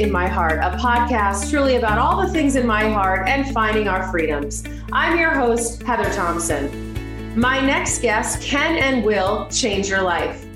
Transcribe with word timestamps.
In 0.00 0.10
My 0.10 0.26
Heart, 0.26 0.60
a 0.60 0.78
podcast 0.78 1.50
truly 1.50 1.76
about 1.76 1.98
all 1.98 2.26
the 2.26 2.32
things 2.32 2.56
in 2.56 2.66
my 2.66 2.88
heart 2.88 3.28
and 3.28 3.52
finding 3.52 3.86
our 3.86 4.10
freedoms. 4.10 4.64
I'm 4.92 5.18
your 5.18 5.32
host, 5.32 5.82
Heather 5.82 6.10
Thompson. 6.14 7.38
My 7.38 7.60
next 7.60 8.00
guest 8.00 8.40
can 8.40 8.78
and 8.78 9.04
will 9.04 9.46
change 9.50 9.90
your 9.90 10.00
life. 10.00 10.46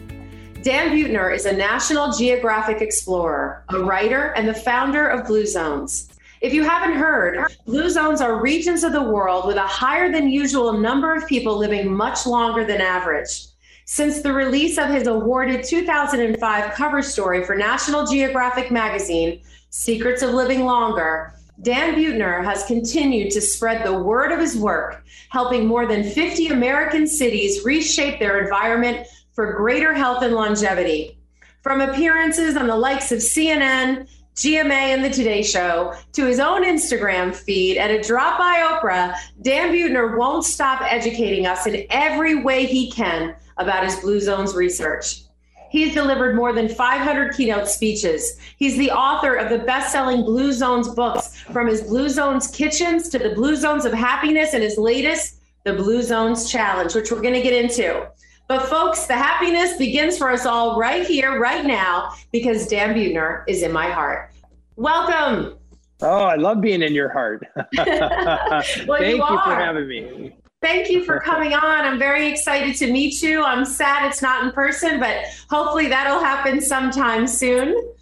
Dan 0.62 0.92
Buettner 0.92 1.34
is 1.34 1.44
a 1.44 1.52
National 1.52 2.10
Geographic 2.10 2.80
explorer, 2.80 3.64
a 3.68 3.80
writer, 3.80 4.28
and 4.28 4.48
the 4.48 4.54
founder 4.54 5.06
of 5.08 5.26
Blue 5.26 5.44
Zones. 5.44 6.08
If 6.40 6.54
you 6.54 6.64
haven't 6.64 6.96
heard, 6.96 7.54
blue 7.66 7.90
zones 7.90 8.22
are 8.22 8.40
regions 8.40 8.82
of 8.82 8.92
the 8.92 9.02
world 9.02 9.46
with 9.46 9.56
a 9.56 9.66
higher 9.66 10.10
than 10.10 10.30
usual 10.30 10.72
number 10.72 11.14
of 11.14 11.28
people 11.28 11.58
living 11.58 11.94
much 11.94 12.26
longer 12.26 12.64
than 12.64 12.80
average. 12.80 13.48
Since 13.86 14.22
the 14.22 14.32
release 14.32 14.78
of 14.78 14.88
his 14.88 15.06
awarded 15.06 15.62
2005 15.62 16.74
cover 16.74 17.02
story 17.02 17.44
for 17.44 17.54
National 17.54 18.06
Geographic 18.06 18.70
magazine, 18.70 19.42
Secrets 19.68 20.22
of 20.22 20.30
Living 20.30 20.64
Longer, 20.64 21.34
Dan 21.60 21.94
Buettner 21.94 22.42
has 22.42 22.64
continued 22.64 23.30
to 23.32 23.42
spread 23.42 23.84
the 23.84 23.98
word 23.98 24.32
of 24.32 24.40
his 24.40 24.56
work, 24.56 25.04
helping 25.28 25.66
more 25.66 25.86
than 25.86 26.02
50 26.02 26.48
American 26.48 27.06
cities 27.06 27.62
reshape 27.62 28.18
their 28.18 28.42
environment 28.42 29.06
for 29.34 29.52
greater 29.52 29.92
health 29.92 30.22
and 30.22 30.34
longevity. 30.34 31.18
From 31.60 31.82
appearances 31.82 32.56
on 32.56 32.66
the 32.66 32.76
likes 32.76 33.12
of 33.12 33.18
CNN, 33.18 34.08
GMA, 34.34 34.94
and 34.94 35.04
The 35.04 35.10
Today 35.10 35.42
Show, 35.42 35.94
to 36.14 36.24
his 36.24 36.40
own 36.40 36.64
Instagram 36.64 37.34
feed 37.34 37.76
and 37.76 37.92
a 37.92 38.02
drop 38.02 38.38
by 38.38 38.60
Oprah, 38.60 39.14
Dan 39.42 39.72
Buettner 39.72 40.16
won't 40.16 40.44
stop 40.44 40.80
educating 40.90 41.46
us 41.46 41.66
in 41.66 41.86
every 41.90 42.42
way 42.42 42.64
he 42.64 42.90
can 42.90 43.36
about 43.56 43.84
his 43.84 43.96
Blue 43.96 44.20
Zones 44.20 44.54
research. 44.54 45.22
He's 45.70 45.92
delivered 45.92 46.36
more 46.36 46.52
than 46.52 46.68
500 46.68 47.34
keynote 47.34 47.66
speeches. 47.66 48.38
He's 48.58 48.76
the 48.76 48.92
author 48.92 49.34
of 49.34 49.50
the 49.50 49.64
best 49.64 49.90
selling 49.90 50.22
Blue 50.22 50.52
Zones 50.52 50.88
books, 50.88 51.40
from 51.40 51.66
his 51.66 51.82
Blue 51.82 52.08
Zones 52.08 52.46
Kitchens 52.46 53.08
to 53.08 53.18
the 53.18 53.30
Blue 53.30 53.56
Zones 53.56 53.84
of 53.84 53.92
Happiness, 53.92 54.54
and 54.54 54.62
his 54.62 54.78
latest, 54.78 55.40
the 55.64 55.72
Blue 55.72 56.00
Zones 56.00 56.48
Challenge, 56.48 56.94
which 56.94 57.10
we're 57.10 57.20
going 57.20 57.34
to 57.34 57.42
get 57.42 57.54
into. 57.54 58.08
But, 58.46 58.68
folks, 58.68 59.06
the 59.06 59.14
happiness 59.14 59.76
begins 59.76 60.16
for 60.16 60.30
us 60.30 60.46
all 60.46 60.78
right 60.78 61.04
here, 61.04 61.40
right 61.40 61.64
now, 61.64 62.12
because 62.30 62.68
Dan 62.68 62.94
Buettner 62.94 63.42
is 63.48 63.62
in 63.62 63.72
my 63.72 63.90
heart. 63.90 64.30
Welcome. 64.76 65.58
Oh, 66.02 66.24
I 66.24 66.36
love 66.36 66.60
being 66.60 66.82
in 66.82 66.92
your 66.92 67.08
heart. 67.08 67.44
well, 67.56 67.66
Thank 67.76 69.16
you, 69.16 69.16
you, 69.16 69.40
for 69.44 69.54
having 69.56 69.88
me. 69.88 70.36
Thank 70.64 70.88
you 70.88 71.04
for 71.04 71.20
coming 71.20 71.52
on. 71.52 71.62
I'm 71.62 71.98
very 71.98 72.26
excited 72.26 72.74
to 72.76 72.90
meet 72.90 73.20
you. 73.20 73.44
I'm 73.44 73.66
sad 73.66 74.06
it's 74.06 74.22
not 74.22 74.46
in 74.46 74.50
person, 74.52 74.98
but 74.98 75.14
hopefully 75.50 75.88
that'll 75.88 76.20
happen 76.20 76.58
sometime 76.62 77.26
soon. 77.26 77.92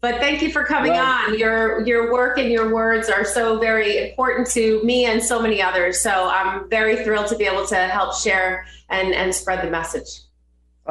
But 0.00 0.16
thank 0.18 0.42
you 0.42 0.50
for 0.50 0.64
coming 0.64 0.90
Well- 0.90 1.04
on. 1.04 1.38
Your 1.38 1.86
your 1.86 2.12
work 2.12 2.36
and 2.36 2.50
your 2.50 2.74
words 2.74 3.08
are 3.08 3.24
so 3.24 3.60
very 3.60 4.08
important 4.10 4.50
to 4.52 4.82
me 4.82 5.04
and 5.04 5.22
so 5.22 5.40
many 5.40 5.62
others. 5.62 6.00
So 6.00 6.10
I'm 6.28 6.68
very 6.68 7.04
thrilled 7.04 7.28
to 7.28 7.36
be 7.36 7.44
able 7.44 7.64
to 7.68 7.76
help 7.76 8.16
share 8.16 8.66
and, 8.88 9.14
and 9.14 9.32
spread 9.32 9.64
the 9.64 9.70
message. 9.70 10.08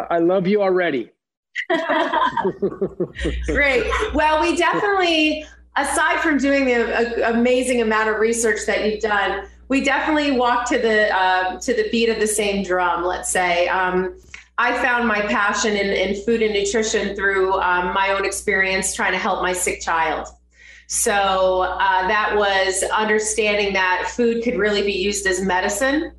I 0.10 0.20
love 0.20 0.48
you 0.48 0.62
already. 0.62 1.12
Great. 3.48 3.84
Well, 4.14 4.42
we 4.42 4.56
definitely, 4.56 5.46
aside 5.76 6.22
from 6.22 6.38
doing 6.38 6.64
the 6.64 7.26
a, 7.28 7.32
amazing 7.34 7.82
amount 7.82 8.08
of 8.08 8.20
research 8.20 8.60
that 8.68 8.90
you've 8.90 9.02
done, 9.02 9.50
we 9.70 9.82
definitely 9.82 10.32
walk 10.32 10.68
to 10.70 10.78
the 10.78 11.16
uh, 11.16 11.60
to 11.62 11.74
the 11.74 11.90
beat 11.90 12.10
of 12.10 12.20
the 12.20 12.28
same 12.28 12.64
drum. 12.64 13.04
Let's 13.04 13.32
say. 13.32 13.68
Um, 13.70 14.20
I 14.58 14.78
found 14.84 15.08
my 15.08 15.22
passion 15.22 15.78
in, 15.78 15.88
in 15.88 16.22
food 16.26 16.42
and 16.42 16.54
nutrition 16.54 17.16
through 17.16 17.54
um, 17.62 17.94
my 17.94 18.10
own 18.10 18.26
experience 18.26 18.94
trying 18.94 19.14
to 19.14 19.18
help 19.18 19.42
my 19.42 19.54
sick 19.54 19.80
child. 19.80 20.28
So 20.88 21.62
uh, 21.62 22.08
that 22.10 22.36
was 22.36 22.84
understanding 22.92 23.72
that 23.74 24.12
food 24.18 24.44
could 24.44 24.58
really 24.58 24.82
be 24.82 24.92
used 24.92 25.26
as 25.28 25.40
medicine 25.40 26.12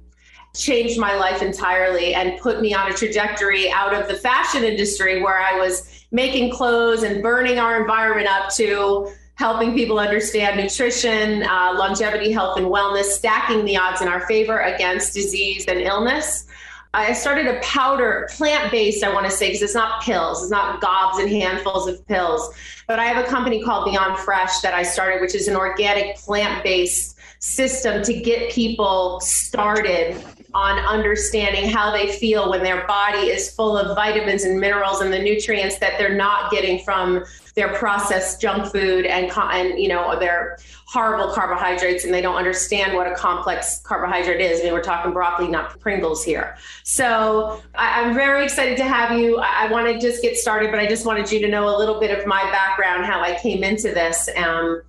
changed 0.56 0.98
my 0.98 1.14
life 1.14 1.42
entirely 1.42 2.14
and 2.14 2.40
put 2.40 2.60
me 2.60 2.72
on 2.72 2.90
a 2.90 2.94
trajectory 2.94 3.70
out 3.70 3.92
of 3.92 4.08
the 4.08 4.14
fashion 4.14 4.64
industry 4.64 5.22
where 5.22 5.38
I 5.38 5.58
was 5.58 6.04
making 6.10 6.50
clothes 6.50 7.02
and 7.02 7.22
burning 7.22 7.58
our 7.58 7.80
environment 7.80 8.26
up 8.26 8.50
to 8.54 9.12
helping 9.40 9.72
people 9.74 9.98
understand 9.98 10.60
nutrition, 10.60 11.42
uh, 11.44 11.72
longevity, 11.74 12.30
health, 12.30 12.58
and 12.58 12.66
wellness, 12.66 13.04
stacking 13.04 13.64
the 13.64 13.74
odds 13.74 14.02
in 14.02 14.06
our 14.06 14.20
favor 14.26 14.58
against 14.58 15.14
disease 15.14 15.64
and 15.66 15.80
illness. 15.80 16.46
I 16.92 17.14
started 17.14 17.46
a 17.46 17.58
powder, 17.60 18.28
plant 18.32 18.70
based, 18.70 19.02
I 19.02 19.14
want 19.14 19.24
to 19.24 19.32
say, 19.32 19.48
because 19.48 19.62
it's 19.62 19.74
not 19.74 20.02
pills, 20.02 20.42
it's 20.42 20.50
not 20.50 20.82
gobs 20.82 21.20
and 21.20 21.30
handfuls 21.30 21.88
of 21.88 22.06
pills. 22.06 22.54
But 22.86 22.98
I 22.98 23.06
have 23.06 23.24
a 23.24 23.26
company 23.26 23.62
called 23.62 23.86
Beyond 23.86 24.18
Fresh 24.18 24.60
that 24.60 24.74
I 24.74 24.82
started, 24.82 25.22
which 25.22 25.34
is 25.34 25.48
an 25.48 25.56
organic 25.56 26.16
plant 26.16 26.62
based 26.62 27.16
system 27.38 28.02
to 28.02 28.12
get 28.12 28.52
people 28.52 29.20
started 29.20 30.22
on 30.54 30.78
understanding 30.78 31.68
how 31.68 31.92
they 31.92 32.12
feel 32.12 32.50
when 32.50 32.62
their 32.62 32.86
body 32.86 33.28
is 33.28 33.54
full 33.54 33.76
of 33.76 33.94
vitamins 33.94 34.44
and 34.44 34.58
minerals 34.58 35.00
and 35.00 35.12
the 35.12 35.18
nutrients 35.18 35.78
that 35.78 35.98
they're 35.98 36.14
not 36.14 36.50
getting 36.50 36.82
from 36.84 37.24
their 37.54 37.72
processed 37.74 38.40
junk 38.40 38.66
food 38.66 39.06
and, 39.06 39.30
and 39.36 39.78
you 39.78 39.88
know 39.88 40.18
their 40.18 40.56
horrible 40.86 41.32
carbohydrates 41.32 42.04
and 42.04 42.12
they 42.12 42.20
don't 42.20 42.36
understand 42.36 42.94
what 42.94 43.06
a 43.06 43.14
complex 43.14 43.80
carbohydrate 43.84 44.40
is. 44.40 44.60
I 44.60 44.64
mean, 44.64 44.72
we're 44.72 44.82
talking 44.82 45.12
broccoli, 45.12 45.46
not 45.46 45.78
Pringles 45.78 46.24
here. 46.24 46.56
So 46.82 47.62
I, 47.76 48.02
I'm 48.02 48.14
very 48.14 48.42
excited 48.42 48.76
to 48.78 48.84
have 48.84 49.16
you. 49.16 49.38
I, 49.38 49.66
I 49.66 49.72
want 49.72 49.86
to 49.86 50.00
just 50.00 50.20
get 50.20 50.36
started, 50.36 50.70
but 50.72 50.80
I 50.80 50.86
just 50.86 51.06
wanted 51.06 51.30
you 51.30 51.40
to 51.40 51.48
know 51.48 51.74
a 51.74 51.76
little 51.76 52.00
bit 52.00 52.16
of 52.16 52.26
my 52.26 52.42
background, 52.50 53.04
how 53.04 53.20
I 53.20 53.38
came 53.38 53.62
into 53.62 53.92
this. 53.92 54.28
Um, 54.36 54.82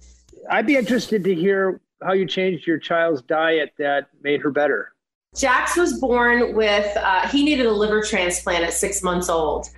I'd 0.50 0.66
be 0.66 0.76
interested 0.76 1.24
to 1.24 1.36
hear 1.36 1.80
how 2.02 2.14
you 2.14 2.26
changed 2.26 2.66
your 2.66 2.80
child's 2.80 3.22
diet 3.22 3.74
that 3.78 4.08
made 4.24 4.42
her 4.42 4.50
better. 4.50 4.94
Jax 5.36 5.78
was 5.78 5.98
born 5.98 6.56
with, 6.56 6.96
uh, 6.98 7.26
he 7.30 7.46
needed 7.46 7.66
a 7.66 7.72
liver 7.72 8.02
transplant 8.02 8.66
at 8.66 8.74
six 8.74 9.02
months 9.02 9.30
old. 9.30 9.70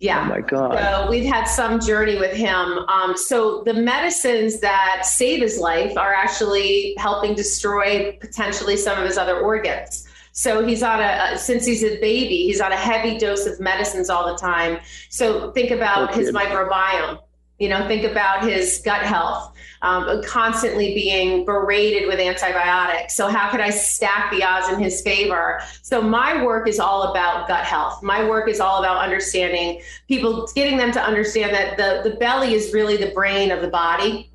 Yeah. 0.00 0.22
Oh 0.24 0.28
my 0.28 0.40
God. 0.40 0.78
So 0.78 1.10
we've 1.10 1.30
had 1.30 1.44
some 1.44 1.78
journey 1.78 2.18
with 2.18 2.32
him. 2.32 2.78
Um, 2.88 3.14
so 3.16 3.62
the 3.64 3.74
medicines 3.74 4.60
that 4.60 5.04
save 5.04 5.42
his 5.42 5.58
life 5.58 5.96
are 5.98 6.14
actually 6.14 6.94
helping 6.96 7.34
destroy 7.34 8.16
potentially 8.18 8.78
some 8.78 8.98
of 8.98 9.04
his 9.04 9.18
other 9.18 9.40
organs. 9.40 10.08
So 10.32 10.66
he's 10.66 10.82
on 10.82 11.00
a, 11.00 11.36
since 11.38 11.66
he's 11.66 11.84
a 11.84 12.00
baby, 12.00 12.44
he's 12.44 12.60
on 12.60 12.72
a 12.72 12.76
heavy 12.76 13.18
dose 13.18 13.46
of 13.46 13.60
medicines 13.60 14.08
all 14.08 14.26
the 14.32 14.38
time. 14.38 14.78
So 15.10 15.52
think 15.52 15.70
about 15.70 16.14
his 16.14 16.32
microbiome. 16.32 17.20
You 17.58 17.68
know, 17.68 17.86
think 17.86 18.04
about 18.04 18.42
his 18.42 18.82
gut 18.84 19.02
health, 19.02 19.53
um, 19.84 20.22
constantly 20.24 20.94
being 20.94 21.44
berated 21.44 22.08
with 22.08 22.18
antibiotics. 22.18 23.14
So, 23.14 23.28
how 23.28 23.50
could 23.50 23.60
I 23.60 23.70
stack 23.70 24.32
the 24.32 24.42
odds 24.42 24.72
in 24.72 24.82
his 24.82 25.02
favor? 25.02 25.60
So, 25.82 26.00
my 26.00 26.42
work 26.42 26.66
is 26.66 26.80
all 26.80 27.10
about 27.10 27.46
gut 27.46 27.64
health. 27.64 28.02
My 28.02 28.26
work 28.26 28.48
is 28.48 28.60
all 28.60 28.78
about 28.78 28.96
understanding 28.96 29.82
people, 30.08 30.48
getting 30.54 30.78
them 30.78 30.90
to 30.92 31.02
understand 31.02 31.54
that 31.54 31.76
the, 31.76 32.08
the 32.08 32.16
belly 32.16 32.54
is 32.54 32.72
really 32.72 32.96
the 32.96 33.12
brain 33.12 33.50
of 33.50 33.60
the 33.60 33.68
body 33.68 34.30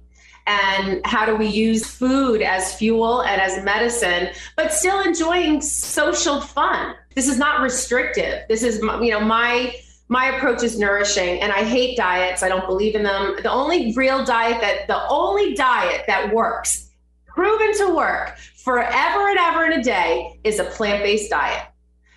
and 0.46 1.06
how 1.06 1.26
do 1.26 1.36
we 1.36 1.48
use 1.48 1.86
food 1.86 2.42
as 2.42 2.74
fuel 2.76 3.22
and 3.22 3.40
as 3.40 3.64
medicine 3.64 4.30
but 4.56 4.74
still 4.74 5.00
enjoying 5.02 5.62
social 5.62 6.42
fun 6.42 6.96
this 7.14 7.28
is 7.28 7.38
not 7.38 7.62
restrictive 7.62 8.44
this 8.50 8.64
is 8.64 8.80
you 8.80 9.12
know 9.12 9.20
my 9.20 9.76
my 10.12 10.36
approach 10.36 10.64
is 10.64 10.78
nourishing 10.80 11.40
and 11.40 11.52
i 11.52 11.64
hate 11.64 11.96
diets. 11.96 12.42
I 12.44 12.50
don't 12.50 12.66
believe 12.66 12.96
in 12.96 13.04
them. 13.04 13.36
The 13.44 13.52
only 13.52 13.94
real 13.94 14.26
diet 14.26 14.60
that 14.62 14.88
the 14.88 15.08
only 15.08 15.54
diet 15.54 16.04
that 16.08 16.34
works 16.34 16.90
proven 17.28 17.74
to 17.78 17.96
work 17.96 18.38
forever 18.64 19.30
and 19.30 19.38
ever 19.40 19.66
in 19.66 19.74
a 19.80 19.84
day 19.84 20.40
is 20.44 20.60
a 20.60 20.66
plant-based 20.66 21.30
diet. 21.30 21.64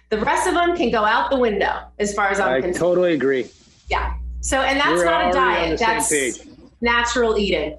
The 0.08 0.18
rest 0.18 0.48
of 0.48 0.54
them 0.54 0.76
can 0.76 0.90
go 0.90 1.04
out 1.04 1.30
the 1.30 1.38
window 1.38 1.80
as 1.98 2.14
far 2.14 2.28
as 2.30 2.40
i'm 2.40 2.48
I 2.48 2.60
concerned. 2.60 2.76
totally 2.76 3.14
agree. 3.14 3.48
Yeah. 3.88 4.14
So 4.40 4.60
and 4.60 4.80
that's 4.80 4.88
We're 4.90 5.04
not 5.04 5.28
a 5.28 5.32
diet. 5.32 5.78
that's 5.78 6.46
natural 6.80 7.38
eating. 7.38 7.78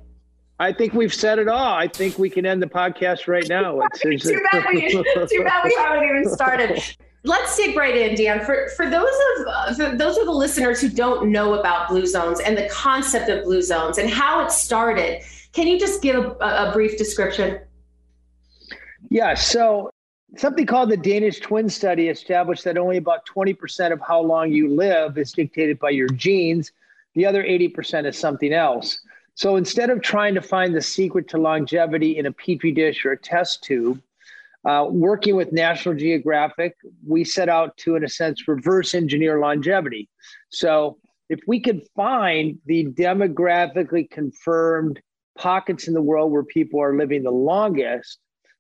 I 0.60 0.71
think 0.71 0.94
we've 0.94 1.13
said 1.13 1.39
it 1.39 1.48
all. 1.48 1.74
I 1.74 1.88
think 1.88 2.18
we 2.18 2.30
can 2.30 2.45
end 2.45 2.62
the 2.62 2.68
podcast 2.68 3.27
right 3.27 3.48
now. 3.50 3.71
Too 4.01 4.18
bad 4.51 4.65
we 4.71 4.89
too 4.89 5.04
bad 5.44 5.63
we 5.65 5.75
haven't 5.77 6.04
even 6.04 6.30
started. 6.30 6.81
Let's 7.25 7.56
dig 7.56 7.75
right 7.78 7.96
in, 7.96 8.16
Dan. 8.16 8.46
For 8.46 8.70
for 8.75 8.90
those 8.90 9.08
of 9.38 9.78
for 9.78 9.96
those 9.96 10.18
of 10.18 10.25
the 10.25 10.31
listeners 10.31 10.81
who 10.81 10.90
don't 10.90 11.31
know 11.31 11.54
about 11.54 11.88
blue 11.88 12.06
zones 12.06 12.42
and 12.42 12.58
the 12.58 12.68
concept 12.70 13.30
of 13.30 13.46
blue 13.46 13.62
zones 13.62 13.98
and 13.98 14.10
how 14.10 14.44
it 14.44 14.52
started, 14.52 15.24
can 15.54 15.68
you 15.68 15.80
just 15.80 16.02
give 16.02 16.16
a, 16.16 16.68
a 16.68 16.72
brief 16.74 16.98
description? 16.98 17.62
Yeah. 19.10 19.36
So 19.36 19.90
something 20.38 20.66
called 20.66 20.90
the 20.90 20.98
Danish 20.98 21.40
twin 21.40 21.70
study 21.70 22.10
established 22.10 22.64
that 22.66 22.78
only 22.78 22.98
about 22.98 23.25
20% 23.25 23.94
of 23.94 24.02
how 24.02 24.20
long 24.20 24.52
you 24.52 24.68
live 24.74 25.18
is 25.18 25.31
dictated 25.31 25.80
by 25.80 25.92
your 25.92 26.10
genes. 26.10 26.72
The 27.14 27.25
other 27.25 27.44
80% 27.44 28.08
is 28.08 28.18
something 28.18 28.54
else. 28.54 29.00
So 29.36 29.56
instead 29.56 29.90
of 29.90 30.02
trying 30.02 30.36
to 30.36 30.42
find 30.42 30.75
the 30.75 30.81
secret 30.81 31.28
to 31.30 31.38
longevity 31.38 32.18
in 32.18 32.25
a 32.25 32.31
petri 32.31 32.72
dish 32.72 33.06
or 33.06 33.12
a 33.12 33.18
test 33.18 33.64
tube, 33.64 34.02
uh, 34.65 34.88
working 34.89 35.36
with 35.36 35.51
National 35.51 35.94
Geographic, 35.95 36.75
we 37.06 37.24
set 37.24 37.50
out 37.50 37.75
to, 37.77 37.95
in 37.95 38.04
a 38.04 38.10
sense, 38.10 38.48
reverse 38.48 38.95
engineer 38.95 39.39
longevity. 39.39 40.10
So 40.50 40.98
if 41.30 41.39
we 41.48 41.60
could 41.60 41.81
find 41.95 42.60
the 42.65 42.86
demographically 42.86 44.10
confirmed 44.10 45.01
pockets 45.38 45.88
in 45.88 45.94
the 45.94 46.01
world 46.01 46.31
where 46.31 46.44
people 46.44 46.81
are 46.81 46.95
living 46.95 47.24
the 47.24 47.31
longest, 47.31 48.19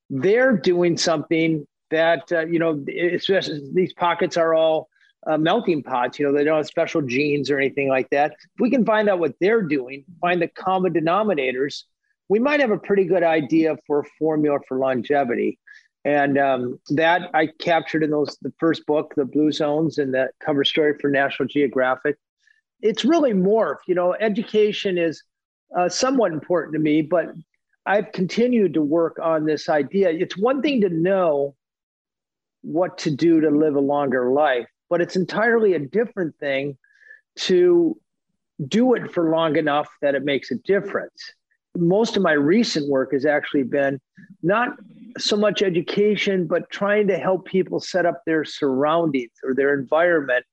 they're 0.09 0.57
doing 0.57 0.97
something 0.97 1.65
that, 1.91 2.31
uh, 2.31 2.45
you 2.45 2.59
know, 2.59 2.83
just, 3.19 3.51
these 3.73 3.93
pockets 3.93 4.37
are 4.37 4.53
all 4.53 4.89
uh, 5.27 5.37
melting 5.37 5.83
pots. 5.83 6.19
You 6.19 6.25
know, 6.25 6.33
they 6.33 6.43
don't 6.43 6.57
have 6.57 6.67
special 6.67 7.01
genes 7.01 7.49
or 7.49 7.57
anything 7.57 7.87
like 7.87 8.09
that. 8.09 8.31
If 8.31 8.59
we 8.59 8.69
can 8.69 8.85
find 8.85 9.07
out 9.09 9.19
what 9.19 9.35
they're 9.39 9.61
doing, 9.61 10.03
find 10.19 10.41
the 10.41 10.47
common 10.47 10.93
denominators, 10.93 11.83
we 12.29 12.39
might 12.39 12.59
have 12.59 12.71
a 12.71 12.77
pretty 12.77 13.05
good 13.05 13.23
idea 13.23 13.77
for 13.85 13.99
a 13.99 14.05
formula 14.17 14.59
for 14.67 14.79
longevity. 14.79 15.59
And 16.05 16.37
um, 16.37 16.79
that 16.89 17.29
I 17.33 17.47
captured 17.59 18.03
in 18.03 18.11
those 18.11 18.37
the 18.41 18.53
first 18.59 18.85
book, 18.85 19.13
The 19.15 19.25
Blue 19.25 19.51
Zones, 19.51 19.97
and 19.97 20.13
that 20.13 20.31
cover 20.39 20.63
story 20.65 20.95
for 20.99 21.09
National 21.09 21.47
Geographic. 21.47 22.17
It's 22.81 23.05
really 23.05 23.31
morphed. 23.31 23.87
You 23.87 23.95
know, 23.95 24.13
education 24.19 24.97
is 24.97 25.23
uh, 25.77 25.87
somewhat 25.87 26.33
important 26.33 26.73
to 26.73 26.79
me, 26.79 27.01
but 27.01 27.33
I've 27.85 28.11
continued 28.11 28.73
to 28.73 28.81
work 28.81 29.17
on 29.21 29.45
this 29.45 29.69
idea. 29.69 30.09
It's 30.09 30.37
one 30.37 30.61
thing 30.61 30.81
to 30.81 30.89
know 30.89 31.55
what 32.61 32.97
to 32.99 33.11
do 33.11 33.41
to 33.41 33.49
live 33.49 33.75
a 33.75 33.79
longer 33.79 34.31
life, 34.31 34.67
but 34.89 35.01
it's 35.01 35.15
entirely 35.15 35.73
a 35.73 35.79
different 35.79 36.37
thing 36.39 36.77
to 37.35 37.99
do 38.67 38.93
it 38.93 39.11
for 39.11 39.31
long 39.31 39.57
enough 39.57 39.89
that 40.01 40.15
it 40.15 40.23
makes 40.23 40.51
a 40.51 40.55
difference. 40.55 41.33
Most 41.77 42.15
of 42.15 42.23
my 42.23 42.33
recent 42.33 42.89
work 42.89 43.13
has 43.13 43.25
actually 43.25 43.63
been 43.63 43.99
not 44.41 44.69
so 45.17 45.35
much 45.35 45.61
education, 45.61 46.47
but 46.47 46.69
trying 46.69 47.07
to 47.07 47.17
help 47.17 47.45
people 47.45 47.79
set 47.79 48.05
up 48.05 48.21
their 48.25 48.45
surroundings 48.45 49.31
or 49.43 49.53
their 49.53 49.73
environment 49.73 50.45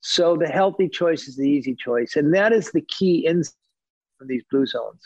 so 0.00 0.36
the 0.36 0.46
healthy 0.46 0.88
choice 0.88 1.26
is 1.26 1.36
the 1.36 1.48
easy 1.48 1.74
choice. 1.74 2.14
And 2.14 2.32
that 2.34 2.52
is 2.52 2.70
the 2.70 2.82
key 2.82 3.26
in 3.26 3.42
these 4.20 4.44
blue 4.50 4.64
zones. 4.64 5.00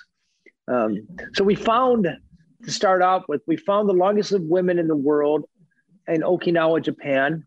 Um, 0.68 1.08
so 1.32 1.42
we 1.42 1.54
found, 1.54 2.06
to 2.64 2.70
start 2.70 3.00
off 3.00 3.24
with, 3.26 3.40
we 3.46 3.56
found 3.56 3.88
the 3.88 3.94
longest 3.94 4.32
lived 4.32 4.48
women 4.48 4.78
in 4.78 4.88
the 4.88 4.96
world 4.96 5.44
in 6.06 6.20
Okinawa, 6.20 6.82
Japan 6.82 7.46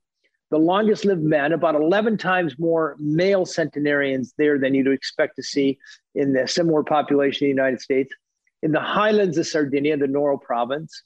the 0.53 0.59
longest 0.59 1.03
lived 1.03 1.23
men, 1.23 1.51
about 1.51 1.73
11 1.73 2.15
times 2.15 2.59
more 2.59 2.95
male 2.99 3.43
centenarians 3.43 4.35
there 4.37 4.59
than 4.59 4.75
you'd 4.75 4.87
expect 4.87 5.35
to 5.35 5.41
see 5.41 5.79
in 6.13 6.31
the 6.31 6.47
similar 6.47 6.83
population 6.83 7.45
in 7.45 7.49
the 7.49 7.59
United 7.59 7.81
States. 7.81 8.13
In 8.61 8.71
the 8.71 8.79
highlands 8.79 9.39
of 9.39 9.47
Sardinia, 9.47 9.97
the 9.97 10.05
Nuoro 10.05 10.39
province. 10.39 11.01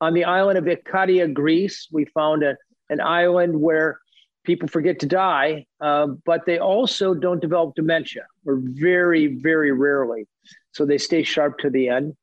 On 0.00 0.14
the 0.14 0.24
island 0.24 0.58
of 0.58 0.64
Ikaria, 0.64 1.32
Greece, 1.32 1.86
we 1.92 2.06
found 2.06 2.42
a, 2.42 2.56
an 2.90 3.00
island 3.00 3.60
where 3.60 4.00
people 4.42 4.66
forget 4.66 4.98
to 4.98 5.06
die, 5.06 5.66
uh, 5.80 6.08
but 6.26 6.44
they 6.44 6.58
also 6.58 7.14
don't 7.14 7.40
develop 7.40 7.76
dementia, 7.76 8.26
or 8.46 8.58
very, 8.60 9.28
very 9.28 9.70
rarely. 9.70 10.26
So 10.72 10.84
they 10.84 10.98
stay 10.98 11.22
sharp 11.22 11.58
to 11.58 11.70
the 11.70 11.88
end. 11.88 12.16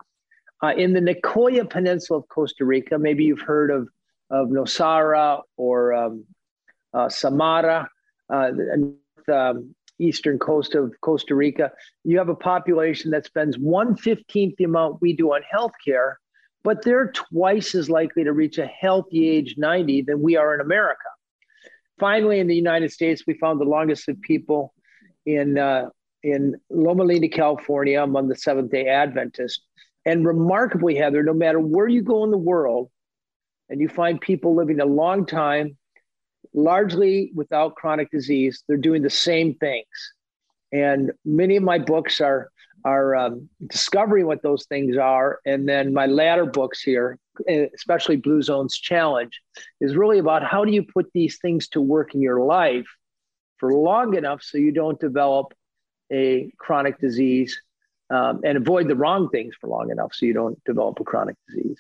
Uh, 0.62 0.74
in 0.76 0.92
the 0.92 1.00
Nicoya 1.00 1.70
Peninsula 1.70 2.20
of 2.20 2.28
Costa 2.28 2.66
Rica, 2.66 3.00
maybe 3.00 3.24
you've 3.24 3.40
heard 3.40 3.72
of, 3.72 3.88
of 4.30 4.50
Nosara 4.50 5.42
or 5.56 5.94
um, 5.94 6.26
Samara, 7.10 7.90
uh, 8.32 8.52
um, 9.32 9.76
eastern 10.00 10.38
coast 10.40 10.76
of 10.76 10.94
Costa 11.02 11.36
Rica, 11.36 11.72
you 12.04 12.18
have 12.18 12.30
a 12.30 12.36
population 12.36 13.12
that 13.12 13.26
spends 13.26 13.58
one 13.58 13.96
fifteenth 13.96 14.56
the 14.58 14.66
amount 14.66 15.02
we 15.02 15.14
do 15.14 15.34
on 15.34 15.42
healthcare, 15.54 16.16
but 16.64 16.84
they're 16.84 17.12
twice 17.12 17.76
as 17.76 17.90
likely 17.90 18.24
to 18.24 18.34
reach 18.34 18.58
a 18.58 18.66
healthy 18.66 19.30
age 19.30 19.56
90 19.58 20.04
than 20.04 20.22
we 20.22 20.36
are 20.36 20.54
in 20.56 20.62
America. 20.62 21.00
Finally, 22.00 22.40
in 22.40 22.48
the 22.48 22.56
United 22.56 22.92
States, 22.92 23.24
we 23.26 23.36
found 23.36 23.60
the 23.60 23.66
longest 23.66 24.10
of 24.10 24.20
people 24.22 24.74
in 25.26 25.58
uh, 25.58 25.90
in 26.24 26.56
Loma 26.70 27.04
Linda, 27.04 27.30
California, 27.30 28.02
among 28.02 28.28
the 28.28 28.36
Seventh 28.36 28.72
Day 28.72 28.88
Adventists. 28.88 29.62
And 30.06 30.26
remarkably, 30.26 30.96
Heather, 30.96 31.24
no 31.24 31.34
matter 31.34 31.60
where 31.60 31.88
you 31.88 32.02
go 32.02 32.24
in 32.24 32.32
the 32.32 32.38
world, 32.38 32.90
and 33.70 33.80
you 33.80 33.88
find 33.88 34.20
people 34.20 34.56
living 34.56 34.80
a 34.80 34.86
long 34.86 35.26
time 35.26 35.78
largely 36.54 37.32
without 37.34 37.76
chronic 37.76 38.12
disease. 38.12 38.64
They're 38.68 38.78
doing 38.78 39.02
the 39.02 39.10
same 39.10 39.56
things. 39.56 39.86
And 40.72 41.12
many 41.24 41.56
of 41.56 41.64
my 41.64 41.80
books 41.80 42.22
are 42.22 42.50
are 42.86 43.16
um, 43.16 43.50
discovering 43.66 44.28
what 44.28 44.44
those 44.44 44.66
things 44.68 44.96
are. 44.96 45.40
And 45.44 45.68
then 45.68 45.92
my 45.92 46.06
latter 46.06 46.46
books 46.46 46.82
here, 46.82 47.18
especially 47.74 48.18
Blue 48.18 48.44
Zones 48.44 48.78
Challenge, 48.78 49.42
is 49.82 49.96
really 49.96 50.20
about 50.20 50.44
how 50.44 50.64
do 50.64 50.72
you 50.72 50.84
put 50.84 51.12
these 51.12 51.40
things 51.42 51.68
to 51.70 51.82
work 51.82 52.14
in 52.14 52.22
your 52.22 52.42
life 52.42 52.86
for 53.58 53.74
long 53.74 54.16
enough 54.16 54.44
so 54.44 54.60
you 54.60 54.72
don't 54.72 55.00
develop 55.00 55.52
a 56.12 56.52
chronic 56.60 57.00
disease 57.00 57.60
um, 58.12 58.42
and 58.44 58.58
avoid 58.58 58.88
the 58.88 58.96
wrong 58.96 59.30
things 59.30 59.56
for 59.60 59.68
long 59.68 59.90
enough 59.90 60.14
so 60.14 60.28
you 60.28 60.34
don't 60.34 60.64
develop 60.64 61.00
a 61.00 61.04
chronic 61.04 61.36
disease. 61.48 61.80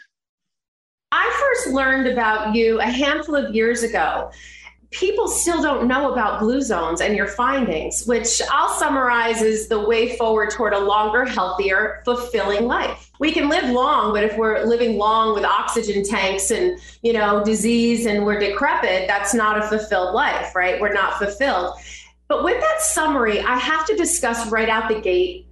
I 1.26 1.40
first 1.40 1.74
learned 1.74 2.08
about 2.08 2.56
you 2.56 2.80
a 2.80 2.86
handful 2.86 3.36
of 3.36 3.54
years 3.54 3.84
ago 3.84 4.32
people 4.92 5.28
still 5.28 5.62
don't 5.62 5.88
know 5.88 6.12
about 6.14 6.40
blue 6.40 6.62
zones 6.62 7.02
and 7.02 7.16
your 7.18 7.28
findings, 7.28 8.06
which 8.06 8.42
I'll 8.50 8.70
summarize 8.70 9.42
as 9.42 9.68
the 9.68 9.80
way 9.80 10.16
forward 10.16 10.52
toward 10.52 10.74
a 10.74 10.80
longer, 10.80 11.26
healthier, 11.26 12.02
fulfilling 12.06 12.66
life. 12.66 13.12
We 13.20 13.34
can 13.34 13.50
live 13.50 13.70
long, 13.70 14.14
but 14.14 14.24
if 14.24 14.38
we're 14.38 14.64
living 14.64 14.98
long 14.98 15.34
with 15.34 15.44
oxygen 15.44 16.04
tanks 16.04 16.50
and, 16.50 16.80
you 17.02 17.12
know, 17.12 17.44
disease 17.44 18.06
and 18.06 18.26
we're 18.26 18.40
decrepit, 18.40 19.08
that's 19.08 19.34
not 19.34 19.58
a 19.58 19.68
fulfilled 19.68 20.16
life, 20.16 20.56
right? 20.56 20.80
We're 20.80 20.94
not 20.94 21.18
fulfilled. 21.18 21.76
But 22.30 22.44
with 22.44 22.60
that 22.62 22.82
summary, 22.82 23.42
I 23.42 23.58
have 23.58 23.86
to 23.88 23.96
discuss 23.96 24.50
right 24.50 24.70
out 24.70 24.88
the 24.88 25.02
gate 25.02 25.48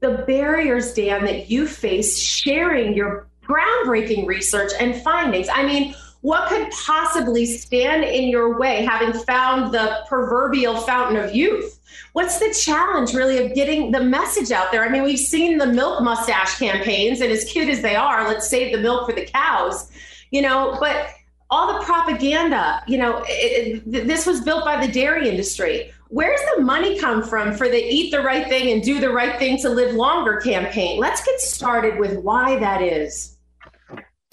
the 0.00 0.24
barriers, 0.28 0.94
Dan, 0.94 1.24
that 1.24 1.50
you 1.50 1.66
face 1.66 2.20
sharing 2.20 2.94
your 2.94 3.26
groundbreaking 3.48 4.26
research 4.26 4.72
and 4.78 5.00
findings. 5.02 5.48
I 5.52 5.64
mean, 5.64 5.94
what 6.20 6.48
could 6.48 6.70
possibly 6.70 7.46
stand 7.46 8.04
in 8.04 8.28
your 8.28 8.58
way, 8.58 8.84
having 8.84 9.12
found 9.22 9.72
the 9.72 10.04
proverbial 10.08 10.78
fountain 10.78 11.16
of 11.16 11.34
youth? 11.34 11.78
What's 12.12 12.38
the 12.38 12.52
challenge 12.52 13.14
really 13.14 13.38
of 13.38 13.54
getting 13.54 13.92
the 13.92 14.00
message 14.00 14.50
out 14.50 14.72
there? 14.72 14.84
I 14.84 14.88
mean, 14.88 15.04
we've 15.04 15.18
seen 15.18 15.58
the 15.58 15.66
milk 15.66 16.02
mustache 16.02 16.58
campaigns, 16.58 17.20
and 17.20 17.30
as 17.30 17.44
cute 17.44 17.68
as 17.68 17.82
they 17.82 17.96
are, 17.96 18.28
let's 18.28 18.48
save 18.48 18.72
the 18.72 18.82
milk 18.82 19.08
for 19.08 19.14
the 19.14 19.24
cows, 19.24 19.90
you 20.30 20.42
know, 20.42 20.76
but 20.80 21.08
all 21.50 21.78
the 21.78 21.84
propaganda, 21.84 22.82
you 22.86 22.98
know, 22.98 23.24
it, 23.26 23.82
it, 23.86 24.06
this 24.06 24.26
was 24.26 24.40
built 24.42 24.64
by 24.64 24.84
the 24.84 24.92
dairy 24.92 25.28
industry. 25.28 25.92
Where's 26.08 26.40
the 26.54 26.62
money 26.62 26.98
come 26.98 27.22
from 27.22 27.54
for 27.54 27.68
the 27.68 27.82
eat 27.82 28.10
the 28.10 28.20
right 28.20 28.48
thing 28.48 28.72
and 28.72 28.82
do 28.82 28.98
the 28.98 29.10
right 29.10 29.38
thing 29.38 29.58
to 29.58 29.68
live 29.68 29.94
longer 29.94 30.40
campaign? 30.40 30.98
Let's 30.98 31.24
get 31.24 31.40
started 31.40 31.98
with 31.98 32.18
why 32.18 32.58
that 32.58 32.82
is. 32.82 33.37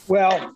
Well, 0.07 0.55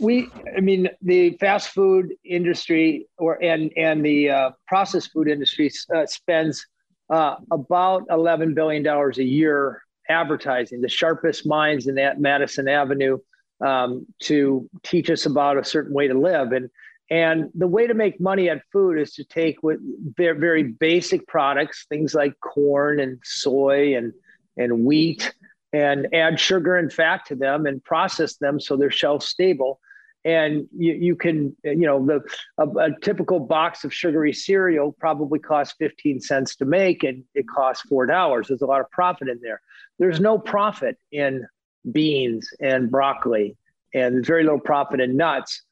we, 0.00 0.28
I 0.56 0.60
mean, 0.60 0.88
the 1.02 1.36
fast 1.38 1.70
food 1.70 2.14
industry 2.24 3.06
or 3.18 3.42
and 3.42 3.70
and 3.76 4.04
the 4.04 4.30
uh, 4.30 4.50
processed 4.66 5.12
food 5.12 5.28
industry 5.28 5.70
uh, 5.94 6.06
spends 6.06 6.66
uh, 7.10 7.36
about 7.50 8.04
eleven 8.10 8.54
billion 8.54 8.82
dollars 8.82 9.18
a 9.18 9.24
year 9.24 9.82
advertising. 10.08 10.80
The 10.80 10.88
sharpest 10.88 11.46
minds 11.46 11.86
in 11.86 11.94
that 11.96 12.20
Madison 12.20 12.68
Avenue 12.68 13.18
um, 13.64 14.06
to 14.20 14.68
teach 14.82 15.10
us 15.10 15.26
about 15.26 15.58
a 15.58 15.64
certain 15.64 15.94
way 15.94 16.08
to 16.08 16.18
live. 16.18 16.52
And 16.52 16.70
and 17.10 17.50
the 17.54 17.66
way 17.66 17.86
to 17.86 17.94
make 17.94 18.20
money 18.20 18.48
at 18.48 18.62
food 18.72 18.98
is 18.98 19.12
to 19.14 19.24
take 19.24 19.62
with 19.62 19.80
very 20.16 20.62
basic 20.62 21.26
products, 21.26 21.86
things 21.88 22.14
like 22.14 22.38
corn 22.40 23.00
and 23.00 23.18
soy 23.24 23.96
and 23.96 24.12
and 24.56 24.84
wheat, 24.84 25.34
and 25.72 26.12
add 26.12 26.40
sugar 26.40 26.76
and 26.76 26.92
fat 26.92 27.24
to 27.26 27.34
them 27.34 27.66
and 27.66 27.82
process 27.84 28.36
them 28.36 28.58
so 28.58 28.76
they're 28.76 28.90
shelf 28.90 29.22
stable. 29.22 29.80
And 30.24 30.66
you, 30.76 30.92
you 30.92 31.16
can, 31.16 31.56
you 31.64 31.86
know, 31.86 32.04
the 32.04 32.20
a, 32.58 32.68
a 32.78 33.00
typical 33.00 33.40
box 33.40 33.84
of 33.84 33.94
sugary 33.94 34.34
cereal 34.34 34.92
probably 34.92 35.38
costs 35.38 35.74
15 35.78 36.20
cents 36.20 36.56
to 36.56 36.66
make 36.66 37.04
and 37.04 37.24
it 37.34 37.46
costs 37.48 37.88
four 37.88 38.04
dollars. 38.04 38.48
There's 38.48 38.60
a 38.62 38.66
lot 38.66 38.80
of 38.80 38.90
profit 38.90 39.28
in 39.28 39.40
there. 39.42 39.62
There's 39.98 40.20
no 40.20 40.38
profit 40.38 40.98
in 41.10 41.46
beans 41.90 42.52
and 42.60 42.90
broccoli, 42.90 43.56
and 43.94 44.24
very 44.24 44.42
little 44.44 44.60
profit 44.60 45.00
in 45.00 45.16
nuts. 45.16 45.62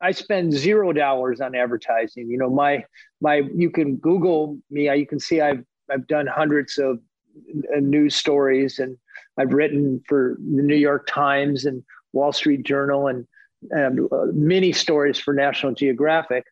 I 0.00 0.12
spend 0.12 0.52
zero 0.52 0.92
dollars 0.92 1.40
on 1.40 1.54
advertising. 1.54 2.30
You 2.30 2.38
know, 2.38 2.50
my 2.50 2.84
my 3.20 3.42
you 3.54 3.70
can 3.70 3.96
Google 3.96 4.58
me. 4.70 4.94
You 4.96 5.06
can 5.06 5.20
see 5.20 5.40
I've 5.40 5.64
I've 5.90 6.06
done 6.06 6.26
hundreds 6.26 6.78
of 6.78 7.00
news 7.80 8.14
stories, 8.14 8.78
and 8.78 8.96
I've 9.38 9.52
written 9.52 10.02
for 10.08 10.36
the 10.38 10.62
New 10.62 10.76
York 10.76 11.06
Times 11.06 11.64
and 11.64 11.82
Wall 12.12 12.32
Street 12.32 12.64
Journal, 12.64 13.08
and, 13.08 13.26
and 13.70 14.00
uh, 14.12 14.26
many 14.32 14.72
stories 14.72 15.18
for 15.18 15.34
National 15.34 15.74
Geographic. 15.74 16.44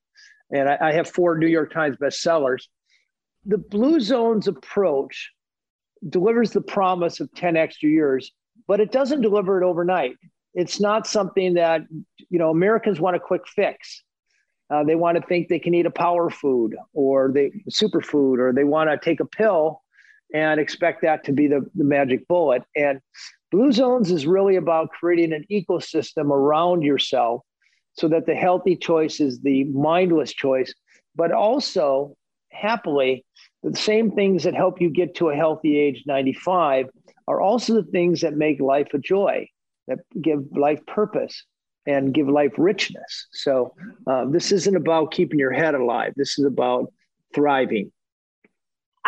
And 0.50 0.68
I, 0.68 0.78
I 0.80 0.92
have 0.92 1.08
four 1.08 1.38
New 1.38 1.46
York 1.46 1.73
Times 1.73 1.96
bestsellers. 1.96 2.64
The 3.44 3.58
Blue 3.58 4.00
Zones 4.00 4.49
approach 4.49 5.32
delivers 6.08 6.50
the 6.50 6.61
promise 6.61 7.20
of 7.20 7.32
10 7.35 7.56
extra 7.56 7.88
years 7.88 8.32
but 8.66 8.80
it 8.80 8.92
doesn't 8.92 9.20
deliver 9.20 9.61
it 9.61 9.64
overnight. 9.64 10.16
It's 10.54 10.80
not 10.80 11.06
something 11.06 11.54
that, 11.54 11.82
you 12.30 12.38
know, 12.38 12.50
Americans 12.50 13.00
want 13.00 13.16
a 13.16 13.20
quick 13.20 13.42
fix. 13.46 14.02
Uh, 14.68 14.82
they 14.82 14.96
want 14.96 15.16
to 15.16 15.26
think 15.26 15.49
they 15.49 15.58
can 15.58 15.75
eat 15.75 15.87
a 15.87 15.90
power 15.90 16.28
food 16.28 16.75
or 16.92 17.30
they 17.32 17.52
superfood, 17.70 18.38
or 18.38 18.52
they 18.52 18.64
want 18.64 18.90
to 18.90 18.99
take 18.99 19.20
a 19.20 19.25
pill 19.25 19.82
and 20.35 20.61
expect 20.61 21.02
that 21.02 21.25
to 21.25 21.33
be 21.33 21.47
the, 21.47 21.68
the 21.75 21.85
magic 21.85 22.26
bullet. 22.28 22.62
And 22.75 23.00
Blue 23.50 23.73
Zones 23.73 24.11
is 24.11 24.26
really 24.26 24.56
about 24.56 24.90
creating 24.90 25.33
an 25.33 25.45
ecosystem 25.50 26.30
around 26.30 26.83
yourself 26.83 27.42
so 27.95 28.09
that 28.09 28.26
the 28.26 28.35
healthy 28.35 28.76
choice 28.76 29.21
is 29.21 29.40
the 29.40 29.64
mindless 29.64 30.33
choice, 30.33 30.75
but 31.14 31.33
also 31.33 32.16
happily, 32.50 33.25
the 33.62 33.76
same 33.76 34.11
things 34.11 34.45
that 34.45 34.54
help 34.54 34.80
you 34.80 34.90
get 34.90 35.14
to 35.16 35.30
a 35.30 35.37
healthy 35.37 35.78
age 35.78 36.04
95 36.06 36.87
are 37.28 37.40
also 37.40 37.75
the 37.75 37.90
things 37.90 38.21
that 38.21 38.37
make 38.37 38.61
life 38.61 38.88
a 38.95 38.99
joy, 38.99 39.49
that 39.88 39.99
give 40.21 40.40
life 40.56 40.85
purpose 40.87 41.45
and 41.87 42.12
give 42.12 42.28
life 42.28 42.52
richness. 42.59 43.26
So 43.33 43.75
uh, 44.06 44.26
this 44.26 44.52
isn't 44.52 44.76
about 44.76 45.12
keeping 45.12 45.38
your 45.38 45.52
head 45.52 45.75
alive. 45.75 46.12
This 46.16 46.38
is 46.38 46.45
about 46.45 46.92
thriving. 47.35 47.92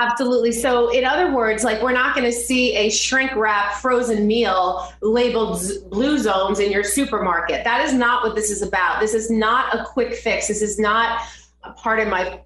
Absolutely. 0.01 0.53
So, 0.53 0.91
in 0.91 1.05
other 1.05 1.35
words, 1.35 1.65
like 1.65 1.83
we're 1.83 1.93
not 1.93 2.15
going 2.15 2.25
to 2.25 2.33
see 2.33 2.77
a 2.77 2.89
shrink 2.89 3.35
wrap 3.35 3.75
frozen 3.75 4.29
meal 4.29 4.93
labeled 5.03 5.61
blue 5.91 6.19
zones 6.19 6.61
in 6.61 6.71
your 6.71 6.85
supermarket. 6.85 7.65
That 7.65 7.85
is 7.85 7.93
not 7.93 8.23
what 8.23 8.37
this 8.37 8.49
is 8.49 8.63
about. 8.63 9.01
This 9.01 9.13
is 9.13 9.29
not 9.29 9.75
a 9.75 9.85
quick 9.85 10.15
fix. 10.15 10.47
This 10.47 10.63
is 10.63 10.79
not 10.79 11.23
a 11.65 11.73
part 11.73 11.99
of 11.99 12.07
my 12.07 12.41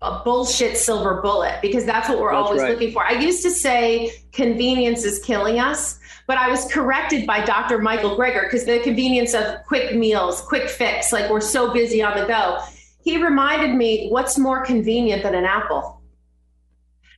a 0.00 0.22
bullshit 0.22 0.76
silver 0.76 1.20
bullet 1.22 1.58
because 1.62 1.84
that's 1.84 2.08
what 2.08 2.18
we're 2.18 2.32
that's 2.32 2.46
always 2.46 2.62
right. 2.62 2.72
looking 2.72 2.92
for. 2.92 3.04
I 3.04 3.12
used 3.12 3.42
to 3.42 3.50
say 3.50 4.12
convenience 4.32 5.04
is 5.04 5.18
killing 5.18 5.58
us, 5.58 5.98
but 6.26 6.38
I 6.38 6.48
was 6.48 6.70
corrected 6.70 7.26
by 7.26 7.44
Dr. 7.44 7.78
Michael 7.78 8.16
Greger 8.16 8.44
because 8.44 8.64
the 8.64 8.80
convenience 8.80 9.34
of 9.34 9.62
quick 9.66 9.94
meals, 9.94 10.40
quick 10.42 10.68
fix, 10.68 11.12
like 11.12 11.30
we're 11.30 11.40
so 11.40 11.72
busy 11.72 12.02
on 12.02 12.18
the 12.18 12.26
go. 12.26 12.60
He 13.02 13.22
reminded 13.22 13.74
me 13.74 14.08
what's 14.08 14.38
more 14.38 14.64
convenient 14.64 15.22
than 15.22 15.34
an 15.34 15.44
apple? 15.44 16.02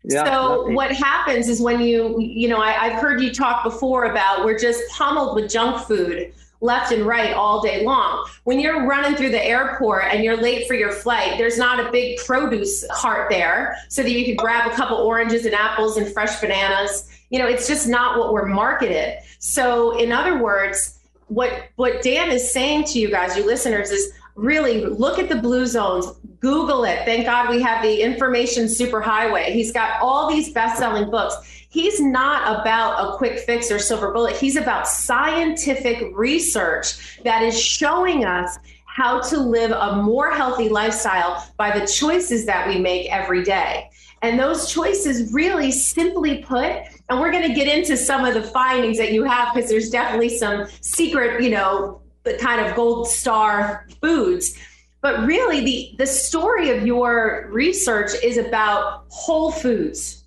Yeah, 0.09 0.25
so 0.25 0.71
what 0.71 0.93
happens 0.93 1.49
is 1.49 1.61
when 1.61 1.81
you, 1.81 2.21
you 2.21 2.49
know, 2.49 2.59
I, 2.59 2.81
I've 2.81 3.01
heard 3.01 3.21
you 3.21 3.33
talk 3.33 3.65
before 3.65 4.05
about 4.05 4.45
we're 4.45 4.59
just 4.59 4.89
pummeled 4.91 5.35
with 5.35 5.51
junk 5.51 5.85
food 5.87 6.33
left 6.61 6.93
and 6.93 7.05
right 7.05 7.35
all 7.35 7.61
day 7.61 7.85
long. 7.85 8.27
When 8.45 8.61
you're 8.61 8.87
running 8.87 9.17
through 9.17 9.31
the 9.31 9.45
airport 9.45 10.05
and 10.05 10.25
you're 10.25 10.37
late 10.37 10.67
for 10.67 10.75
your 10.75 10.93
flight, 10.93 11.39
there's 11.39 11.59
not 11.59 11.85
a 11.85 11.91
big 11.91 12.19
produce 12.19 12.87
cart 12.93 13.31
there 13.31 13.77
so 13.89 14.03
that 14.03 14.11
you 14.11 14.25
can 14.25 14.37
grab 14.37 14.71
a 14.71 14.75
couple 14.75 14.97
oranges 14.97 15.45
and 15.45 15.55
apples 15.55 15.97
and 15.97 16.11
fresh 16.13 16.41
bananas. 16.41 17.11
You 17.31 17.41
know, 17.41 17.47
it's 17.47 17.67
just 17.67 17.89
not 17.89 18.19
what 18.19 18.33
we're 18.33 18.47
marketed. 18.47 19.19
So, 19.41 19.99
in 19.99 20.13
other 20.13 20.39
words, 20.39 20.99
what 21.29 21.69
what 21.75 22.03
Dan 22.03 22.31
is 22.31 22.53
saying 22.53 22.85
to 22.85 23.01
you 23.01 23.11
guys, 23.11 23.37
you 23.37 23.45
listeners, 23.45 23.91
is 23.91 24.13
really 24.37 24.85
look 24.85 25.19
at 25.19 25.29
the 25.29 25.37
blue 25.37 25.67
zones 25.67 26.07
google 26.41 26.85
it. 26.85 27.05
Thank 27.05 27.25
god 27.25 27.51
we 27.51 27.61
have 27.63 27.83
the 27.83 28.03
information 28.03 28.67
superhighway. 28.67 29.47
He's 29.47 29.73
got 29.73 30.01
all 30.01 30.29
these 30.29 30.53
best-selling 30.53 31.11
books. 31.11 31.35
He's 31.69 32.01
not 32.01 32.61
about 32.61 33.05
a 33.05 33.17
quick 33.17 33.41
fix 33.41 33.71
or 33.71 33.79
silver 33.79 34.13
bullet. 34.13 34.37
He's 34.37 34.57
about 34.57 34.87
scientific 34.87 36.11
research 36.15 37.21
that 37.25 37.43
is 37.43 37.61
showing 37.61 38.25
us 38.25 38.59
how 38.85 39.21
to 39.21 39.39
live 39.39 39.73
a 39.73 40.03
more 40.03 40.31
healthy 40.31 40.69
lifestyle 40.69 41.47
by 41.57 41.77
the 41.77 41.87
choices 41.87 42.47
that 42.47 42.67
we 42.69 42.79
make 42.79 43.11
every 43.11 43.43
day. 43.43 43.91
And 44.23 44.39
those 44.39 44.73
choices 44.73 45.33
really 45.33 45.71
simply 45.71 46.43
put 46.43 46.83
and 47.09 47.21
we're 47.21 47.31
going 47.31 47.47
to 47.47 47.55
get 47.55 47.69
into 47.69 47.97
some 47.97 48.25
of 48.25 48.35
the 48.35 48.43
findings 48.43 48.99
that 48.99 49.13
you 49.13 49.23
have 49.25 49.55
because 49.55 49.71
there's 49.71 49.91
definitely 49.91 50.37
some 50.39 50.67
secret 50.81 51.43
you 51.43 51.51
know 51.51 52.01
the 52.27 52.37
kind 52.37 52.61
of 52.61 52.77
gold 52.77 53.09
star 53.09 53.87
foods. 54.03 54.59
But 55.01 55.25
really, 55.27 55.65
the, 55.65 55.95
the 55.99 56.07
story 56.07 56.71
of 56.71 56.87
your 56.87 57.49
research 57.51 58.11
is 58.23 58.37
about 58.37 59.05
whole 59.09 59.53
foods, 59.53 60.25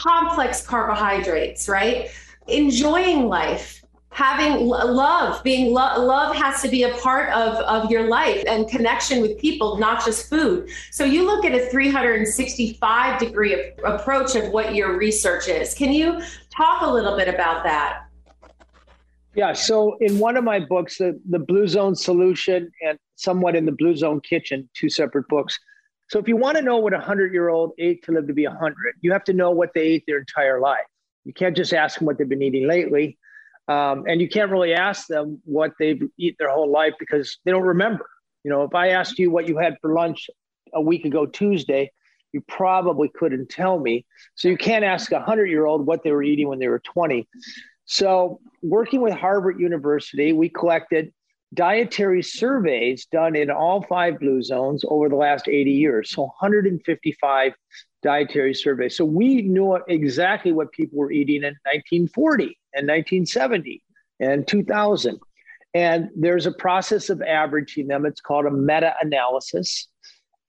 complex 0.00 0.66
carbohydrates, 0.66 1.68
right? 1.68 2.10
Enjoying 2.48 3.28
life, 3.28 3.84
having 4.10 4.66
love, 4.66 5.44
being 5.44 5.72
lo- 5.72 6.04
love 6.04 6.34
has 6.34 6.60
to 6.62 6.68
be 6.68 6.82
a 6.82 6.94
part 6.96 7.30
of, 7.34 7.54
of 7.58 7.88
your 7.90 8.08
life 8.08 8.42
and 8.48 8.68
connection 8.68 9.20
with 9.20 9.38
people, 9.38 9.76
not 9.76 10.04
just 10.04 10.28
food. 10.28 10.68
So 10.90 11.04
you 11.04 11.24
look 11.24 11.44
at 11.44 11.54
a 11.54 11.66
365 11.70 13.20
degree 13.20 13.72
approach 13.84 14.34
of 14.34 14.50
what 14.50 14.74
your 14.74 14.96
research 14.96 15.46
is. 15.46 15.74
Can 15.74 15.92
you 15.92 16.20
talk 16.50 16.82
a 16.82 16.90
little 16.90 17.16
bit 17.16 17.28
about 17.28 17.62
that? 17.62 18.05
Yeah. 19.36 19.52
So 19.52 19.98
in 20.00 20.18
one 20.18 20.38
of 20.38 20.44
my 20.44 20.58
books, 20.58 20.96
the, 20.96 21.20
the 21.28 21.38
Blue 21.38 21.68
Zone 21.68 21.94
Solution 21.94 22.70
and 22.80 22.98
somewhat 23.16 23.54
in 23.54 23.66
the 23.66 23.72
Blue 23.72 23.94
Zone 23.94 24.18
Kitchen, 24.22 24.68
two 24.74 24.88
separate 24.88 25.28
books. 25.28 25.58
So 26.08 26.18
if 26.18 26.26
you 26.26 26.38
want 26.38 26.56
to 26.56 26.62
know 26.62 26.78
what 26.78 26.94
a 26.94 26.96
100 26.96 27.34
year 27.34 27.50
old 27.50 27.72
ate 27.78 28.02
to 28.04 28.12
live 28.12 28.26
to 28.28 28.32
be 28.32 28.46
100, 28.46 28.74
you 29.02 29.12
have 29.12 29.24
to 29.24 29.34
know 29.34 29.50
what 29.50 29.70
they 29.74 29.82
ate 29.82 30.04
their 30.06 30.18
entire 30.18 30.58
life. 30.58 30.86
You 31.24 31.34
can't 31.34 31.54
just 31.54 31.74
ask 31.74 31.98
them 31.98 32.06
what 32.06 32.16
they've 32.16 32.28
been 32.28 32.42
eating 32.42 32.66
lately. 32.66 33.18
Um, 33.68 34.04
and 34.08 34.22
you 34.22 34.28
can't 34.28 34.50
really 34.50 34.72
ask 34.72 35.06
them 35.06 35.42
what 35.44 35.72
they've 35.78 36.00
eaten 36.16 36.36
their 36.38 36.50
whole 36.50 36.70
life 36.70 36.94
because 36.98 37.38
they 37.44 37.50
don't 37.50 37.62
remember. 37.62 38.08
You 38.42 38.50
know, 38.50 38.62
if 38.62 38.74
I 38.74 38.90
asked 38.90 39.18
you 39.18 39.30
what 39.30 39.48
you 39.48 39.58
had 39.58 39.76
for 39.82 39.92
lunch 39.92 40.30
a 40.72 40.80
week 40.80 41.04
ago 41.04 41.26
Tuesday, 41.26 41.90
you 42.32 42.40
probably 42.48 43.10
couldn't 43.14 43.50
tell 43.50 43.78
me. 43.78 44.06
So 44.34 44.48
you 44.48 44.56
can't 44.56 44.84
ask 44.84 45.12
a 45.12 45.16
100 45.16 45.46
year 45.46 45.66
old 45.66 45.84
what 45.86 46.04
they 46.04 46.12
were 46.12 46.22
eating 46.22 46.48
when 46.48 46.58
they 46.58 46.68
were 46.68 46.78
20. 46.78 47.28
So, 47.86 48.40
working 48.62 49.00
with 49.00 49.14
Harvard 49.14 49.60
University, 49.60 50.32
we 50.32 50.48
collected 50.48 51.12
dietary 51.54 52.22
surveys 52.22 53.06
done 53.06 53.36
in 53.36 53.48
all 53.48 53.82
five 53.82 54.18
blue 54.18 54.42
zones 54.42 54.84
over 54.88 55.08
the 55.08 55.14
last 55.14 55.48
80 55.48 55.70
years. 55.70 56.10
So, 56.10 56.22
155 56.22 57.52
dietary 58.02 58.54
surveys. 58.54 58.96
So, 58.96 59.04
we 59.04 59.42
knew 59.42 59.78
exactly 59.88 60.52
what 60.52 60.72
people 60.72 60.98
were 60.98 61.12
eating 61.12 61.44
in 61.44 61.54
1940 61.64 62.58
and 62.74 62.88
1970 62.88 63.82
and 64.18 64.46
2000. 64.48 65.20
And 65.72 66.08
there's 66.16 66.46
a 66.46 66.52
process 66.52 67.08
of 67.08 67.22
averaging 67.22 67.86
them. 67.86 68.04
It's 68.04 68.20
called 68.20 68.46
a 68.46 68.50
meta 68.50 68.94
analysis. 69.00 69.86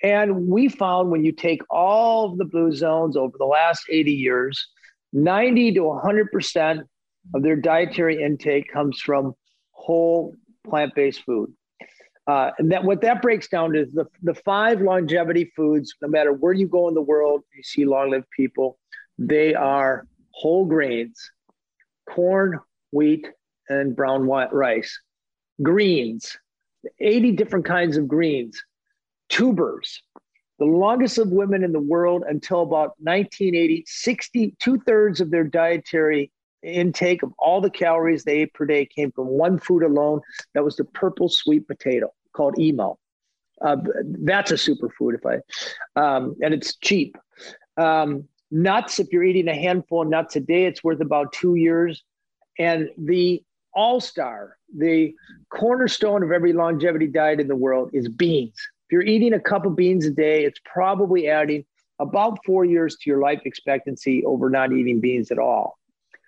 And 0.01 0.48
we 0.48 0.70
found 0.70 1.12
when 1.12 1.24
you 1.24 1.32
take 1.32 1.62
all 1.70 2.32
of 2.32 2.38
the 2.39 2.46
blue 2.46 2.72
zones 2.72 3.15
over 3.15 3.38
the 3.38 3.46
last 3.46 3.86
80 3.91 4.12
years, 4.12 4.70
90 5.13 5.74
to 5.74 5.82
100% 5.82 6.84
of 7.34 7.43
their 7.43 7.55
dietary 7.55 8.22
intake 8.24 8.72
comes 8.72 9.00
from 9.00 9.34
whole 9.72 10.34
plant 10.67 10.93
based 10.96 11.24
food. 11.24 11.53
Uh, 12.27 12.51
and 12.57 12.72
that 12.72 12.84
what 12.84 13.01
that 13.01 13.22
breaks 13.22 13.48
down 13.48 13.74
is 13.75 13.89
the, 13.93 14.05
the 14.22 14.34
five 14.34 14.81
longevity 14.81 15.51
foods, 15.55 15.96
no 16.01 16.10
matter 16.10 16.34
where 16.34 16.51
you 16.51 16.67
go 16.67 16.89
in 16.89 16.93
the 16.93 17.01
world, 17.01 17.41
you 17.55 17.63
see 17.63 17.86
long 17.86 18.12
lived 18.12 18.29
people, 18.36 18.77
they 19.17 19.55
are 19.55 20.05
whole 20.31 20.65
grains, 20.65 21.31
corn, 22.10 22.60
wheat, 22.91 23.25
and 23.69 23.96
brown 23.96 24.27
white 24.27 24.51
rice, 24.51 25.00
greens, 25.63 26.38
80 27.00 27.31
different 27.31 27.65
kinds 27.65 27.98
of 27.98 28.07
greens, 28.07 28.62
tubers. 29.29 30.01
The 30.60 30.65
longest 30.65 31.17
of 31.19 31.29
women 31.29 31.63
in 31.63 31.72
the 31.72 31.79
world 31.79 32.24
until 32.27 32.62
about 32.62 32.96
1980, 33.00 33.86
60, 33.88 34.55
two 34.60 34.79
thirds 34.79 35.22
of 35.22 35.31
their 35.31 35.43
dietary 35.43 36.31
intake 36.63 37.23
of 37.23 37.33
all 37.37 37.61
the 37.61 37.69
calories 37.69 38.23
they 38.23 38.39
ate 38.39 38.53
per 38.53 38.65
day 38.65 38.85
came 38.85 39.11
from 39.11 39.27
one 39.27 39.59
food 39.59 39.83
alone. 39.83 40.21
That 40.53 40.63
was 40.63 40.75
the 40.75 40.85
purple 40.85 41.29
sweet 41.29 41.67
potato 41.67 42.13
called 42.33 42.59
imo. 42.59 42.97
Uh, 43.61 43.77
that's 44.19 44.51
a 44.51 44.55
superfood 44.55 45.15
if 45.15 45.25
I, 45.25 45.99
um, 45.99 46.35
and 46.41 46.53
it's 46.53 46.75
cheap. 46.75 47.17
Um, 47.75 48.27
nuts, 48.51 48.99
if 48.99 49.07
you're 49.11 49.23
eating 49.23 49.47
a 49.47 49.55
handful 49.55 50.03
of 50.03 50.09
nuts 50.09 50.35
a 50.35 50.39
day, 50.39 50.65
it's 50.65 50.83
worth 50.83 51.01
about 51.01 51.33
two 51.33 51.55
years. 51.55 52.03
And 52.59 52.89
the 52.97 53.43
all 53.73 53.99
star, 53.99 54.57
the 54.75 55.13
cornerstone 55.49 56.23
of 56.23 56.31
every 56.31 56.53
longevity 56.53 57.07
diet 57.07 57.39
in 57.39 57.47
the 57.47 57.55
world 57.55 57.89
is 57.93 58.07
beans. 58.07 58.55
If 58.87 58.91
you're 58.91 59.03
eating 59.03 59.33
a 59.33 59.39
cup 59.39 59.65
of 59.65 59.75
beans 59.75 60.05
a 60.05 60.11
day, 60.11 60.45
it's 60.45 60.59
probably 60.65 61.27
adding 61.27 61.65
about 61.99 62.39
four 62.45 62.63
years 62.63 62.95
to 62.97 63.09
your 63.09 63.19
life 63.19 63.41
expectancy 63.45 64.23
over 64.23 64.49
not 64.49 64.71
eating 64.71 64.99
beans 64.99 65.31
at 65.31 65.39
all 65.39 65.77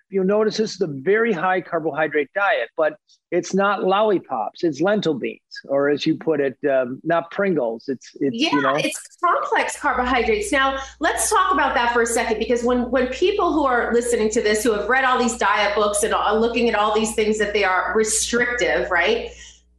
you'll 0.09 0.25
notice 0.25 0.57
this 0.57 0.75
is 0.75 0.81
a 0.81 0.87
very 0.87 1.31
high 1.31 1.61
carbohydrate 1.61 2.29
diet, 2.33 2.69
but 2.75 2.95
it's 3.31 3.53
not 3.53 3.83
lollipops. 3.83 4.63
It's 4.63 4.81
lentil 4.81 5.13
beans, 5.13 5.39
or 5.65 5.89
as 5.89 6.05
you 6.05 6.15
put 6.15 6.39
it, 6.39 6.57
um, 6.69 6.99
not 7.03 7.29
Pringles. 7.31 7.87
It's, 7.87 8.15
it's 8.19 8.35
yeah, 8.35 8.49
you 8.51 8.61
know, 8.61 8.75
it's 8.75 9.17
complex 9.23 9.79
carbohydrates. 9.79 10.51
Now 10.51 10.79
let's 10.99 11.29
talk 11.29 11.53
about 11.53 11.75
that 11.75 11.93
for 11.93 12.01
a 12.01 12.05
second, 12.07 12.39
because 12.39 12.63
when 12.63 12.89
when 12.89 13.07
people 13.07 13.53
who 13.53 13.65
are 13.65 13.93
listening 13.93 14.29
to 14.31 14.41
this, 14.41 14.63
who 14.63 14.73
have 14.73 14.89
read 14.89 15.03
all 15.03 15.19
these 15.19 15.37
diet 15.37 15.75
books 15.75 16.03
and 16.03 16.13
are 16.13 16.35
looking 16.35 16.69
at 16.69 16.75
all 16.75 16.93
these 16.95 17.13
things 17.13 17.37
that 17.37 17.53
they 17.53 17.63
are 17.63 17.93
restrictive, 17.95 18.89
right? 18.89 19.29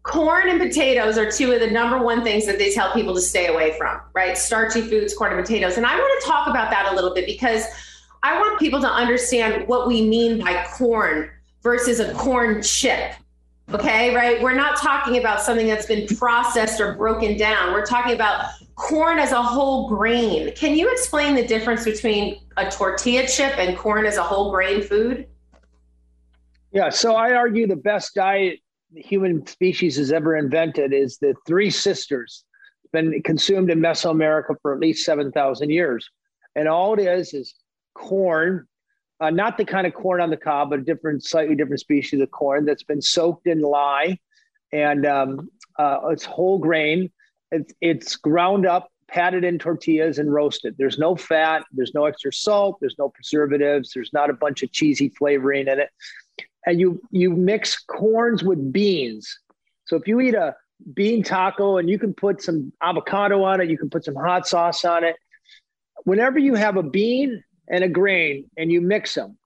Corn 0.02 0.48
and 0.48 0.58
potatoes 0.58 1.18
are 1.18 1.30
two 1.30 1.52
of 1.52 1.60
the 1.60 1.70
number 1.70 1.98
one 1.98 2.22
things 2.22 2.46
that 2.46 2.56
they 2.56 2.72
tell 2.72 2.90
people 2.94 3.14
to 3.14 3.20
stay 3.20 3.48
away 3.48 3.76
from, 3.76 4.00
right? 4.14 4.38
Starchy 4.38 4.80
foods, 4.80 5.12
corn 5.12 5.32
and 5.32 5.44
potatoes. 5.44 5.76
And 5.76 5.84
I 5.84 5.94
want 5.94 6.22
to 6.22 6.26
talk 6.26 6.48
about 6.48 6.70
that 6.70 6.90
a 6.90 6.94
little 6.94 7.12
bit 7.12 7.26
because 7.26 7.64
I 8.22 8.38
want 8.38 8.58
people 8.58 8.80
to 8.80 8.88
understand 8.88 9.66
what 9.66 9.88
we 9.88 10.06
mean 10.06 10.38
by 10.38 10.66
corn 10.74 11.30
versus 11.62 12.00
a 12.00 12.12
corn 12.14 12.62
chip. 12.62 13.14
Okay, 13.72 14.14
right? 14.14 14.42
We're 14.42 14.54
not 14.54 14.76
talking 14.76 15.18
about 15.18 15.40
something 15.40 15.66
that's 15.66 15.86
been 15.86 16.06
processed 16.16 16.80
or 16.80 16.94
broken 16.94 17.36
down. 17.36 17.72
We're 17.72 17.86
talking 17.86 18.14
about 18.14 18.46
corn 18.74 19.18
as 19.18 19.30
a 19.30 19.42
whole 19.42 19.88
grain. 19.88 20.52
Can 20.54 20.74
you 20.74 20.90
explain 20.90 21.34
the 21.34 21.46
difference 21.46 21.84
between 21.84 22.40
a 22.56 22.68
tortilla 22.70 23.28
chip 23.28 23.56
and 23.58 23.78
corn 23.78 24.06
as 24.06 24.16
a 24.16 24.22
whole 24.22 24.50
grain 24.50 24.82
food? 24.82 25.26
Yeah, 26.72 26.88
so 26.88 27.14
I 27.14 27.34
argue 27.34 27.66
the 27.66 27.76
best 27.76 28.14
diet 28.14 28.58
the 28.92 29.02
human 29.02 29.46
species 29.46 29.96
has 29.96 30.12
ever 30.12 30.36
invented 30.36 30.92
is 30.92 31.18
the 31.18 31.34
Three 31.46 31.70
Sisters. 31.70 32.44
Been 32.92 33.22
consumed 33.22 33.70
in 33.70 33.78
Mesoamerica 33.78 34.56
for 34.62 34.74
at 34.74 34.80
least 34.80 35.04
7,000 35.04 35.70
years. 35.70 36.08
And 36.56 36.66
all 36.66 36.94
it 36.94 37.00
is 37.00 37.32
is 37.34 37.54
corn, 37.94 38.66
uh, 39.20 39.30
not 39.30 39.58
the 39.58 39.64
kind 39.64 39.86
of 39.86 39.94
corn 39.94 40.20
on 40.20 40.30
the 40.30 40.36
cob, 40.36 40.70
but 40.70 40.78
a 40.78 40.82
different, 40.82 41.24
slightly 41.24 41.54
different 41.54 41.80
species 41.80 42.20
of 42.20 42.30
corn 42.30 42.64
that's 42.64 42.82
been 42.82 43.02
soaked 43.02 43.46
in 43.46 43.60
lye, 43.60 44.18
and 44.72 45.06
um, 45.06 45.50
uh, 45.78 46.00
it's 46.10 46.24
whole 46.24 46.58
grain. 46.58 47.10
It's, 47.52 47.72
it's 47.80 48.16
ground 48.16 48.66
up, 48.66 48.90
patted 49.08 49.44
in 49.44 49.58
tortillas, 49.58 50.18
and 50.18 50.32
roasted. 50.32 50.76
There's 50.78 50.98
no 50.98 51.16
fat. 51.16 51.64
There's 51.72 51.92
no 51.94 52.04
extra 52.04 52.32
salt. 52.32 52.78
There's 52.80 52.96
no 52.98 53.08
preservatives. 53.08 53.92
There's 53.92 54.12
not 54.12 54.30
a 54.30 54.34
bunch 54.34 54.62
of 54.62 54.72
cheesy 54.72 55.08
flavoring 55.08 55.66
in 55.66 55.80
it. 55.80 55.90
And 56.66 56.78
you 56.78 57.00
you 57.10 57.30
mix 57.30 57.78
corns 57.78 58.44
with 58.44 58.72
beans. 58.72 59.38
So 59.86 59.96
if 59.96 60.06
you 60.06 60.20
eat 60.20 60.34
a 60.34 60.54
bean 60.94 61.22
taco 61.22 61.78
and 61.78 61.88
you 61.88 61.98
can 61.98 62.14
put 62.14 62.42
some 62.42 62.72
avocado 62.82 63.42
on 63.42 63.60
it, 63.60 63.68
you 63.68 63.78
can 63.78 63.90
put 63.90 64.04
some 64.04 64.14
hot 64.14 64.46
sauce 64.46 64.84
on 64.84 65.04
it. 65.04 65.16
Whenever 66.04 66.38
you 66.38 66.54
have 66.54 66.76
a 66.76 66.82
bean 66.82 67.42
and 67.70 67.84
a 67.84 67.88
grain 67.88 68.50
and 68.56 68.70
you 68.70 68.80
mix 68.80 69.14
them, 69.14 69.38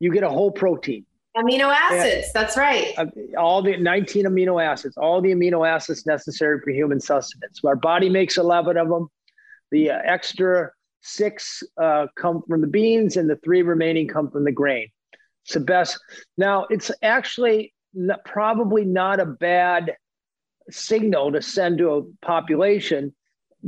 you 0.00 0.12
get 0.12 0.22
a 0.22 0.28
whole 0.28 0.50
protein. 0.50 1.04
Amino 1.36 1.72
acids, 1.72 2.26
and, 2.26 2.34
that's 2.34 2.56
right. 2.56 2.94
Uh, 2.96 3.06
all 3.38 3.62
the 3.62 3.76
19 3.76 4.24
amino 4.24 4.62
acids, 4.64 4.96
all 4.96 5.20
the 5.20 5.30
amino 5.30 5.68
acids 5.68 6.04
necessary 6.06 6.60
for 6.64 6.70
human 6.70 7.00
sustenance. 7.00 7.60
Our 7.64 7.76
body 7.76 8.08
makes 8.08 8.38
11 8.38 8.76
of 8.76 8.88
them. 8.88 9.08
The 9.70 9.90
uh, 9.90 9.98
extra 10.04 10.70
six 11.02 11.62
uh, 11.80 12.06
come 12.16 12.42
from 12.48 12.60
the 12.60 12.66
beans, 12.66 13.16
and 13.16 13.30
the 13.30 13.36
three 13.36 13.62
remaining 13.62 14.08
come 14.08 14.30
from 14.30 14.44
the 14.44 14.52
grain. 14.52 14.88
It's 15.44 15.54
the 15.54 15.60
best. 15.60 15.98
Now, 16.36 16.66
it's 16.70 16.90
actually 17.02 17.72
not, 17.94 18.24
probably 18.24 18.84
not 18.84 19.20
a 19.20 19.26
bad 19.26 19.94
signal 20.70 21.32
to 21.32 21.42
send 21.42 21.78
to 21.78 21.90
a 21.92 22.02
population 22.26 23.14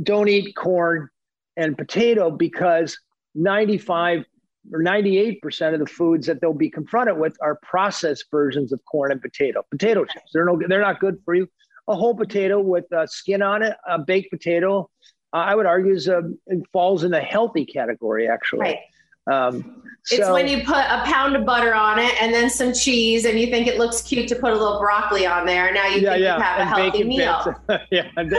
don't 0.03 0.29
eat 0.29 0.55
corn 0.55 1.09
and 1.57 1.77
potato 1.77 2.31
because 2.31 2.97
95 3.35 4.25
or 4.71 4.83
98% 4.83 5.73
of 5.73 5.79
the 5.79 5.85
foods 5.85 6.27
that 6.27 6.39
they'll 6.39 6.53
be 6.53 6.69
confronted 6.69 7.17
with 7.17 7.35
are 7.41 7.59
processed 7.63 8.25
versions 8.31 8.71
of 8.71 8.79
corn 8.85 9.11
and 9.11 9.21
potato. 9.21 9.63
Potato 9.71 10.05
chips, 10.05 10.31
they're 10.33 10.45
no 10.45 10.59
they're 10.67 10.81
not 10.81 10.99
good 10.99 11.17
for 11.25 11.33
you. 11.33 11.47
A 11.87 11.95
whole 11.95 12.15
potato 12.15 12.59
with 12.59 12.91
uh, 12.93 13.07
skin 13.07 13.41
on 13.41 13.63
it, 13.63 13.75
a 13.87 13.99
baked 13.99 14.29
potato, 14.29 14.89
uh, 15.33 15.37
I 15.37 15.55
would 15.55 15.65
argue 15.65 15.93
is 15.93 16.07
a, 16.07 16.21
it 16.47 16.63
falls 16.71 17.03
in 17.03 17.11
the 17.11 17.21
healthy 17.21 17.65
category 17.65 18.29
actually. 18.29 18.61
Right. 18.61 18.79
Um, 19.27 19.81
so, 20.03 20.15
it's 20.15 20.29
when 20.31 20.47
you 20.47 20.63
put 20.63 20.77
a 20.77 21.03
pound 21.05 21.35
of 21.35 21.45
butter 21.45 21.75
on 21.75 21.99
it 21.99 22.11
and 22.19 22.33
then 22.33 22.49
some 22.49 22.73
cheese, 22.73 23.23
and 23.25 23.39
you 23.39 23.47
think 23.47 23.67
it 23.67 23.77
looks 23.77 24.01
cute 24.01 24.27
to 24.29 24.35
put 24.35 24.51
a 24.51 24.55
little 24.55 24.79
broccoli 24.79 25.27
on 25.27 25.45
there. 25.45 25.71
Now 25.73 25.87
you 25.87 26.01
yeah, 26.01 26.13
think 26.13 26.23
yeah. 26.23 26.37
you 26.37 26.41
have 26.41 26.59
and 26.59 26.69
a 26.69 26.75
healthy 26.75 27.03
meal. 27.03 27.55
yeah, 27.91 28.09
then, 28.15 28.31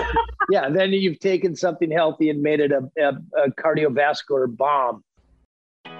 yeah. 0.50 0.68
Then 0.68 0.90
you've 0.90 1.20
taken 1.20 1.54
something 1.54 1.90
healthy 1.90 2.30
and 2.30 2.42
made 2.42 2.58
it 2.58 2.72
a, 2.72 2.90
a, 2.98 3.44
a 3.44 3.50
cardiovascular 3.52 4.54
bomb. 4.56 5.04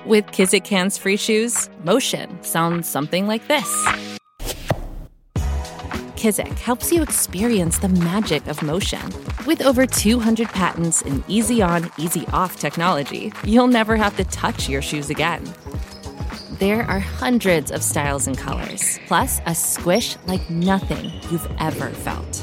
With 0.05 0.27
Kizik 0.27 0.66
hands 0.66 0.99
free 0.99 1.16
shoes, 1.16 1.71
motion 1.85 2.42
sounds 2.42 2.88
something 2.88 3.29
like 3.29 3.47
this. 3.47 4.12
Kizik 6.23 6.57
helps 6.61 6.93
you 6.93 7.03
experience 7.03 7.79
the 7.79 7.89
magic 7.89 8.47
of 8.47 8.63
motion. 8.63 9.01
With 9.45 9.61
over 9.61 9.87
200 9.87 10.49
patents 10.51 11.03
and 11.03 11.25
easy 11.27 11.61
on, 11.61 11.91
easy 11.99 12.25
off 12.33 12.61
technology, 12.61 13.33
you'll 13.43 13.67
never 13.67 13.97
have 13.97 14.17
to 14.19 14.25
touch 14.27 14.69
your 14.69 14.83
shoes 14.83 15.11
again. 15.11 15.43
There 16.61 16.85
are 16.85 17.01
hundreds 17.01 17.73
of 17.73 17.83
styles 17.83 18.29
and 18.29 18.39
colors, 18.39 19.01
plus 19.09 19.41
a 19.47 19.55
squish 19.57 20.17
like 20.29 20.49
nothing 20.49 21.11
you've 21.29 21.51
ever 21.59 21.91
felt. 21.91 22.37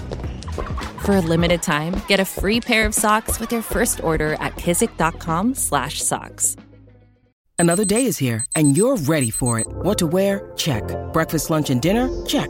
For 1.06 1.15
a 1.15 1.22
limited 1.22 1.63
time, 1.63 2.02
get 2.10 2.20
a 2.20 2.26
free 2.26 2.60
pair 2.60 2.86
of 2.86 2.94
socks 2.94 3.39
with 3.39 3.54
your 3.54 3.62
first 3.62 4.04
order 4.04 4.34
at 4.42 4.58
kizik.com/socks. 4.58 6.58
Another 7.58 7.86
day 7.86 8.04
is 8.04 8.18
here 8.18 8.44
and 8.58 8.76
you're 8.76 8.98
ready 8.98 9.30
for 9.30 9.58
it. 9.58 9.68
What 9.70 9.98
to 10.00 10.08
wear? 10.08 10.52
Check. 10.58 10.84
Breakfast, 11.13 11.50
lunch, 11.50 11.70
and 11.70 11.82
dinner? 11.82 12.10
Check. 12.26 12.50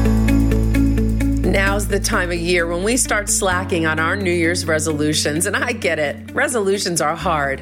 Now's 1.63 1.87
the 1.87 1.99
time 1.99 2.31
of 2.31 2.39
year 2.39 2.65
when 2.65 2.83
we 2.83 2.97
start 2.97 3.29
slacking 3.29 3.85
on 3.85 3.99
our 3.99 4.15
New 4.15 4.31
Year's 4.31 4.65
resolutions, 4.65 5.45
and 5.45 5.55
I 5.55 5.73
get 5.73 5.99
it. 5.99 6.31
Resolutions 6.31 7.01
are 7.01 7.15
hard. 7.15 7.61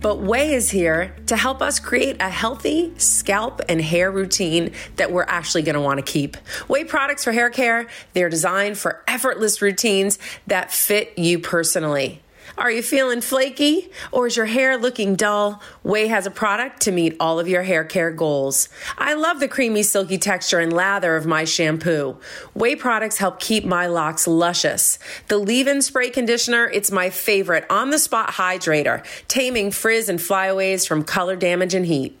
But 0.00 0.18
Ouai 0.18 0.52
is 0.52 0.70
here 0.70 1.16
to 1.26 1.36
help 1.36 1.60
us 1.60 1.80
create 1.80 2.18
a 2.20 2.28
healthy 2.28 2.96
scalp 2.96 3.60
and 3.68 3.82
hair 3.82 4.12
routine 4.12 4.70
that 4.96 5.10
we're 5.10 5.24
actually 5.24 5.62
going 5.62 5.74
to 5.74 5.80
want 5.80 5.98
to 5.98 6.04
keep. 6.04 6.36
Ouai 6.68 6.86
products 6.86 7.24
for 7.24 7.32
hair 7.32 7.50
care, 7.50 7.88
they're 8.12 8.28
designed 8.28 8.78
for 8.78 9.02
effortless 9.08 9.60
routines 9.60 10.20
that 10.46 10.70
fit 10.70 11.18
you 11.18 11.40
personally. 11.40 12.22
Are 12.60 12.70
you 12.70 12.82
feeling 12.82 13.22
flaky 13.22 13.90
or 14.12 14.26
is 14.26 14.36
your 14.36 14.44
hair 14.44 14.76
looking 14.76 15.14
dull? 15.14 15.62
Ouai 15.82 16.08
has 16.08 16.26
a 16.26 16.30
product 16.30 16.82
to 16.82 16.92
meet 16.92 17.16
all 17.18 17.40
of 17.40 17.48
your 17.48 17.62
hair 17.62 17.84
care 17.84 18.10
goals. 18.10 18.68
I 18.98 19.14
love 19.14 19.40
the 19.40 19.48
creamy, 19.48 19.82
silky 19.82 20.18
texture 20.18 20.58
and 20.58 20.70
lather 20.70 21.16
of 21.16 21.24
my 21.24 21.44
shampoo. 21.44 22.18
Ouai 22.54 22.78
products 22.78 23.16
help 23.16 23.40
keep 23.40 23.64
my 23.64 23.86
locks 23.86 24.26
luscious. 24.26 24.98
The 25.28 25.38
leave 25.38 25.68
in 25.68 25.80
spray 25.80 26.10
conditioner, 26.10 26.66
it's 26.66 26.90
my 26.90 27.08
favorite 27.08 27.64
on 27.70 27.88
the 27.88 27.98
spot 27.98 28.32
hydrator, 28.32 29.06
taming 29.26 29.70
frizz 29.70 30.10
and 30.10 30.20
flyaways 30.20 30.84
from 30.84 31.02
color 31.02 31.36
damage 31.36 31.72
and 31.72 31.86
heat. 31.86 32.19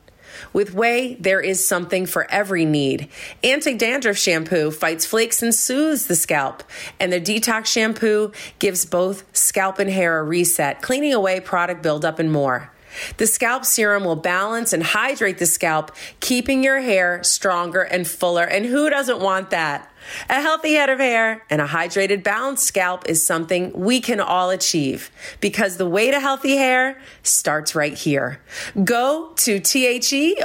With 0.52 0.74
Ouai, 0.74 1.16
there 1.20 1.40
is 1.40 1.64
something 1.64 2.06
for 2.06 2.30
every 2.30 2.64
need. 2.64 3.08
Anti 3.42 3.74
dandruff 3.74 4.16
shampoo 4.16 4.70
fights 4.70 5.06
flakes 5.06 5.42
and 5.42 5.54
soothes 5.54 6.06
the 6.06 6.16
scalp, 6.16 6.62
and 6.98 7.12
the 7.12 7.20
detox 7.20 7.66
shampoo 7.66 8.32
gives 8.58 8.84
both 8.84 9.24
scalp 9.36 9.78
and 9.78 9.90
hair 9.90 10.18
a 10.18 10.22
reset, 10.22 10.82
cleaning 10.82 11.14
away 11.14 11.40
product 11.40 11.82
buildup 11.82 12.18
and 12.18 12.32
more. 12.32 12.72
The 13.16 13.26
scalp 13.26 13.64
serum 13.64 14.04
will 14.04 14.16
balance 14.16 14.72
and 14.72 14.82
hydrate 14.82 15.38
the 15.38 15.46
scalp, 15.46 15.92
keeping 16.20 16.64
your 16.64 16.80
hair 16.80 17.22
stronger 17.22 17.82
and 17.82 18.06
fuller. 18.06 18.44
And 18.44 18.66
who 18.66 18.90
doesn't 18.90 19.20
want 19.20 19.50
that? 19.50 19.90
A 20.28 20.40
healthy 20.40 20.74
head 20.74 20.88
of 20.88 20.98
hair 20.98 21.44
and 21.50 21.60
a 21.60 21.66
hydrated, 21.66 22.22
balanced 22.22 22.64
scalp 22.64 23.08
is 23.08 23.24
something 23.24 23.72
we 23.72 24.00
can 24.00 24.20
all 24.20 24.50
achieve 24.50 25.10
because 25.40 25.76
the 25.76 25.86
way 25.86 26.10
to 26.10 26.18
healthy 26.20 26.56
hair 26.56 27.00
starts 27.22 27.74
right 27.74 27.94
here. 27.94 28.40
Go 28.82 29.32
to 29.36 29.60
theouai.com 29.60 30.40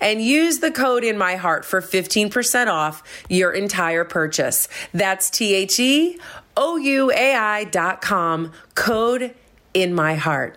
and 0.00 0.22
use 0.22 0.58
the 0.58 0.70
code 0.70 1.04
in 1.04 1.18
my 1.18 1.36
heart 1.36 1.64
for 1.64 1.80
15% 1.80 2.66
off 2.68 3.02
your 3.28 3.52
entire 3.52 4.04
purchase. 4.04 4.68
That's 4.92 5.30
theouai.com 5.30 6.12
code 8.74 9.34
in 9.74 9.94
my 9.94 10.14
heart. 10.14 10.56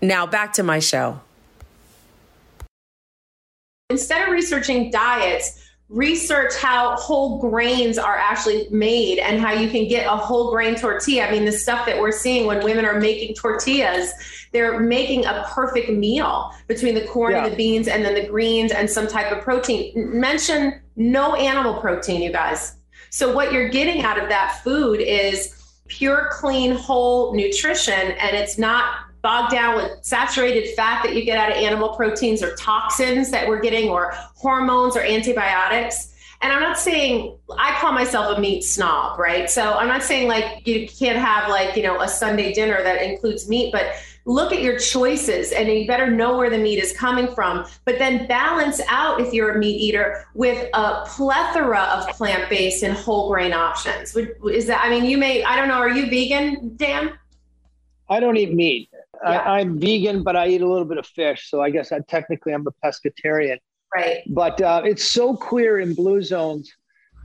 Now 0.00 0.26
back 0.26 0.52
to 0.54 0.62
my 0.62 0.78
show. 0.78 1.20
Instead 3.90 4.28
of 4.28 4.32
researching 4.32 4.90
diets, 4.90 5.68
research 5.88 6.54
how 6.56 6.94
whole 6.96 7.38
grains 7.38 7.96
are 7.96 8.16
actually 8.16 8.68
made 8.70 9.18
and 9.18 9.40
how 9.40 9.52
you 9.52 9.70
can 9.70 9.88
get 9.88 10.06
a 10.06 10.16
whole 10.16 10.50
grain 10.50 10.74
tortilla. 10.74 11.26
I 11.26 11.30
mean, 11.30 11.46
the 11.46 11.52
stuff 11.52 11.86
that 11.86 11.98
we're 11.98 12.12
seeing 12.12 12.46
when 12.46 12.62
women 12.62 12.84
are 12.84 13.00
making 13.00 13.34
tortillas, 13.34 14.12
they're 14.52 14.78
making 14.78 15.24
a 15.24 15.46
perfect 15.48 15.88
meal 15.88 16.52
between 16.66 16.94
the 16.94 17.06
corn 17.06 17.32
yeah. 17.32 17.44
and 17.44 17.52
the 17.52 17.56
beans 17.56 17.88
and 17.88 18.04
then 18.04 18.14
the 18.14 18.26
greens 18.26 18.72
and 18.72 18.88
some 18.88 19.06
type 19.06 19.32
of 19.32 19.42
protein. 19.42 19.92
Mention 19.96 20.78
no 20.96 21.34
animal 21.34 21.80
protein, 21.80 22.20
you 22.20 22.32
guys. 22.32 22.76
So, 23.10 23.34
what 23.34 23.52
you're 23.52 23.70
getting 23.70 24.02
out 24.02 24.22
of 24.22 24.28
that 24.28 24.60
food 24.62 25.00
is 25.00 25.57
pure, 25.88 26.28
clean, 26.32 26.72
whole 26.72 27.34
nutrition, 27.34 27.94
and 27.94 28.36
it's 28.36 28.58
not 28.58 28.94
bogged 29.22 29.50
down 29.52 29.76
with 29.76 29.92
saturated 30.02 30.74
fat 30.74 31.02
that 31.02 31.14
you 31.14 31.24
get 31.24 31.38
out 31.38 31.50
of 31.50 31.56
animal 31.56 31.90
proteins 31.96 32.42
or 32.42 32.54
toxins 32.54 33.30
that 33.30 33.48
we're 33.48 33.60
getting 33.60 33.88
or 33.88 34.12
hormones 34.34 34.96
or 34.96 35.00
antibiotics. 35.00 36.14
And 36.40 36.52
I'm 36.52 36.62
not 36.62 36.78
saying 36.78 37.36
I 37.58 37.76
call 37.80 37.92
myself 37.92 38.38
a 38.38 38.40
meat 38.40 38.62
snob, 38.62 39.18
right? 39.18 39.50
So 39.50 39.72
I'm 39.72 39.88
not 39.88 40.02
saying 40.02 40.28
like 40.28 40.66
you 40.66 40.88
can't 40.88 41.18
have 41.18 41.48
like, 41.48 41.76
you 41.76 41.82
know, 41.82 42.00
a 42.00 42.08
Sunday 42.08 42.52
dinner 42.52 42.80
that 42.82 43.02
includes 43.02 43.48
meat, 43.48 43.72
but 43.72 43.94
look 44.28 44.52
at 44.52 44.62
your 44.62 44.78
choices 44.78 45.52
and 45.52 45.68
you 45.68 45.86
better 45.86 46.08
know 46.08 46.36
where 46.36 46.50
the 46.50 46.58
meat 46.58 46.78
is 46.78 46.92
coming 46.92 47.34
from. 47.34 47.66
But 47.84 47.98
then 47.98 48.28
balance 48.28 48.80
out 48.88 49.20
if 49.20 49.32
you're 49.32 49.56
a 49.56 49.58
meat 49.58 49.80
eater 49.80 50.26
with 50.34 50.68
a 50.74 51.04
plethora 51.06 51.80
of 51.80 52.08
plant-based 52.10 52.82
and 52.82 52.94
whole 52.94 53.30
grain 53.30 53.52
options. 53.52 54.14
Is 54.16 54.66
that 54.66 54.84
i 54.84 54.90
mean 54.90 55.04
you 55.04 55.16
may 55.16 55.42
i 55.44 55.56
don't 55.56 55.68
know 55.68 55.78
are 55.78 55.88
you 55.88 56.08
vegan 56.08 56.76
dan? 56.76 57.18
I 58.10 58.20
don't 58.20 58.36
eat 58.36 58.54
meat. 58.54 58.90
Yeah. 59.22 59.30
I, 59.40 59.60
am 59.60 59.80
vegan 59.80 60.22
but 60.22 60.36
i 60.36 60.46
eat 60.48 60.60
a 60.60 60.68
little 60.68 60.84
bit 60.84 60.98
of 60.98 61.06
fish. 61.06 61.50
So 61.50 61.62
i 61.62 61.70
guess 61.70 61.90
I, 61.90 62.00
technically 62.00 62.52
i'm 62.52 62.66
a 62.66 62.86
pescatarian 62.86 63.58
right 63.94 64.22
but 64.28 64.60
uh, 64.60 64.82
it's 64.84 65.04
so 65.04 65.34
clear 65.34 65.80
in 65.80 65.94
blue 65.94 66.22
zones 66.22 66.72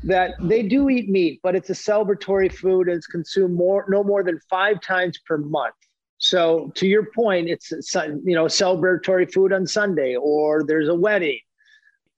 that 0.03 0.31
they 0.41 0.63
do 0.63 0.89
eat 0.89 1.09
meat 1.09 1.39
but 1.43 1.55
it's 1.55 1.69
a 1.69 1.73
celebratory 1.73 2.51
food 2.51 2.87
and 2.87 2.97
it's 2.97 3.07
consumed 3.07 3.55
more 3.55 3.85
no 3.89 4.03
more 4.03 4.23
than 4.23 4.39
five 4.49 4.81
times 4.81 5.19
per 5.27 5.37
month 5.37 5.75
so 6.23 6.71
to 6.75 6.87
your 6.87 7.07
point, 7.13 7.49
it's 7.49 7.69
you 7.71 8.33
know 8.33 8.45
celebratory 8.45 9.31
food 9.31 9.51
on 9.51 9.67
Sunday, 9.67 10.15
or 10.15 10.63
there's 10.63 10.87
a 10.87 10.95
wedding. 10.95 11.37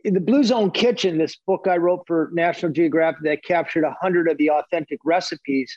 In 0.04 0.14
the 0.14 0.20
Blue 0.20 0.44
Zone 0.44 0.70
Kitchen, 0.70 1.18
this 1.18 1.36
book 1.36 1.66
I 1.68 1.78
wrote 1.78 2.04
for 2.06 2.30
National 2.32 2.72
Geographic 2.72 3.24
that 3.24 3.44
captured 3.44 3.84
a 3.84 3.96
hundred 4.00 4.30
of 4.30 4.38
the 4.38 4.52
authentic 4.52 5.00
recipes, 5.04 5.76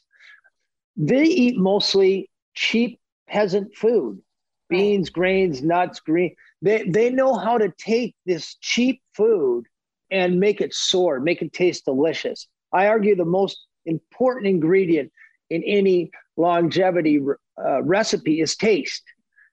they 0.94 1.24
eat 1.24 1.56
mostly 1.56 2.28
cheap 2.52 3.00
peasant 3.28 3.74
food, 3.74 4.20
beans, 4.68 5.08
grains, 5.08 5.62
nuts, 5.62 6.00
green. 6.00 6.36
They 6.62 6.84
they 6.84 7.10
know 7.10 7.34
how 7.34 7.58
to 7.58 7.72
take 7.78 8.14
this 8.26 8.56
cheap 8.60 9.00
food 9.14 9.64
and 10.10 10.40
make 10.40 10.60
it 10.60 10.74
soar, 10.74 11.20
make 11.20 11.42
it 11.42 11.52
taste 11.52 11.84
delicious. 11.84 12.48
I 12.72 12.88
argue 12.88 13.14
the 13.14 13.24
most 13.24 13.66
important 13.86 14.46
ingredient 14.46 15.12
in 15.50 15.62
any 15.62 16.10
longevity 16.36 17.20
uh, 17.62 17.82
recipe 17.82 18.40
is 18.40 18.56
taste. 18.56 19.02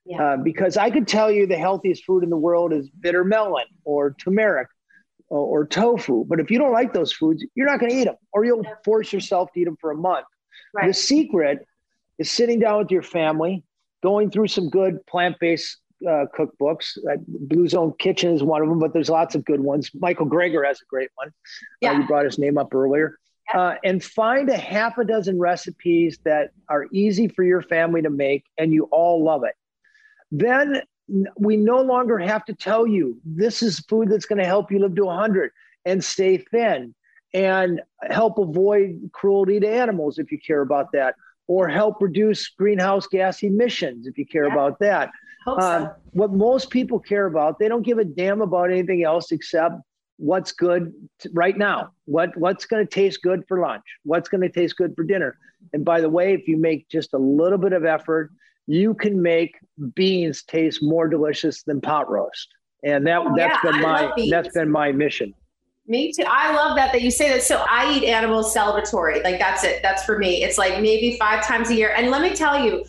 Yeah. 0.04 0.22
Uh, 0.22 0.36
because 0.36 0.76
I 0.76 0.90
could 0.90 1.08
tell 1.08 1.32
you 1.32 1.46
the 1.46 1.58
healthiest 1.58 2.04
food 2.04 2.22
in 2.22 2.30
the 2.30 2.36
world 2.36 2.72
is 2.72 2.88
bitter 2.88 3.24
melon 3.24 3.66
or 3.84 4.12
turmeric 4.12 4.68
or, 5.28 5.38
or 5.38 5.66
tofu. 5.66 6.24
But 6.24 6.38
if 6.38 6.48
you 6.48 6.58
don't 6.58 6.72
like 6.72 6.92
those 6.92 7.12
foods, 7.12 7.44
you're 7.56 7.66
not 7.66 7.80
going 7.80 7.90
to 7.90 7.98
eat 7.98 8.04
them 8.04 8.14
or 8.32 8.44
you'll 8.44 8.64
force 8.84 9.12
yourself 9.12 9.52
to 9.52 9.60
eat 9.60 9.64
them 9.64 9.76
for 9.80 9.90
a 9.90 9.96
month. 9.96 10.26
Right. 10.72 10.86
The 10.86 10.94
secret 10.94 11.66
is 12.18 12.30
sitting 12.30 12.60
down 12.60 12.78
with 12.78 12.92
your 12.92 13.02
family, 13.02 13.64
going 14.00 14.30
through 14.30 14.46
some 14.46 14.70
good 14.70 15.04
plant 15.06 15.36
based 15.40 15.78
uh, 16.06 16.26
cookbooks. 16.36 16.98
Uh, 16.98 17.16
Blue 17.26 17.68
Zone 17.68 17.94
Kitchen 17.98 18.34
is 18.34 18.42
one 18.42 18.62
of 18.62 18.68
them, 18.68 18.78
but 18.78 18.92
there's 18.92 19.10
lots 19.10 19.34
of 19.34 19.44
good 19.44 19.60
ones. 19.60 19.90
Michael 19.94 20.26
Greger 20.26 20.66
has 20.66 20.80
a 20.80 20.86
great 20.88 21.10
one. 21.14 21.28
Uh, 21.28 21.32
yeah. 21.80 21.90
Uh, 21.90 21.98
you 21.98 22.06
brought 22.06 22.24
his 22.24 22.38
name 22.38 22.58
up 22.58 22.74
earlier 22.74 23.18
uh, 23.54 23.74
and 23.84 24.02
find 24.02 24.48
a 24.50 24.56
half 24.56 24.98
a 24.98 25.04
dozen 25.04 25.38
recipes 25.38 26.18
that 26.24 26.50
are 26.68 26.86
easy 26.92 27.28
for 27.28 27.44
your 27.44 27.62
family 27.62 28.02
to 28.02 28.10
make 28.10 28.44
and 28.58 28.72
you 28.72 28.84
all 28.90 29.22
love 29.22 29.44
it. 29.44 29.54
Then 30.30 30.82
we 31.38 31.56
no 31.56 31.80
longer 31.80 32.18
have 32.18 32.44
to 32.46 32.54
tell 32.54 32.86
you 32.86 33.20
this 33.24 33.62
is 33.62 33.80
food 33.80 34.10
that's 34.10 34.26
going 34.26 34.40
to 34.40 34.46
help 34.46 34.72
you 34.72 34.80
live 34.80 34.96
to 34.96 35.04
100 35.04 35.52
and 35.84 36.02
stay 36.02 36.38
thin 36.38 36.94
and 37.32 37.80
help 38.10 38.38
avoid 38.38 39.10
cruelty 39.12 39.60
to 39.60 39.68
animals 39.68 40.18
if 40.18 40.32
you 40.32 40.38
care 40.38 40.62
about 40.62 40.90
that, 40.92 41.14
or 41.46 41.68
help 41.68 42.00
reduce 42.00 42.48
greenhouse 42.48 43.06
gas 43.06 43.42
emissions 43.42 44.06
if 44.06 44.18
you 44.18 44.26
care 44.26 44.46
yeah. 44.46 44.52
about 44.52 44.78
that. 44.80 45.10
Um, 45.46 45.90
what 46.12 46.32
most 46.32 46.70
people 46.70 46.98
care 46.98 47.26
about, 47.26 47.58
they 47.58 47.68
don't 47.68 47.82
give 47.82 47.98
a 47.98 48.04
damn 48.04 48.40
about 48.40 48.70
anything 48.70 49.04
else 49.04 49.30
except 49.32 49.76
what's 50.18 50.52
good 50.52 50.92
right 51.32 51.58
now 51.58 51.90
what 52.06 52.34
what's 52.38 52.64
going 52.64 52.84
to 52.84 52.90
taste 52.90 53.20
good 53.22 53.44
for 53.46 53.60
lunch 53.60 53.84
what's 54.04 54.28
going 54.28 54.40
to 54.40 54.48
taste 54.48 54.76
good 54.76 54.94
for 54.96 55.04
dinner 55.04 55.36
and 55.74 55.84
by 55.84 56.00
the 56.00 56.08
way 56.08 56.32
if 56.32 56.48
you 56.48 56.56
make 56.56 56.88
just 56.88 57.12
a 57.12 57.18
little 57.18 57.58
bit 57.58 57.72
of 57.72 57.84
effort 57.84 58.30
you 58.66 58.94
can 58.94 59.20
make 59.20 59.56
beans 59.94 60.42
taste 60.42 60.82
more 60.82 61.06
delicious 61.06 61.62
than 61.64 61.80
pot 61.80 62.10
roast 62.10 62.48
and 62.82 63.06
that 63.06 63.20
oh, 63.20 63.34
that's 63.36 63.58
yeah, 63.62 63.70
been 63.70 63.82
my 63.82 64.12
that's 64.30 64.54
been 64.54 64.70
my 64.70 64.90
mission 64.90 65.34
me 65.88 66.12
too. 66.12 66.24
I 66.26 66.52
love 66.52 66.76
that 66.76 66.92
that 66.92 67.02
you 67.02 67.12
say 67.12 67.28
that. 67.30 67.44
So 67.44 67.64
I 67.70 67.96
eat 67.96 68.04
animals 68.08 68.52
celebratory. 68.52 69.22
Like 69.22 69.38
that's 69.38 69.62
it. 69.62 69.84
That's 69.84 70.04
for 70.04 70.18
me. 70.18 70.42
It's 70.42 70.58
like 70.58 70.80
maybe 70.80 71.16
five 71.16 71.46
times 71.46 71.70
a 71.70 71.76
year. 71.76 71.94
And 71.96 72.10
let 72.10 72.22
me 72.22 72.34
tell 72.34 72.60
you, 72.60 72.84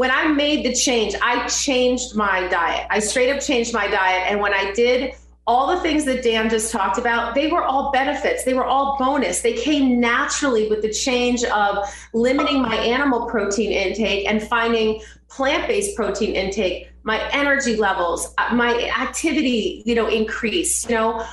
when 0.00 0.10
I 0.10 0.28
made 0.28 0.64
the 0.64 0.72
change, 0.72 1.14
I 1.20 1.46
changed 1.46 2.16
my 2.16 2.48
diet. 2.48 2.86
I 2.88 3.00
straight 3.00 3.28
up 3.28 3.38
changed 3.38 3.74
my 3.74 3.86
diet. 3.86 4.30
And 4.30 4.40
when 4.40 4.54
I 4.54 4.72
did 4.72 5.12
all 5.46 5.74
the 5.74 5.78
things 5.82 6.06
that 6.06 6.22
Dan 6.22 6.48
just 6.48 6.72
talked 6.72 6.96
about, 6.96 7.34
they 7.34 7.48
were 7.48 7.62
all 7.62 7.92
benefits. 7.92 8.44
They 8.44 8.54
were 8.54 8.64
all 8.64 8.96
bonus. 8.98 9.42
They 9.42 9.52
came 9.52 10.00
naturally 10.00 10.70
with 10.70 10.80
the 10.80 10.90
change 10.90 11.44
of 11.44 11.86
limiting 12.14 12.62
my 12.62 12.76
animal 12.76 13.26
protein 13.26 13.72
intake 13.72 14.26
and 14.26 14.42
finding 14.42 15.02
plant-based 15.28 15.94
protein 15.96 16.34
intake. 16.34 16.90
My 17.02 17.20
energy 17.32 17.76
levels, 17.76 18.32
uh, 18.38 18.54
my 18.54 18.90
activity, 18.98 19.82
you 19.84 19.94
know, 19.94 20.08
increased. 20.08 20.88
You 20.88 20.96
know, 20.96 21.26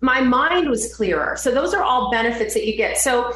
my 0.00 0.20
mind 0.20 0.70
was 0.70 0.94
clearer. 0.94 1.36
So 1.36 1.50
those 1.50 1.74
are 1.74 1.82
all 1.82 2.12
benefits 2.12 2.54
that 2.54 2.68
you 2.68 2.76
get. 2.76 2.98
So 2.98 3.34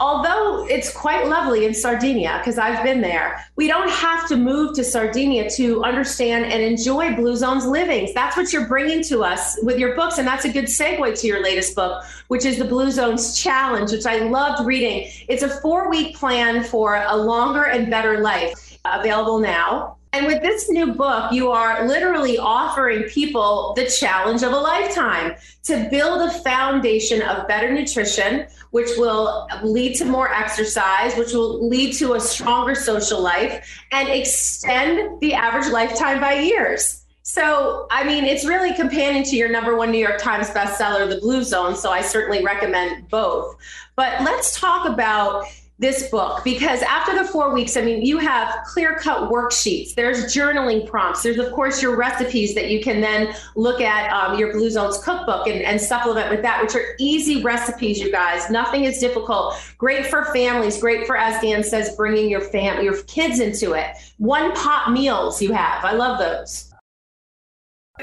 although 0.00 0.66
it's 0.66 0.92
quite 0.92 1.26
lovely 1.26 1.66
in 1.66 1.74
Sardinia, 1.74 2.38
because 2.38 2.58
I've 2.58 2.82
been 2.82 3.00
there, 3.00 3.44
we 3.56 3.68
don't 3.68 3.90
have 3.90 4.26
to 4.28 4.36
move 4.36 4.74
to 4.76 4.84
Sardinia 4.84 5.48
to 5.50 5.84
understand 5.84 6.46
and 6.46 6.62
enjoy 6.62 7.14
Blue 7.14 7.36
Zone's 7.36 7.66
livings. 7.66 8.14
That's 8.14 8.36
what 8.36 8.52
you're 8.52 8.66
bringing 8.66 9.04
to 9.04 9.22
us 9.22 9.58
with 9.62 9.78
your 9.78 9.94
books. 9.94 10.18
And 10.18 10.26
that's 10.26 10.46
a 10.46 10.52
good 10.52 10.64
segue 10.64 11.20
to 11.20 11.26
your 11.26 11.42
latest 11.42 11.76
book, 11.76 12.02
which 12.28 12.44
is 12.44 12.58
the 12.58 12.64
Blue 12.64 12.90
Zones 12.90 13.38
Challenge, 13.38 13.92
which 13.92 14.06
I 14.06 14.20
loved 14.20 14.66
reading. 14.66 15.10
It's 15.28 15.42
a 15.42 15.60
four 15.60 15.90
week 15.90 16.16
plan 16.16 16.64
for 16.64 16.96
a 16.96 17.16
longer 17.16 17.64
and 17.64 17.90
better 17.90 18.20
life. 18.20 18.78
available 18.84 19.38
now. 19.38 19.96
And 20.12 20.26
with 20.26 20.42
this 20.42 20.68
new 20.68 20.94
book, 20.94 21.30
you 21.32 21.50
are 21.52 21.86
literally 21.86 22.36
offering 22.36 23.04
people 23.04 23.74
the 23.76 23.86
challenge 23.86 24.42
of 24.42 24.52
a 24.52 24.56
lifetime 24.56 25.36
to 25.64 25.88
build 25.88 26.28
a 26.28 26.32
foundation 26.40 27.22
of 27.22 27.46
better 27.46 27.72
nutrition, 27.72 28.46
which 28.70 28.88
will 28.96 29.46
lead 29.62 29.94
to 29.96 30.04
more 30.04 30.32
exercise, 30.32 31.14
which 31.16 31.32
will 31.32 31.68
lead 31.68 31.94
to 31.94 32.14
a 32.14 32.20
stronger 32.20 32.74
social 32.74 33.20
life 33.20 33.64
and 33.92 34.08
extend 34.08 35.20
the 35.20 35.32
average 35.32 35.70
lifetime 35.72 36.20
by 36.20 36.34
years. 36.34 37.04
So, 37.22 37.86
I 37.92 38.02
mean, 38.02 38.24
it's 38.24 38.44
really 38.44 38.74
companion 38.74 39.22
to 39.24 39.36
your 39.36 39.48
number 39.48 39.76
one 39.76 39.92
New 39.92 39.98
York 39.98 40.18
Times 40.18 40.50
bestseller, 40.50 41.08
The 41.08 41.20
Blue 41.20 41.44
Zone. 41.44 41.76
So, 41.76 41.92
I 41.92 42.02
certainly 42.02 42.44
recommend 42.44 43.08
both. 43.08 43.54
But 43.94 44.22
let's 44.22 44.58
talk 44.58 44.88
about 44.88 45.44
this 45.80 46.10
book 46.10 46.44
because 46.44 46.82
after 46.82 47.14
the 47.14 47.24
four 47.24 47.54
weeks, 47.54 47.74
I 47.74 47.80
mean, 47.80 48.04
you 48.04 48.18
have 48.18 48.64
clear 48.66 48.96
cut 48.96 49.30
worksheets, 49.30 49.94
there's 49.94 50.26
journaling 50.26 50.86
prompts, 50.86 51.22
there's, 51.22 51.38
of 51.38 51.52
course, 51.52 51.80
your 51.80 51.96
recipes 51.96 52.54
that 52.54 52.70
you 52.70 52.82
can 52.82 53.00
then 53.00 53.34
look 53.56 53.80
at 53.80 54.12
um, 54.12 54.38
your 54.38 54.52
Blue 54.52 54.68
Zones 54.68 55.02
cookbook 55.02 55.46
and, 55.46 55.62
and 55.62 55.80
supplement 55.80 56.30
with 56.30 56.42
that, 56.42 56.62
which 56.62 56.74
are 56.74 56.94
easy 56.98 57.42
recipes, 57.42 57.98
you 57.98 58.12
guys. 58.12 58.50
Nothing 58.50 58.84
is 58.84 58.98
difficult. 58.98 59.54
Great 59.78 60.06
for 60.06 60.26
families, 60.26 60.78
great 60.78 61.06
for, 61.06 61.16
as 61.16 61.40
Dan 61.40 61.64
says, 61.64 61.96
bringing 61.96 62.28
your 62.28 62.42
family, 62.42 62.84
your 62.84 63.02
kids 63.04 63.40
into 63.40 63.72
it. 63.72 63.96
One 64.18 64.52
pot 64.54 64.92
meals 64.92 65.40
you 65.40 65.52
have. 65.54 65.82
I 65.82 65.92
love 65.92 66.18
those. 66.18 66.70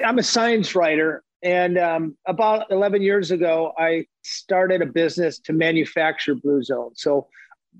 I'm 0.03 0.17
a 0.17 0.23
science 0.23 0.73
writer. 0.73 1.23
And 1.43 1.77
um, 1.77 2.17
about 2.25 2.65
11 2.71 3.03
years 3.03 3.29
ago, 3.29 3.71
I 3.77 4.07
started 4.23 4.81
a 4.81 4.87
business 4.87 5.37
to 5.41 5.53
manufacture 5.53 6.33
Blue 6.33 6.63
Zone. 6.63 6.91
So 6.95 7.27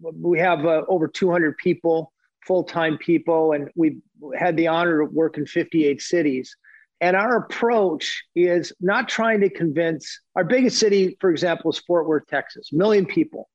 we 0.01 0.39
have 0.39 0.65
uh, 0.65 0.83
over 0.87 1.07
200 1.07 1.57
people, 1.57 2.11
full 2.45 2.63
time 2.63 2.97
people, 2.97 3.53
and 3.53 3.69
we've 3.75 3.99
had 4.37 4.57
the 4.57 4.67
honor 4.67 4.99
to 4.99 5.05
work 5.05 5.37
in 5.37 5.45
58 5.45 6.01
cities. 6.01 6.55
And 6.99 7.15
our 7.15 7.37
approach 7.37 8.23
is 8.35 8.73
not 8.81 9.07
trying 9.07 9.39
to 9.41 9.49
convince 9.49 10.19
our 10.35 10.43
biggest 10.43 10.79
city, 10.79 11.15
for 11.19 11.29
example, 11.29 11.69
is 11.71 11.77
Fort 11.79 12.07
Worth, 12.07 12.25
Texas, 12.27 12.71
a 12.73 12.75
million 12.75 13.05
people. 13.05 13.49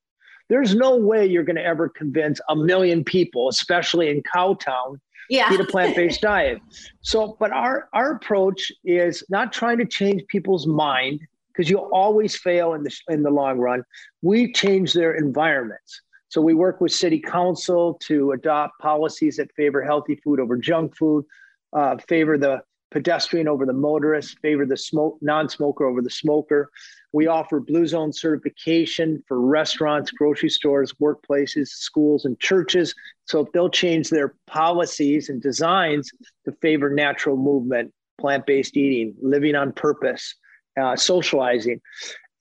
There's 0.49 0.75
no 0.75 0.97
way 0.97 1.27
you're 1.27 1.43
going 1.45 1.57
to 1.57 1.65
ever 1.65 1.89
convince 1.89 2.41
a 2.49 2.55
million 2.55 3.03
people, 3.03 3.49
especially 3.49 4.11
in 4.11 4.23
Cowtown, 4.23 4.99
yeah. 5.29 5.53
eat 5.53 5.61
a 5.61 5.65
plant-based 5.65 6.21
diet. 6.23 6.61
So, 7.01 7.37
but 7.41 7.53
our 7.53 7.89
our 7.93 8.13
approach 8.13 8.71
is 8.85 9.25
not 9.29 9.53
trying 9.53 9.79
to 9.79 9.87
change 9.87 10.23
people's 10.29 10.67
mind 10.67 11.21
because 11.49 11.69
you'll 11.69 11.91
always 11.93 12.37
fail 12.37 12.75
in 12.75 12.83
the 12.83 12.95
in 13.09 13.23
the 13.23 13.31
long 13.31 13.59
run. 13.59 13.83
We 14.21 14.53
change 14.53 14.93
their 14.93 15.15
environments. 15.15 16.01
So 16.33 16.41
we 16.41 16.55
work 16.55 16.81
with 16.81 16.93
city 16.93 17.21
council 17.21 17.99
to 18.05 18.33
adopt 18.33 18.81
policies 18.81 19.37
that 19.37 19.55
favor 19.55 19.83
healthy 19.83 20.15
food 20.15 20.41
over 20.41 20.57
junk 20.57 20.97
food, 20.97 21.27
uh, 21.75 21.99
favor 22.09 22.39
the 22.39 22.63
pedestrian 22.91 23.49
over 23.49 23.67
the 23.67 23.75
motorist, 23.75 24.39
favor 24.39 24.65
the 24.65 24.79
smoke 24.79 25.19
non-smoker 25.21 25.85
over 25.85 26.01
the 26.01 26.09
smoker. 26.09 26.71
We 27.13 27.27
offer 27.27 27.61
Blue 27.61 27.87
Zone 27.87 28.15
certification 28.15 29.23
for 29.29 29.43
restaurants, 29.43 30.11
grocery 30.11 30.49
stores, 30.49 30.95
workplaces, 30.95 31.69
schools, 31.69 32.25
and 32.25 32.41
churches. 32.41 32.95
So 33.27 33.41
if 33.41 33.53
they'll 33.53 33.69
change 33.69 34.09
their 34.09 34.35
policies 34.47 35.29
and 35.29 35.43
designs 35.43 36.11
to 36.47 36.53
favor 36.63 36.89
natural 36.89 37.37
movement, 37.37 37.93
plant-based 38.19 38.75
eating, 38.75 39.15
living 39.21 39.55
on 39.55 39.73
purpose, 39.73 40.35
uh, 40.81 40.97
socializing, 40.97 41.83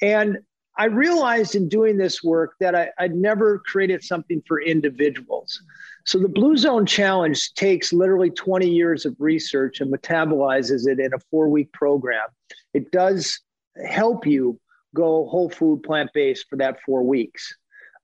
and 0.02 0.38
I 0.82 0.86
realized 0.86 1.54
in 1.54 1.70
doing 1.70 1.96
this 1.96 2.24
work 2.24 2.56
that 2.60 2.74
I, 2.74 2.90
would 3.00 3.14
never 3.14 3.60
created 3.60 4.04
something 4.04 4.42
for 4.48 4.60
individuals. 4.60 5.62
So 6.08 6.18
the 6.18 6.28
Blue 6.28 6.58
Zone 6.58 6.88
Challenge 6.88 7.54
takes 7.54 7.94
literally 7.94 8.32
20 8.32 8.68
years 8.68 9.06
of 9.06 9.16
research 9.20 9.80
and 9.80 9.94
metabolizes 9.94 10.88
it 10.88 11.00
in 11.00 11.14
a 11.14 11.20
four 11.30 11.50
week 11.50 11.72
program. 11.72 12.26
It 12.74 12.90
does 12.90 13.42
help 13.86 14.26
you 14.26 14.60
go 14.96 15.28
whole 15.28 15.52
food 15.52 15.84
plant 15.84 16.10
based 16.16 16.48
for 16.50 16.56
that 16.56 16.82
four 16.84 17.04
weeks. 17.04 17.56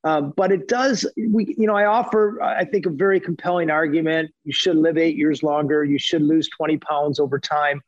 Um, 0.03 0.35
but 0.37 0.51
it 0.51 0.67
does, 0.67 1.03
we, 1.17 1.55
you 1.57 1.65
know, 1.65 1.75
I 1.75 1.85
offer, 1.85 2.39
I 2.43 2.63
think, 2.63 2.85
a 2.85 2.91
very 2.91 3.19
compelling 3.19 3.71
argument. 3.71 4.29
You 4.43 4.53
should 4.53 4.77
live 4.77 4.99
eight 4.99 5.15
years 5.15 5.41
longer. 5.41 5.83
You 5.83 5.97
should 5.97 6.21
lose 6.21 6.47
20 6.55 6.77
pounds 6.77 7.19
over 7.19 7.39
time. 7.39 7.81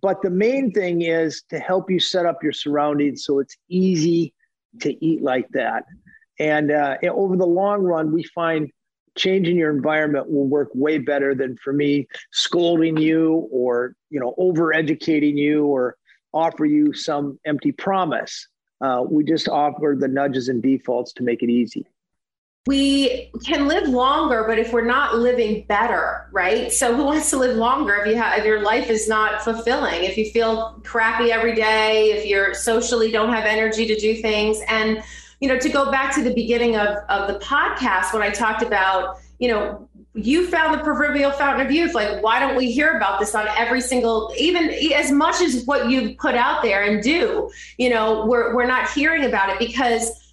But 0.00 0.22
the 0.22 0.30
main 0.30 0.72
thing 0.72 1.02
is 1.02 1.42
to 1.50 1.58
help 1.58 1.90
you 1.90 1.98
set 1.98 2.26
up 2.26 2.42
your 2.42 2.52
surroundings 2.52 3.24
so 3.24 3.40
it's 3.40 3.56
easy 3.68 4.34
to 4.80 5.04
eat 5.04 5.22
like 5.22 5.48
that. 5.50 5.84
And 6.38 6.70
uh, 6.70 6.96
over 7.10 7.36
the 7.36 7.46
long 7.46 7.82
run, 7.82 8.12
we 8.12 8.22
find 8.34 8.70
changing 9.16 9.56
your 9.56 9.70
environment 9.70 10.30
will 10.30 10.46
work 10.46 10.68
way 10.74 10.98
better 10.98 11.34
than 11.34 11.56
for 11.56 11.72
me 11.72 12.06
scolding 12.32 12.96
you 12.96 13.48
or 13.50 13.96
you 14.10 14.20
know 14.20 14.34
over 14.38 14.72
educating 14.72 15.36
you 15.36 15.66
or 15.66 15.96
offer 16.32 16.64
you 16.64 16.92
some 16.92 17.38
empty 17.44 17.72
promise. 17.72 18.46
Uh, 18.80 19.02
we 19.08 19.24
just 19.24 19.48
offer 19.48 19.96
the 19.98 20.06
nudges 20.06 20.48
and 20.48 20.62
defaults 20.62 21.12
to 21.12 21.24
make 21.24 21.42
it 21.42 21.50
easy 21.50 21.84
we 22.68 23.30
can 23.46 23.66
live 23.66 23.88
longer, 23.88 24.44
but 24.46 24.58
if 24.58 24.74
we're 24.74 24.84
not 24.84 25.16
living 25.16 25.64
better, 25.68 26.28
right? 26.32 26.70
So 26.70 26.94
who 26.94 27.02
wants 27.02 27.30
to 27.30 27.38
live 27.38 27.56
longer 27.56 27.94
if 27.94 28.08
you 28.08 28.16
have 28.16 28.38
if 28.38 28.44
your 28.44 28.62
life 28.62 28.90
is 28.90 29.08
not 29.08 29.40
fulfilling, 29.40 30.04
if 30.04 30.18
you 30.18 30.30
feel 30.30 30.78
crappy 30.84 31.32
every 31.32 31.54
day, 31.54 32.10
if 32.10 32.26
you're 32.26 32.52
socially 32.52 33.10
don't 33.10 33.32
have 33.32 33.46
energy 33.46 33.86
to 33.86 33.96
do 33.98 34.16
things. 34.16 34.60
And, 34.68 35.02
you 35.40 35.48
know, 35.48 35.58
to 35.58 35.68
go 35.70 35.90
back 35.90 36.14
to 36.16 36.22
the 36.22 36.34
beginning 36.34 36.76
of, 36.76 36.98
of 37.08 37.32
the 37.32 37.38
podcast 37.42 38.12
when 38.12 38.20
I 38.20 38.28
talked 38.28 38.62
about, 38.62 39.16
you 39.38 39.48
know, 39.48 39.88
you 40.12 40.46
found 40.46 40.78
the 40.78 40.84
proverbial 40.84 41.30
fountain 41.30 41.64
of 41.64 41.72
youth. 41.72 41.94
Like, 41.94 42.22
why 42.22 42.38
don't 42.38 42.54
we 42.54 42.70
hear 42.70 42.98
about 42.98 43.18
this 43.18 43.34
on 43.34 43.48
every 43.56 43.80
single, 43.80 44.30
even 44.36 44.68
as 44.92 45.10
much 45.10 45.40
as 45.40 45.64
what 45.64 45.88
you 45.88 46.16
put 46.16 46.34
out 46.34 46.60
there 46.60 46.82
and 46.82 47.02
do, 47.02 47.50
you 47.78 47.88
know, 47.88 48.26
we're, 48.26 48.54
we're 48.54 48.66
not 48.66 48.90
hearing 48.90 49.24
about 49.24 49.48
it 49.48 49.58
because 49.58 50.27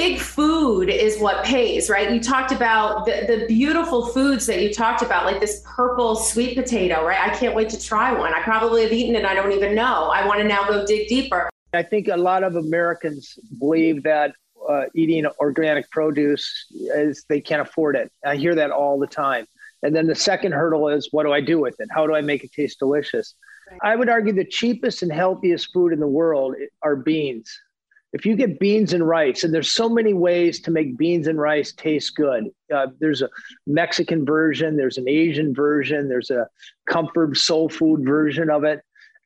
big 0.00 0.18
food 0.18 0.88
is 0.88 1.18
what 1.18 1.44
pays, 1.44 1.90
right? 1.90 2.10
You 2.10 2.20
talked 2.20 2.52
about 2.52 3.04
the, 3.04 3.26
the 3.28 3.44
beautiful 3.46 4.06
foods 4.06 4.46
that 4.46 4.62
you 4.62 4.72
talked 4.72 5.02
about, 5.02 5.26
like 5.26 5.40
this 5.40 5.62
purple 5.76 6.16
sweet 6.16 6.56
potato, 6.56 7.04
right? 7.04 7.20
I 7.20 7.36
can't 7.36 7.54
wait 7.54 7.68
to 7.68 7.78
try 7.78 8.10
one. 8.10 8.32
I 8.32 8.40
probably 8.40 8.82
have 8.82 8.92
eaten 8.92 9.14
it. 9.14 9.26
I 9.26 9.34
don't 9.34 9.52
even 9.52 9.74
know. 9.74 10.08
I 10.08 10.26
want 10.26 10.40
to 10.40 10.48
now 10.48 10.66
go 10.66 10.86
dig 10.86 11.06
deeper. 11.06 11.50
I 11.74 11.82
think 11.82 12.08
a 12.08 12.16
lot 12.16 12.44
of 12.44 12.56
Americans 12.56 13.38
believe 13.58 14.02
that 14.04 14.32
uh, 14.66 14.84
eating 14.94 15.26
organic 15.38 15.90
produce 15.90 16.50
is 16.70 17.26
they 17.28 17.42
can't 17.42 17.60
afford 17.60 17.94
it. 17.94 18.10
I 18.24 18.36
hear 18.36 18.54
that 18.54 18.70
all 18.70 18.98
the 18.98 19.06
time. 19.06 19.44
And 19.82 19.94
then 19.94 20.06
the 20.06 20.14
second 20.14 20.52
hurdle 20.52 20.88
is 20.88 21.08
what 21.10 21.24
do 21.24 21.32
I 21.34 21.42
do 21.42 21.60
with 21.60 21.78
it? 21.78 21.88
How 21.90 22.06
do 22.06 22.14
I 22.14 22.22
make 22.22 22.42
it 22.42 22.52
taste 22.52 22.78
delicious? 22.78 23.34
I 23.82 23.96
would 23.96 24.08
argue 24.08 24.32
the 24.32 24.46
cheapest 24.46 25.02
and 25.02 25.12
healthiest 25.12 25.74
food 25.74 25.92
in 25.92 26.00
the 26.00 26.08
world 26.08 26.54
are 26.82 26.96
beans 26.96 27.54
if 28.12 28.26
you 28.26 28.34
get 28.34 28.58
beans 28.58 28.92
and 28.92 29.06
rice, 29.06 29.44
and 29.44 29.54
there's 29.54 29.72
so 29.72 29.88
many 29.88 30.14
ways 30.14 30.60
to 30.62 30.70
make 30.70 30.96
beans 30.96 31.28
and 31.28 31.40
rice 31.40 31.72
taste 31.72 32.16
good. 32.16 32.48
Uh, 32.74 32.88
there's 32.98 33.22
a 33.22 33.28
Mexican 33.66 34.24
version, 34.24 34.76
there's 34.76 34.98
an 34.98 35.08
Asian 35.08 35.54
version, 35.54 36.08
there's 36.08 36.30
a 36.30 36.48
comfort 36.88 37.36
soul 37.36 37.68
food 37.68 38.04
version 38.04 38.50
of 38.50 38.64
it. 38.64 38.80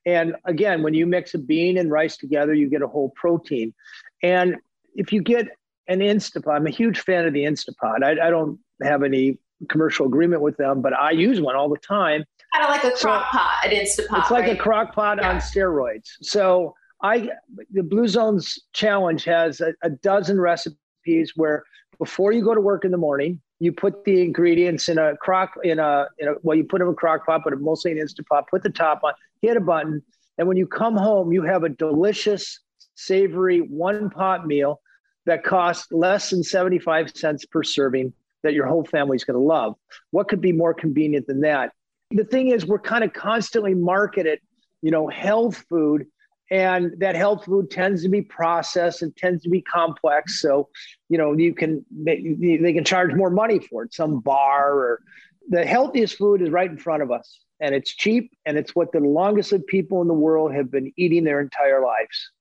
And 0.05 0.35
again, 0.45 0.83
when 0.83 0.93
you 0.93 1.07
mix 1.07 1.33
a 1.33 1.39
bean 1.39 1.77
and 1.79 1.89
rice 1.89 2.17
together, 2.17 2.53
you 2.53 2.69
get 2.69 2.83
a 2.83 2.87
whole 2.87 3.09
protein. 3.15 3.73
And 4.21 4.57
if 4.93 5.11
you 5.11 5.21
get 5.21 5.47
an 5.87 5.99
Instapot, 5.99 6.55
I'm 6.55 6.67
a 6.67 6.71
huge 6.71 6.99
fan 6.99 7.25
of 7.25 7.33
the 7.33 7.43
Instapot. 7.43 8.03
I, 8.03 8.11
I 8.11 8.29
don't 8.29 8.59
have 8.83 9.01
any 9.01 9.39
commercial 9.69 10.05
agreement 10.05 10.43
with 10.43 10.57
them, 10.57 10.81
but 10.81 10.93
I 10.93 11.11
use 11.11 11.41
one 11.41 11.55
all 11.55 11.69
the 11.69 11.77
time. 11.77 12.23
Kind 12.53 12.65
of 12.65 12.69
like 12.69 12.83
a 12.83 12.95
crock 12.95 13.31
pot, 13.31 13.65
an 13.65 13.71
Instapot. 13.71 14.19
It's 14.19 14.31
like 14.31 14.45
right? 14.45 14.59
a 14.59 14.61
crock 14.61 14.93
pot 14.93 15.17
yeah. 15.19 15.29
on 15.29 15.37
steroids. 15.37 16.11
So 16.21 16.75
I 17.01 17.29
the 17.71 17.83
Blue 17.83 18.07
Zones 18.07 18.59
Challenge 18.73 19.23
has 19.25 19.61
a, 19.61 19.73
a 19.81 19.89
dozen 19.89 20.39
recipes 20.39 21.33
where 21.35 21.63
before 21.99 22.31
you 22.31 22.43
go 22.43 22.53
to 22.53 22.61
work 22.61 22.85
in 22.85 22.91
the 22.91 22.97
morning, 22.97 23.41
you 23.59 23.71
put 23.71 24.03
the 24.05 24.21
ingredients 24.21 24.89
in 24.89 24.97
a 24.97 25.15
crock 25.17 25.53
in 25.63 25.79
a, 25.79 26.07
in 26.19 26.27
a 26.27 26.33
well, 26.41 26.57
you 26.57 26.63
put 26.63 26.79
them 26.79 26.87
in 26.87 26.93
a 26.93 26.97
crock 26.97 27.25
pot, 27.25 27.41
but 27.43 27.59
mostly 27.59 27.91
an 27.91 27.97
instant 27.97 28.27
pot. 28.27 28.45
Put 28.49 28.63
the 28.63 28.69
top 28.69 29.01
on, 29.03 29.13
hit 29.41 29.57
a 29.57 29.61
button, 29.61 30.01
and 30.37 30.47
when 30.47 30.57
you 30.57 30.67
come 30.67 30.95
home, 30.95 31.31
you 31.31 31.41
have 31.43 31.63
a 31.63 31.69
delicious, 31.69 32.59
savory 32.95 33.59
one 33.59 34.09
pot 34.09 34.47
meal 34.47 34.81
that 35.25 35.43
costs 35.43 35.91
less 35.91 36.29
than 36.29 36.43
seventy 36.43 36.79
five 36.79 37.11
cents 37.15 37.45
per 37.45 37.63
serving. 37.63 38.13
That 38.43 38.53
your 38.53 38.67
whole 38.67 38.83
family's 38.83 39.23
going 39.23 39.39
to 39.39 39.43
love. 39.43 39.73
What 40.11 40.27
could 40.27 40.39
be 40.39 40.51
more 40.51 40.71
convenient 40.71 41.25
than 41.25 41.41
that? 41.41 41.71
The 42.11 42.25
thing 42.25 42.49
is, 42.49 42.63
we're 42.63 42.77
kind 42.77 43.03
of 43.03 43.11
constantly 43.11 43.73
marketed, 43.73 44.39
you 44.83 44.91
know, 44.91 45.07
health 45.07 45.65
food 45.67 46.05
and 46.51 46.93
that 46.99 47.15
health 47.15 47.45
food 47.45 47.71
tends 47.71 48.03
to 48.03 48.09
be 48.09 48.21
processed 48.21 49.01
and 49.01 49.15
tends 49.15 49.41
to 49.43 49.49
be 49.49 49.61
complex 49.61 50.41
so 50.41 50.69
you 51.09 51.17
know 51.17 51.33
you 51.33 51.53
can 51.53 51.83
they 51.91 52.73
can 52.73 52.83
charge 52.83 53.13
more 53.13 53.29
money 53.29 53.59
for 53.59 53.83
it 53.83 53.93
some 53.93 54.19
bar 54.19 54.73
or 54.73 55.01
the 55.49 55.65
healthiest 55.65 56.17
food 56.17 56.41
is 56.41 56.49
right 56.49 56.69
in 56.69 56.77
front 56.77 57.01
of 57.01 57.11
us 57.11 57.39
and 57.59 57.73
it's 57.73 57.95
cheap 57.95 58.31
and 58.45 58.57
it's 58.57 58.75
what 58.75 58.91
the 58.91 58.99
longest 58.99 59.53
of 59.53 59.65
people 59.67 60.01
in 60.01 60.07
the 60.07 60.13
world 60.13 60.53
have 60.53 60.69
been 60.71 60.91
eating 60.97 61.23
their 61.23 61.41
entire 61.41 61.81
lives 61.81 62.31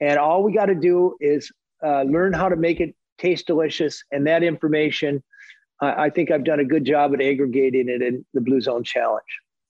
and 0.00 0.18
all 0.18 0.42
we 0.42 0.52
got 0.52 0.66
to 0.66 0.74
do 0.74 1.16
is 1.20 1.50
uh, 1.84 2.02
learn 2.02 2.32
how 2.32 2.48
to 2.48 2.56
make 2.56 2.80
it 2.80 2.94
taste 3.18 3.46
delicious 3.46 4.04
and 4.12 4.26
that 4.26 4.42
information 4.42 5.22
I, 5.80 6.04
I 6.04 6.10
think 6.10 6.30
I've 6.30 6.44
done 6.44 6.60
a 6.60 6.64
good 6.64 6.84
job 6.84 7.14
at 7.14 7.20
aggregating 7.20 7.88
it 7.88 8.02
in 8.02 8.24
the 8.34 8.40
Blue 8.40 8.60
Zone 8.60 8.84
Challenge. 8.84 9.22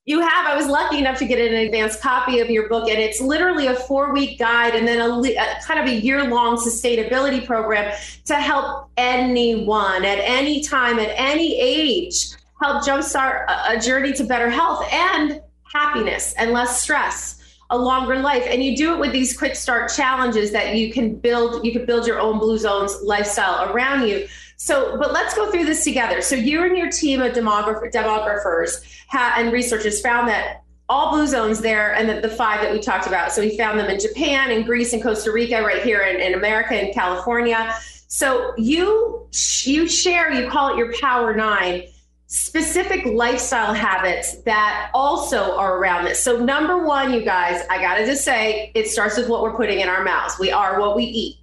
You 0.08 0.20
have. 0.20 0.46
I 0.46 0.56
was 0.56 0.66
lucky 0.66 0.96
enough 0.96 1.18
to 1.18 1.26
get 1.26 1.38
an 1.38 1.52
advanced 1.52 2.00
copy 2.00 2.40
of 2.40 2.48
your 2.48 2.66
book, 2.66 2.88
and 2.88 2.98
it's 2.98 3.20
literally 3.20 3.66
a 3.66 3.74
four 3.74 4.10
week 4.10 4.38
guide 4.38 4.74
and 4.74 4.88
then 4.88 5.02
a, 5.02 5.20
a 5.20 5.60
kind 5.62 5.78
of 5.78 5.84
a 5.84 6.00
year 6.00 6.24
long 6.24 6.56
sustainability 6.56 7.44
program 7.44 7.94
to 8.24 8.36
help 8.36 8.88
anyone 8.96 10.06
at 10.06 10.18
any 10.22 10.62
time, 10.62 10.98
at 10.98 11.10
any 11.14 11.60
age, 11.60 12.30
help 12.62 12.82
jumpstart 12.86 13.44
a, 13.48 13.76
a 13.76 13.78
journey 13.78 14.14
to 14.14 14.24
better 14.24 14.48
health 14.48 14.82
and 14.90 15.42
happiness 15.74 16.32
and 16.38 16.52
less 16.52 16.80
stress 16.80 17.34
a 17.70 17.76
longer 17.76 18.18
life 18.18 18.44
and 18.48 18.64
you 18.64 18.74
do 18.74 18.94
it 18.94 18.98
with 18.98 19.12
these 19.12 19.36
quick 19.36 19.54
start 19.54 19.92
challenges 19.94 20.52
that 20.52 20.74
you 20.74 20.90
can 20.90 21.14
build 21.14 21.62
you 21.66 21.70
can 21.70 21.84
build 21.84 22.06
your 22.06 22.18
own 22.18 22.38
blue 22.38 22.56
zones 22.56 22.96
lifestyle 23.02 23.70
around 23.70 24.08
you 24.08 24.26
so 24.58 24.98
but 24.98 25.12
let's 25.12 25.34
go 25.34 25.50
through 25.50 25.64
this 25.64 25.82
together 25.84 26.20
so 26.20 26.34
you 26.34 26.62
and 26.64 26.76
your 26.76 26.90
team 26.90 27.22
of 27.22 27.32
demographer, 27.32 27.90
demographers 27.90 28.84
ha- 29.08 29.34
and 29.38 29.52
researchers 29.52 30.00
found 30.00 30.28
that 30.28 30.62
all 30.90 31.10
blue 31.10 31.26
zones 31.26 31.60
there 31.60 31.94
and 31.94 32.08
the, 32.08 32.20
the, 32.20 32.34
five 32.34 32.60
that 32.60 32.72
we 32.72 32.80
talked 32.80 33.06
about 33.06 33.32
so 33.32 33.40
we 33.40 33.56
found 33.56 33.78
them 33.78 33.88
in 33.88 33.98
japan 33.98 34.50
and 34.50 34.66
greece 34.66 34.92
and 34.92 35.02
costa 35.02 35.32
rica 35.32 35.62
right 35.62 35.82
here 35.82 36.02
in, 36.02 36.20
in 36.20 36.34
america 36.34 36.74
and 36.74 36.92
california 36.92 37.74
so 38.08 38.52
you 38.58 39.26
you 39.62 39.88
share 39.88 40.32
you 40.32 40.50
call 40.50 40.74
it 40.74 40.76
your 40.76 40.92
power 40.98 41.34
nine 41.34 41.82
specific 42.28 43.06
lifestyle 43.06 43.72
habits 43.72 44.42
that 44.42 44.90
also 44.92 45.56
are 45.56 45.78
around 45.78 46.04
this. 46.04 46.22
So, 46.22 46.44
number 46.44 46.84
one, 46.84 47.12
you 47.12 47.24
guys, 47.24 47.64
I 47.70 47.80
got 47.80 47.96
to 47.96 48.04
just 48.04 48.22
say, 48.22 48.70
it 48.74 48.86
starts 48.88 49.16
with 49.16 49.28
what 49.28 49.42
we're 49.42 49.56
putting 49.56 49.80
in 49.80 49.88
our 49.88 50.04
mouths. 50.04 50.38
We 50.38 50.52
are 50.52 50.78
what 50.78 50.94
we 50.94 51.04
eat. 51.04 51.37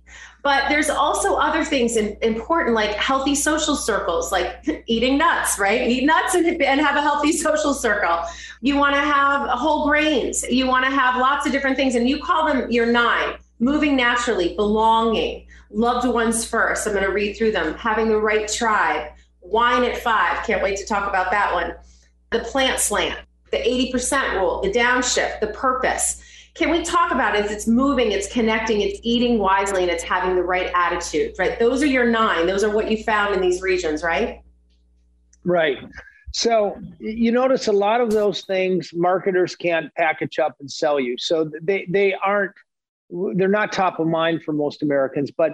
But 0.45 0.69
there's 0.69 0.91
also 0.91 1.38
other 1.38 1.65
things 1.65 1.97
in, 1.97 2.15
important, 2.21 2.75
like 2.75 2.91
healthy 2.91 3.34
social 3.34 3.75
circles, 3.75 4.31
like 4.31 4.84
eating 4.86 5.17
nuts, 5.17 5.58
right? 5.58 5.81
Eat 5.89 6.05
nuts 6.05 6.36
and, 6.36 6.62
and 6.62 6.79
have 6.79 6.95
a 6.95 7.01
healthy 7.01 7.31
social 7.47 7.73
circle. 7.73 8.19
You 8.62 8.77
want 8.77 8.93
to 8.93 9.01
have 9.01 9.49
whole 9.49 9.88
grains. 9.88 10.43
You 10.43 10.67
want 10.67 10.86
to 10.86 10.91
have 10.91 11.19
lots 11.19 11.47
of 11.47 11.51
different 11.51 11.75
things, 11.77 11.95
and 11.95 12.08
you 12.08 12.21
call 12.21 12.45
them 12.45 12.69
your 12.69 12.86
nine 12.86 13.38
moving 13.58 13.95
naturally, 13.95 14.55
belonging, 14.55 15.47
loved 15.71 16.08
ones 16.08 16.45
first. 16.45 16.86
I'm 16.86 16.93
going 16.93 17.05
to 17.05 17.12
read 17.12 17.36
through 17.36 17.51
them, 17.51 17.73
having 17.73 18.08
the 18.08 18.19
right 18.19 18.47
tribe, 18.47 19.12
Wine 19.41 19.84
at 19.84 19.97
five. 19.97 20.45
Can't 20.45 20.63
wait 20.63 20.77
to 20.77 20.86
talk 20.86 21.08
about 21.08 21.31
that 21.31 21.53
one. 21.53 21.75
The 22.31 22.39
plant 22.39 22.79
slant, 22.79 23.19
the 23.51 23.58
80% 23.58 24.39
rule, 24.39 24.62
the 24.62 24.71
downshift, 24.71 25.39
the 25.39 25.47
purpose. 25.47 26.21
Can 26.55 26.71
we 26.71 26.83
talk 26.83 27.11
about 27.11 27.35
it? 27.35 27.51
It's 27.51 27.67
moving, 27.67 28.13
it's 28.13 28.31
connecting, 28.31 28.79
it's 28.79 28.99
eating 29.03 29.37
wisely, 29.37 29.83
and 29.83 29.91
it's 29.91 30.03
having 30.03 30.35
the 30.35 30.43
right 30.43 30.71
attitude, 30.73 31.35
right? 31.37 31.59
Those 31.59 31.83
are 31.83 31.87
your 31.87 32.09
nine. 32.09 32.47
Those 32.47 32.63
are 32.63 32.73
what 32.73 32.89
you 32.89 33.03
found 33.03 33.35
in 33.35 33.41
these 33.41 33.61
regions, 33.61 34.03
right? 34.03 34.41
Right. 35.43 35.77
So 36.31 36.77
you 36.99 37.31
notice 37.31 37.67
a 37.67 37.73
lot 37.73 37.99
of 37.99 38.09
those 38.09 38.41
things 38.45 38.91
marketers 38.93 39.55
can't 39.55 39.93
package 39.95 40.39
up 40.39 40.55
and 40.59 40.71
sell 40.71 40.99
you. 40.99 41.17
So 41.17 41.49
they 41.61 41.85
they 41.89 42.13
aren't 42.13 42.51
they're 43.09 43.47
not 43.47 43.71
top 43.71 43.99
of 43.99 44.07
mind 44.07 44.43
for 44.43 44.51
most 44.53 44.81
Americans, 44.81 45.31
but 45.31 45.53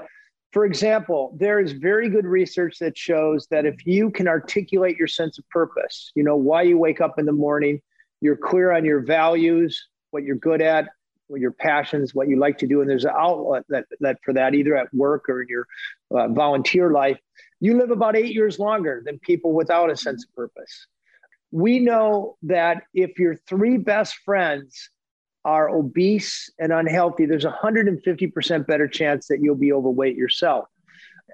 for 0.51 0.65
example, 0.65 1.35
there 1.39 1.59
is 1.59 1.71
very 1.71 2.09
good 2.09 2.25
research 2.25 2.77
that 2.79 2.97
shows 2.97 3.47
that 3.51 3.65
if 3.65 3.85
you 3.85 4.11
can 4.11 4.27
articulate 4.27 4.97
your 4.97 5.07
sense 5.07 5.37
of 5.37 5.47
purpose, 5.49 6.11
you 6.15 6.23
know, 6.23 6.35
why 6.35 6.61
you 6.61 6.77
wake 6.77 6.99
up 6.99 7.17
in 7.17 7.25
the 7.25 7.31
morning, 7.31 7.81
you're 8.19 8.35
clear 8.35 8.71
on 8.71 8.83
your 8.83 8.99
values, 9.01 9.87
what 10.11 10.23
you're 10.23 10.35
good 10.35 10.61
at, 10.61 10.89
what 11.27 11.41
your 11.41 11.51
passions, 11.51 12.13
what 12.13 12.27
you 12.27 12.37
like 12.37 12.57
to 12.59 12.67
do, 12.67 12.81
and 12.81 12.89
there's 12.89 13.05
an 13.05 13.13
outlet 13.17 13.63
that, 13.69 13.85
that 13.99 14.17
for 14.23 14.33
that 14.33 14.53
either 14.53 14.75
at 14.75 14.93
work 14.93 15.29
or 15.29 15.41
in 15.41 15.47
your 15.47 15.65
uh, 16.11 16.27
volunteer 16.27 16.91
life, 16.91 17.17
you 17.59 17.77
live 17.77 17.91
about 17.91 18.15
eight 18.15 18.33
years 18.33 18.59
longer 18.59 19.01
than 19.05 19.17
people 19.19 19.53
without 19.53 19.89
a 19.89 19.95
sense 19.95 20.25
of 20.25 20.35
purpose. 20.35 20.87
We 21.51 21.79
know 21.79 22.37
that 22.43 22.83
if 22.93 23.19
your 23.19 23.35
three 23.35 23.77
best 23.77 24.15
friends 24.25 24.89
are 25.43 25.69
obese 25.69 26.51
and 26.59 26.71
unhealthy, 26.71 27.25
there's 27.25 27.45
a 27.45 27.57
150% 27.63 28.67
better 28.67 28.87
chance 28.87 29.27
that 29.27 29.39
you'll 29.41 29.55
be 29.55 29.73
overweight 29.73 30.15
yourself. 30.15 30.65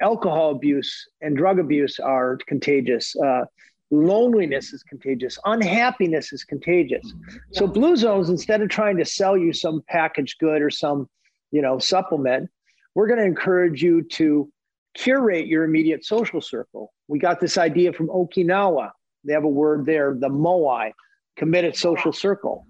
Alcohol 0.01 0.51
abuse 0.51 1.07
and 1.21 1.35
drug 1.35 1.59
abuse 1.59 1.99
are 1.99 2.37
contagious. 2.47 3.15
Uh, 3.15 3.45
loneliness 3.91 4.73
is 4.73 4.83
contagious. 4.83 5.37
Unhappiness 5.45 6.33
is 6.33 6.43
contagious. 6.43 7.05
Mm-hmm. 7.05 7.37
So 7.53 7.67
Blue 7.67 7.95
Zones, 7.95 8.29
instead 8.29 8.61
of 8.61 8.69
trying 8.69 8.97
to 8.97 9.05
sell 9.05 9.37
you 9.37 9.53
some 9.53 9.81
packaged 9.87 10.39
good 10.39 10.61
or 10.61 10.69
some, 10.69 11.09
you 11.51 11.61
know, 11.61 11.79
supplement, 11.79 12.49
we're 12.95 13.07
going 13.07 13.19
to 13.19 13.25
encourage 13.25 13.81
you 13.81 14.03
to 14.03 14.51
curate 14.95 15.47
your 15.47 15.63
immediate 15.63 16.05
social 16.05 16.41
circle. 16.41 16.93
We 17.07 17.19
got 17.19 17.39
this 17.39 17.57
idea 17.57 17.93
from 17.93 18.07
Okinawa. 18.07 18.91
They 19.23 19.33
have 19.33 19.43
a 19.43 19.49
word 19.49 19.85
there, 19.85 20.15
the 20.19 20.29
moai, 20.29 20.91
committed 21.37 21.75
social 21.75 22.11
circle 22.11 22.65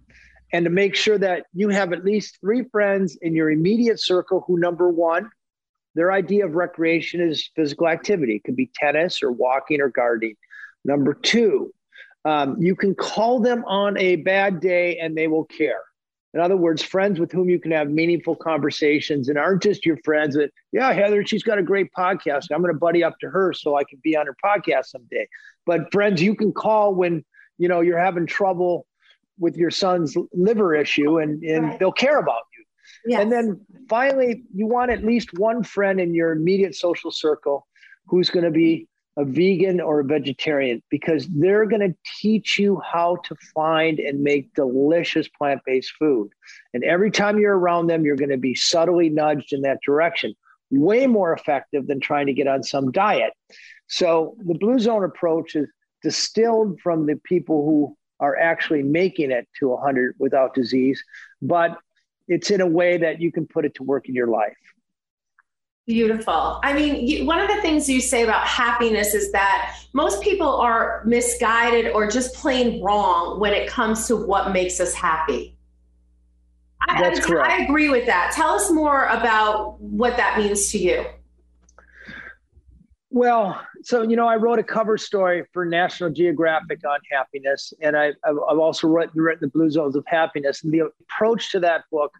and 0.53 0.65
to 0.65 0.71
make 0.71 0.95
sure 0.95 1.17
that 1.17 1.45
you 1.53 1.69
have 1.69 1.91
at 1.91 2.05
least 2.05 2.39
three 2.39 2.63
friends 2.71 3.17
in 3.21 3.35
your 3.35 3.51
immediate 3.51 3.99
circle 3.99 4.43
who, 4.47 4.59
number 4.59 4.89
one, 4.89 5.29
their 5.95 6.11
idea 6.11 6.45
of 6.45 6.55
recreation 6.55 7.21
is 7.21 7.49
physical 7.55 7.87
activity. 7.87 8.35
It 8.35 8.43
could 8.43 8.55
be 8.55 8.71
tennis 8.75 9.21
or 9.23 9.31
walking 9.31 9.81
or 9.81 9.89
gardening. 9.89 10.35
Number 10.87 11.13
two, 11.13 11.71
um, 12.25 12.55
you 12.59 12.75
can 12.75 12.95
call 12.95 13.39
them 13.39 13.63
on 13.65 13.97
a 13.97 14.15
bad 14.17 14.59
day 14.59 14.97
and 14.97 15.15
they 15.15 15.27
will 15.27 15.45
care. 15.45 15.83
In 16.33 16.39
other 16.41 16.57
words, 16.57 16.81
friends 16.81 17.19
with 17.19 17.31
whom 17.31 17.49
you 17.49 17.59
can 17.59 17.71
have 17.71 17.89
meaningful 17.89 18.35
conversations 18.35 19.29
and 19.29 19.37
aren't 19.37 19.63
just 19.63 19.85
your 19.85 19.97
friends 20.03 20.35
that, 20.35 20.51
yeah, 20.71 20.91
Heather, 20.93 21.25
she's 21.25 21.43
got 21.43 21.57
a 21.57 21.63
great 21.63 21.87
podcast. 21.97 22.47
I'm 22.51 22.61
going 22.61 22.73
to 22.73 22.79
buddy 22.79 23.03
up 23.03 23.17
to 23.19 23.29
her 23.29 23.53
so 23.53 23.75
I 23.75 23.83
can 23.83 23.99
be 24.03 24.15
on 24.15 24.25
her 24.25 24.35
podcast 24.43 24.87
someday. 24.87 25.27
But 25.65 25.91
friends 25.91 26.21
you 26.21 26.35
can 26.35 26.51
call 26.51 26.95
when, 26.95 27.23
you 27.57 27.67
know, 27.67 27.81
you're 27.81 27.97
having 27.97 28.25
trouble 28.25 28.85
with 29.39 29.55
your 29.55 29.71
son's 29.71 30.15
liver 30.33 30.75
issue 30.75 31.19
and, 31.19 31.43
and 31.43 31.65
right. 31.65 31.79
they'll 31.79 31.91
care 31.91 32.19
about 32.19 32.43
you. 32.57 32.65
Yes. 33.11 33.21
And 33.21 33.31
then 33.31 33.61
finally, 33.89 34.43
you 34.53 34.67
want 34.67 34.91
at 34.91 35.03
least 35.03 35.29
one 35.37 35.63
friend 35.63 35.99
in 35.99 36.13
your 36.13 36.31
immediate 36.33 36.75
social 36.75 37.11
circle 37.11 37.67
who's 38.05 38.29
going 38.29 38.45
to 38.45 38.51
be 38.51 38.87
a 39.17 39.25
vegan 39.25 39.81
or 39.81 39.99
a 39.99 40.03
vegetarian 40.03 40.81
because 40.89 41.27
they're 41.27 41.65
going 41.65 41.81
to 41.81 41.95
teach 42.21 42.59
you 42.59 42.79
how 42.85 43.17
to 43.23 43.35
find 43.53 43.99
and 43.99 44.21
make 44.21 44.53
delicious 44.53 45.27
plant 45.27 45.59
based 45.65 45.91
food. 45.97 46.29
And 46.73 46.83
every 46.83 47.09
time 47.09 47.39
you're 47.39 47.57
around 47.57 47.87
them, 47.87 48.05
you're 48.05 48.15
going 48.15 48.29
to 48.29 48.37
be 48.37 48.53
subtly 48.53 49.09
nudged 49.09 49.53
in 49.53 49.61
that 49.61 49.79
direction. 49.85 50.35
Way 50.69 51.07
more 51.07 51.33
effective 51.33 51.87
than 51.87 51.99
trying 51.99 52.27
to 52.27 52.33
get 52.33 52.47
on 52.47 52.61
some 52.61 52.91
diet. 52.91 53.33
So 53.87 54.35
the 54.45 54.53
Blue 54.53 54.77
Zone 54.77 55.03
approach 55.03 55.55
is 55.55 55.67
distilled 56.03 56.79
from 56.81 57.07
the 57.07 57.19
people 57.23 57.65
who 57.65 57.97
are 58.19 58.37
actually 58.37 58.83
making 58.83 59.31
it 59.31 59.47
to 59.59 59.69
100 59.69 60.15
without 60.19 60.53
disease, 60.53 61.03
but 61.41 61.77
it's 62.27 62.51
in 62.51 62.61
a 62.61 62.67
way 62.67 62.97
that 62.97 63.21
you 63.21 63.31
can 63.31 63.47
put 63.47 63.65
it 63.65 63.75
to 63.75 63.83
work 63.83 64.09
in 64.09 64.15
your 64.15 64.27
life. 64.27 64.57
Beautiful. 65.87 66.59
I 66.63 66.73
mean, 66.73 67.07
you, 67.07 67.25
one 67.25 67.39
of 67.39 67.47
the 67.47 67.61
things 67.61 67.87
you 67.87 68.01
say 68.01 68.23
about 68.23 68.45
happiness 68.45 69.13
is 69.13 69.31
that 69.31 69.79
most 69.93 70.21
people 70.21 70.57
are 70.57 71.01
misguided 71.05 71.93
or 71.93 72.11
just 72.11 72.35
plain 72.35 72.83
wrong 72.83 73.39
when 73.39 73.53
it 73.53 73.69
comes 73.69 74.05
to 74.07 74.17
what 74.17 74.51
makes 74.51 74.81
us 74.81 74.93
happy. 74.93 75.57
That's 76.87 77.21
I, 77.21 77.23
correct. 77.23 77.49
I 77.49 77.63
agree 77.63 77.87
with 77.87 78.05
that. 78.05 78.33
Tell 78.35 78.49
us 78.49 78.69
more 78.69 79.05
about 79.05 79.79
what 79.79 80.17
that 80.17 80.37
means 80.37 80.69
to 80.71 80.77
you. 80.77 81.05
Well, 83.09 83.61
so 83.81 84.01
you 84.01 84.17
know, 84.17 84.27
I 84.27 84.35
wrote 84.35 84.59
a 84.59 84.63
cover 84.63 84.97
story 84.97 85.45
for 85.53 85.65
National 85.65 86.09
Geographic 86.09 86.85
on 86.85 86.99
happiness, 87.09 87.73
and 87.81 87.95
I, 87.95 88.07
have 88.25 88.37
also 88.37 88.87
written, 88.89 89.21
written 89.21 89.47
the 89.47 89.51
Blue 89.57 89.69
Zones 89.69 89.95
of 89.95 90.03
Happiness. 90.07 90.65
And 90.65 90.73
the 90.73 90.91
approach 91.01 91.49
to 91.53 91.61
that 91.61 91.85
book, 91.91 92.11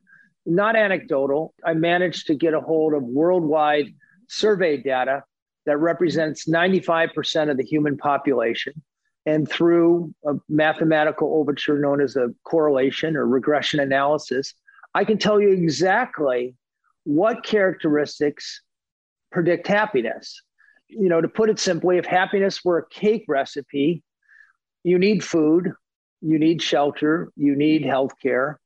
not 0.47 0.75
anecdotal, 0.75 1.53
I 1.65 1.73
managed 1.73 2.27
to 2.27 2.35
get 2.35 2.53
a 2.53 2.61
hold 2.61 2.93
of 2.93 3.03
worldwide 3.03 3.87
survey 4.27 4.77
data 4.77 5.23
that 5.65 5.77
represents 5.77 6.47
95% 6.47 7.51
of 7.51 7.57
the 7.57 7.63
human 7.63 7.97
population. 7.97 8.73
And 9.25 9.49
through 9.49 10.13
a 10.25 10.35
mathematical 10.47 11.35
overture 11.35 11.77
known 11.77 12.01
as 12.01 12.15
a 12.15 12.29
correlation 12.43 13.17
or 13.17 13.27
regression 13.27 13.81
analysis, 13.81 14.53
I 14.93 15.03
can 15.03 15.17
tell 15.17 15.41
you 15.41 15.49
exactly 15.49 16.55
what 17.03 17.43
characteristics 17.43 18.61
predict 19.31 19.67
happiness 19.67 20.41
you 20.89 21.09
know, 21.09 21.21
to 21.21 21.27
put 21.27 21.49
it 21.49 21.59
simply, 21.59 21.97
if 21.97 22.05
happiness 22.05 22.63
were 22.63 22.79
a 22.79 22.89
cake 22.89 23.25
recipe, 23.27 24.03
you 24.83 24.97
need 24.97 25.23
food, 25.23 25.73
you 26.21 26.39
need 26.39 26.61
shelter, 26.61 27.31
you 27.35 27.55
need 27.55 27.85
health 27.85 28.13
care. 28.21 28.59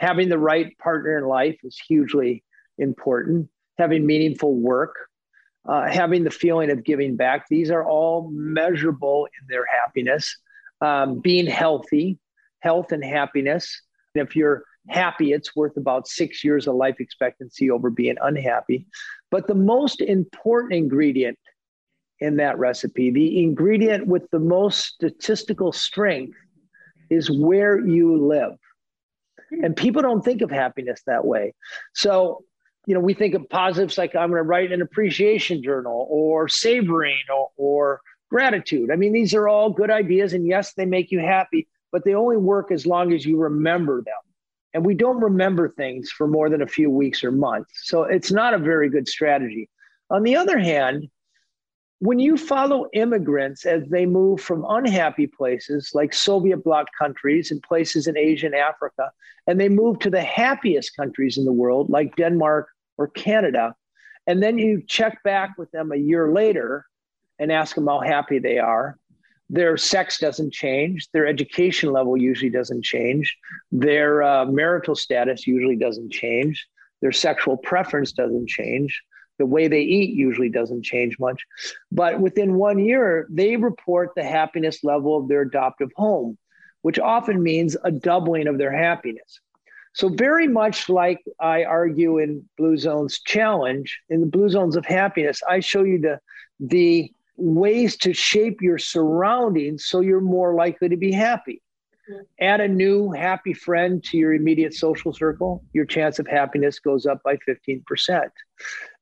Having 0.00 0.30
the 0.30 0.38
right 0.38 0.76
partner 0.78 1.18
in 1.18 1.24
life 1.24 1.58
is 1.62 1.78
hugely 1.78 2.42
important. 2.78 3.48
Having 3.78 4.06
meaningful 4.06 4.54
work, 4.54 4.94
uh, 5.68 5.88
having 5.88 6.24
the 6.24 6.30
feeling 6.30 6.70
of 6.70 6.84
giving 6.84 7.16
back, 7.16 7.46
these 7.48 7.70
are 7.70 7.84
all 7.84 8.30
measurable 8.32 9.26
in 9.26 9.46
their 9.48 9.66
happiness. 9.66 10.36
Um, 10.80 11.20
being 11.20 11.46
healthy, 11.46 12.18
health 12.60 12.92
and 12.92 13.04
happiness. 13.04 13.82
If 14.14 14.34
you're 14.34 14.64
happy, 14.88 15.32
it's 15.32 15.54
worth 15.54 15.76
about 15.76 16.08
six 16.08 16.42
years 16.42 16.66
of 16.66 16.76
life 16.76 16.96
expectancy 16.98 17.70
over 17.70 17.90
being 17.90 18.16
unhappy. 18.22 18.86
But 19.30 19.46
the 19.46 19.54
most 19.54 20.00
important 20.00 20.72
ingredient 20.72 21.38
in 22.20 22.36
that 22.36 22.58
recipe. 22.58 23.10
The 23.10 23.42
ingredient 23.42 24.06
with 24.06 24.30
the 24.30 24.38
most 24.38 24.84
statistical 24.84 25.72
strength 25.72 26.36
is 27.10 27.30
where 27.30 27.84
you 27.84 28.16
live. 28.26 28.56
And 29.50 29.76
people 29.76 30.02
don't 30.02 30.24
think 30.24 30.42
of 30.42 30.50
happiness 30.50 31.02
that 31.06 31.24
way. 31.24 31.54
So, 31.94 32.44
you 32.86 32.94
know, 32.94 33.00
we 33.00 33.14
think 33.14 33.34
of 33.34 33.48
positives 33.48 33.98
like 33.98 34.14
I'm 34.14 34.30
going 34.30 34.42
to 34.42 34.48
write 34.48 34.72
an 34.72 34.82
appreciation 34.82 35.62
journal 35.62 36.06
or 36.08 36.48
savoring 36.48 37.22
or, 37.34 37.50
or 37.56 38.00
gratitude. 38.30 38.90
I 38.90 38.96
mean, 38.96 39.12
these 39.12 39.34
are 39.34 39.48
all 39.48 39.70
good 39.70 39.90
ideas. 39.90 40.32
And 40.32 40.46
yes, 40.46 40.72
they 40.74 40.86
make 40.86 41.10
you 41.10 41.18
happy, 41.18 41.68
but 41.92 42.04
they 42.04 42.14
only 42.14 42.36
work 42.36 42.70
as 42.70 42.86
long 42.86 43.12
as 43.12 43.26
you 43.26 43.36
remember 43.36 44.02
them. 44.02 44.14
And 44.72 44.86
we 44.86 44.94
don't 44.94 45.20
remember 45.20 45.68
things 45.68 46.10
for 46.10 46.28
more 46.28 46.48
than 46.48 46.62
a 46.62 46.66
few 46.66 46.90
weeks 46.90 47.24
or 47.24 47.32
months. 47.32 47.72
So 47.84 48.04
it's 48.04 48.30
not 48.30 48.54
a 48.54 48.58
very 48.58 48.88
good 48.88 49.08
strategy. 49.08 49.68
On 50.10 50.22
the 50.22 50.36
other 50.36 50.58
hand, 50.58 51.08
when 52.00 52.18
you 52.18 52.38
follow 52.38 52.86
immigrants 52.94 53.66
as 53.66 53.86
they 53.88 54.06
move 54.06 54.40
from 54.40 54.64
unhappy 54.68 55.26
places 55.26 55.90
like 55.92 56.14
Soviet 56.14 56.64
bloc 56.64 56.88
countries 56.98 57.50
and 57.50 57.62
places 57.62 58.06
in 58.06 58.16
Asia 58.16 58.46
and 58.46 58.54
Africa, 58.54 59.10
and 59.46 59.60
they 59.60 59.68
move 59.68 59.98
to 60.00 60.10
the 60.10 60.22
happiest 60.22 60.96
countries 60.96 61.36
in 61.36 61.44
the 61.44 61.52
world 61.52 61.90
like 61.90 62.16
Denmark 62.16 62.68
or 62.96 63.08
Canada, 63.08 63.74
and 64.26 64.42
then 64.42 64.58
you 64.58 64.82
check 64.86 65.22
back 65.24 65.50
with 65.58 65.70
them 65.72 65.92
a 65.92 65.96
year 65.96 66.32
later 66.32 66.86
and 67.38 67.52
ask 67.52 67.74
them 67.74 67.86
how 67.86 68.00
happy 68.00 68.38
they 68.38 68.58
are, 68.58 68.98
their 69.50 69.76
sex 69.76 70.18
doesn't 70.18 70.54
change, 70.54 71.06
their 71.12 71.26
education 71.26 71.92
level 71.92 72.16
usually 72.16 72.50
doesn't 72.50 72.82
change, 72.82 73.36
their 73.72 74.22
uh, 74.22 74.46
marital 74.46 74.94
status 74.94 75.46
usually 75.46 75.76
doesn't 75.76 76.10
change, 76.10 76.66
their 77.02 77.12
sexual 77.12 77.58
preference 77.58 78.12
doesn't 78.12 78.48
change 78.48 79.02
the 79.40 79.46
way 79.46 79.66
they 79.68 79.80
eat 79.80 80.14
usually 80.14 80.50
doesn't 80.50 80.82
change 80.82 81.18
much. 81.18 81.44
But 81.90 82.20
within 82.20 82.54
one 82.54 82.78
year, 82.78 83.26
they 83.30 83.56
report 83.56 84.10
the 84.14 84.22
happiness 84.22 84.84
level 84.84 85.16
of 85.16 85.28
their 85.28 85.40
adoptive 85.40 85.90
home, 85.96 86.36
which 86.82 86.98
often 86.98 87.42
means 87.42 87.74
a 87.82 87.90
doubling 87.90 88.46
of 88.46 88.58
their 88.58 88.70
happiness. 88.70 89.40
So, 89.94 90.10
very 90.10 90.46
much 90.46 90.90
like 90.90 91.20
I 91.40 91.64
argue 91.64 92.18
in 92.18 92.48
Blue 92.58 92.76
Zones 92.76 93.20
Challenge, 93.20 93.98
in 94.10 94.20
the 94.20 94.26
Blue 94.26 94.50
Zones 94.50 94.76
of 94.76 94.84
Happiness, 94.84 95.42
I 95.48 95.60
show 95.60 95.84
you 95.84 95.98
the, 95.98 96.20
the 96.60 97.10
ways 97.36 97.96
to 97.96 98.12
shape 98.12 98.60
your 98.60 98.78
surroundings 98.78 99.86
so 99.86 100.00
you're 100.00 100.20
more 100.20 100.54
likely 100.54 100.90
to 100.90 100.96
be 100.98 101.12
happy. 101.12 101.62
Add 102.40 102.60
a 102.60 102.68
new 102.68 103.10
happy 103.10 103.54
friend 103.54 104.02
to 104.04 104.18
your 104.18 104.34
immediate 104.34 104.74
social 104.74 105.12
circle, 105.12 105.64
your 105.72 105.86
chance 105.86 106.18
of 106.18 106.26
happiness 106.26 106.78
goes 106.78 107.06
up 107.06 107.22
by 107.22 107.36
15%. 107.48 108.30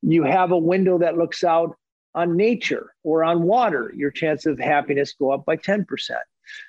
You 0.03 0.23
have 0.25 0.53
a 0.53 0.59
window 0.59 0.99
that 0.99 1.17
looks 1.17 1.45
out 1.45 1.77
on 2.15 2.37
nature 2.37 2.95
or 3.05 3.25
on 3.25 3.43
water, 3.43 3.93
your 3.95 4.11
chance 4.11 4.47
of 4.47 4.59
happiness 4.59 5.15
go 5.19 5.31
up 5.31 5.45
by 5.45 5.57
10%. 5.57 5.87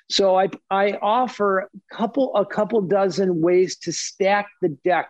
So 0.08 0.38
I, 0.38 0.50
I 0.70 0.98
offer 1.00 1.60
a 1.60 1.68
couple 1.90 2.34
a 2.36 2.44
couple 2.44 2.82
dozen 2.82 3.40
ways 3.40 3.76
to 3.78 3.92
stack 3.92 4.46
the 4.60 4.68
deck. 4.84 5.08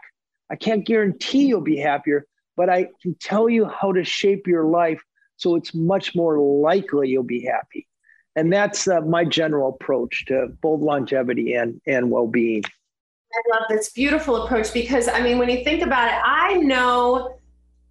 I 0.48 0.56
can't 0.56 0.86
guarantee 0.86 1.46
you'll 1.46 1.60
be 1.60 1.76
happier, 1.76 2.24
but 2.56 2.70
I 2.70 2.88
can 3.02 3.16
tell 3.20 3.48
you 3.48 3.66
how 3.66 3.92
to 3.92 4.04
shape 4.04 4.46
your 4.46 4.64
life 4.64 5.02
so 5.36 5.56
it's 5.56 5.74
much 5.74 6.14
more 6.14 6.38
likely 6.38 7.08
you'll 7.08 7.22
be 7.22 7.44
happy 7.44 7.88
and 8.36 8.52
that's 8.52 8.86
uh, 8.86 9.00
my 9.00 9.24
general 9.24 9.70
approach 9.70 10.24
to 10.26 10.48
both 10.60 10.80
longevity 10.80 11.54
and 11.54 11.80
and 11.86 12.10
well-being 12.10 12.62
i 12.64 13.56
love 13.56 13.64
this 13.68 13.90
beautiful 13.92 14.44
approach 14.44 14.72
because 14.72 15.08
i 15.08 15.20
mean 15.20 15.38
when 15.38 15.48
you 15.48 15.64
think 15.64 15.82
about 15.82 16.08
it 16.08 16.20
i 16.24 16.54
know 16.56 17.39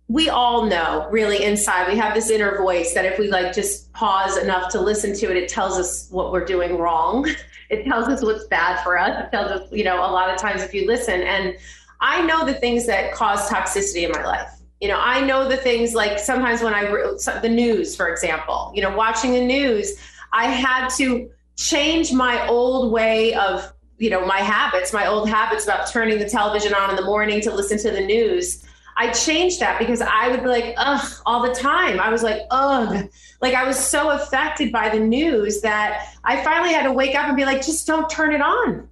we 0.10 0.28
all 0.28 0.66
know 0.66 1.08
really 1.10 1.44
inside 1.44 1.88
we 1.88 1.98
have 1.98 2.14
this 2.14 2.30
inner 2.30 2.58
voice 2.58 2.94
that 2.94 3.06
if 3.06 3.18
we 3.18 3.30
like 3.30 3.54
just 3.54 3.94
pause 3.94 4.38
enough 4.38 4.70
to 4.72 4.82
listen 4.82 5.16
to 5.16 5.30
it 5.32 5.38
it 5.38 5.48
tells 5.48 5.78
us 5.78 6.10
what 6.12 6.32
we're 6.32 6.46
doing 6.46 6.78
wrong. 6.78 7.28
It 7.72 7.86
tells 7.86 8.08
us 8.08 8.24
what's 8.24 8.48
bad 8.48 8.84
for 8.84 8.98
us. 8.98 9.26
It 9.26 9.30
tells 9.30 9.52
us 9.52 9.72
you 9.72 9.84
know 9.84 9.98
a 9.98 10.10
lot 10.10 10.34
of 10.34 10.42
times 10.42 10.64
if 10.64 10.74
you 10.74 10.88
listen. 10.88 11.22
And 11.22 11.56
i 12.02 12.20
know 12.26 12.44
the 12.44 12.56
things 12.56 12.88
that 12.88 13.14
cause 13.14 13.48
toxicity 13.48 14.06
in 14.06 14.12
my 14.12 14.26
life. 14.26 14.50
You 14.82 14.88
know 14.88 15.00
i 15.00 15.22
know 15.22 15.48
the 15.48 15.58
things 15.58 15.94
like 15.94 16.18
sometimes 16.18 16.64
when 16.64 16.74
i 16.74 16.86
the 17.42 17.50
news 17.50 17.96
for 17.96 18.10
example. 18.10 18.72
You 18.74 18.82
know 18.82 18.96
watching 18.96 19.34
the 19.34 19.46
news 19.46 20.00
I 20.32 20.46
had 20.46 20.90
to 20.98 21.30
change 21.56 22.14
my 22.14 22.48
old 22.48 22.92
way 22.92 23.34
of, 23.34 23.74
you 23.98 24.10
know, 24.10 24.26
my 24.26 24.40
habits, 24.40 24.94
my 24.94 25.08
old 25.08 25.30
habits 25.30 25.66
about 25.66 25.90
turning 25.90 26.20
the 26.20 26.30
television 26.30 26.74
on 26.74 26.90
in 26.90 26.96
the 26.96 27.04
morning 27.04 27.42
to 27.42 27.54
listen 27.54 27.78
to 27.80 27.92
the 27.92 28.02
news. 28.02 28.66
I 29.00 29.12
changed 29.14 29.62
that 29.62 29.80
because 29.80 30.02
I 30.02 30.28
would 30.28 30.44
be 30.44 30.50
like, 30.50 30.74
ugh, 30.76 31.10
all 31.26 31.42
the 31.42 31.56
time. 31.56 32.02
I 32.02 32.10
was 32.10 32.22
like, 32.22 32.42
ugh. 32.52 33.10
Like 33.42 33.54
I 33.54 33.64
was 33.64 33.80
so 33.80 34.10
affected 34.10 34.74
by 34.74 34.90
the 34.90 35.00
news 35.00 35.62
that 35.62 36.10
I 36.26 36.44
finally 36.44 36.74
had 36.74 36.84
to 36.84 36.92
wake 36.92 37.16
up 37.16 37.26
and 37.28 37.38
be 37.38 37.46
like, 37.46 37.66
just 37.66 37.88
don't 37.88 38.10
turn 38.10 38.34
it 38.34 38.42
on. 38.42 38.90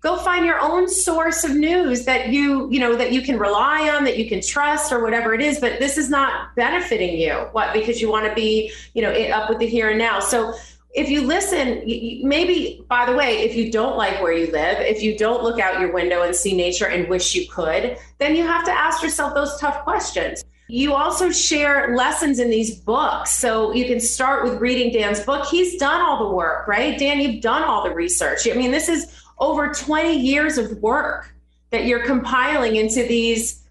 Go 0.00 0.16
find 0.16 0.44
your 0.44 0.58
own 0.58 0.88
source 0.88 1.44
of 1.44 1.54
news 1.54 2.04
that 2.04 2.30
you, 2.30 2.68
you 2.70 2.80
know, 2.80 2.96
that 2.96 3.12
you 3.12 3.22
can 3.22 3.38
rely 3.38 3.88
on, 3.88 4.02
that 4.04 4.18
you 4.18 4.28
can 4.28 4.42
trust 4.42 4.92
or 4.92 5.04
whatever 5.04 5.34
it 5.34 5.40
is. 5.40 5.60
But 5.60 5.78
this 5.78 5.98
is 5.98 6.10
not 6.10 6.54
benefiting 6.56 7.16
you. 7.16 7.34
What? 7.52 7.72
Because 7.72 8.02
you 8.02 8.10
want 8.10 8.26
to 8.26 8.34
be, 8.34 8.72
you 8.92 9.02
know, 9.02 9.12
up 9.12 9.48
with 9.48 9.60
the 9.60 9.66
here 9.66 9.90
and 9.90 9.98
now. 9.98 10.18
So 10.18 10.52
if 10.94 11.08
you 11.08 11.22
listen, 11.22 11.82
maybe, 12.26 12.84
by 12.88 13.04
the 13.04 13.16
way, 13.16 13.40
if 13.40 13.56
you 13.56 13.70
don't 13.70 13.96
like 13.96 14.22
where 14.22 14.32
you 14.32 14.46
live, 14.52 14.78
if 14.78 15.02
you 15.02 15.18
don't 15.18 15.42
look 15.42 15.58
out 15.58 15.80
your 15.80 15.92
window 15.92 16.22
and 16.22 16.34
see 16.34 16.56
nature 16.56 16.86
and 16.86 17.08
wish 17.08 17.34
you 17.34 17.48
could, 17.48 17.98
then 18.18 18.36
you 18.36 18.46
have 18.46 18.64
to 18.64 18.70
ask 18.70 19.02
yourself 19.02 19.34
those 19.34 19.58
tough 19.58 19.82
questions. 19.82 20.44
You 20.68 20.94
also 20.94 21.32
share 21.32 21.96
lessons 21.96 22.38
in 22.38 22.48
these 22.48 22.76
books. 22.76 23.32
So 23.32 23.72
you 23.74 23.86
can 23.86 23.98
start 23.98 24.44
with 24.44 24.60
reading 24.60 24.92
Dan's 24.92 25.20
book. 25.20 25.46
He's 25.46 25.76
done 25.78 26.00
all 26.00 26.28
the 26.28 26.34
work, 26.34 26.68
right? 26.68 26.96
Dan, 26.96 27.20
you've 27.20 27.42
done 27.42 27.64
all 27.64 27.82
the 27.82 27.92
research. 27.92 28.48
I 28.48 28.54
mean, 28.54 28.70
this 28.70 28.88
is 28.88 29.20
over 29.38 29.74
20 29.74 30.16
years 30.16 30.58
of 30.58 30.80
work 30.80 31.34
that 31.70 31.86
you're 31.86 32.04
compiling 32.06 32.76
into 32.76 33.02
these 33.02 33.64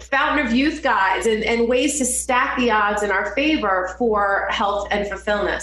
fountain 0.00 0.44
of 0.44 0.52
youth 0.52 0.82
guides 0.82 1.26
and, 1.26 1.44
and 1.44 1.68
ways 1.68 1.98
to 1.98 2.04
stack 2.04 2.58
the 2.58 2.72
odds 2.72 3.04
in 3.04 3.12
our 3.12 3.32
favor 3.36 3.94
for 3.96 4.48
health 4.50 4.88
and 4.90 5.06
fulfillment. 5.06 5.62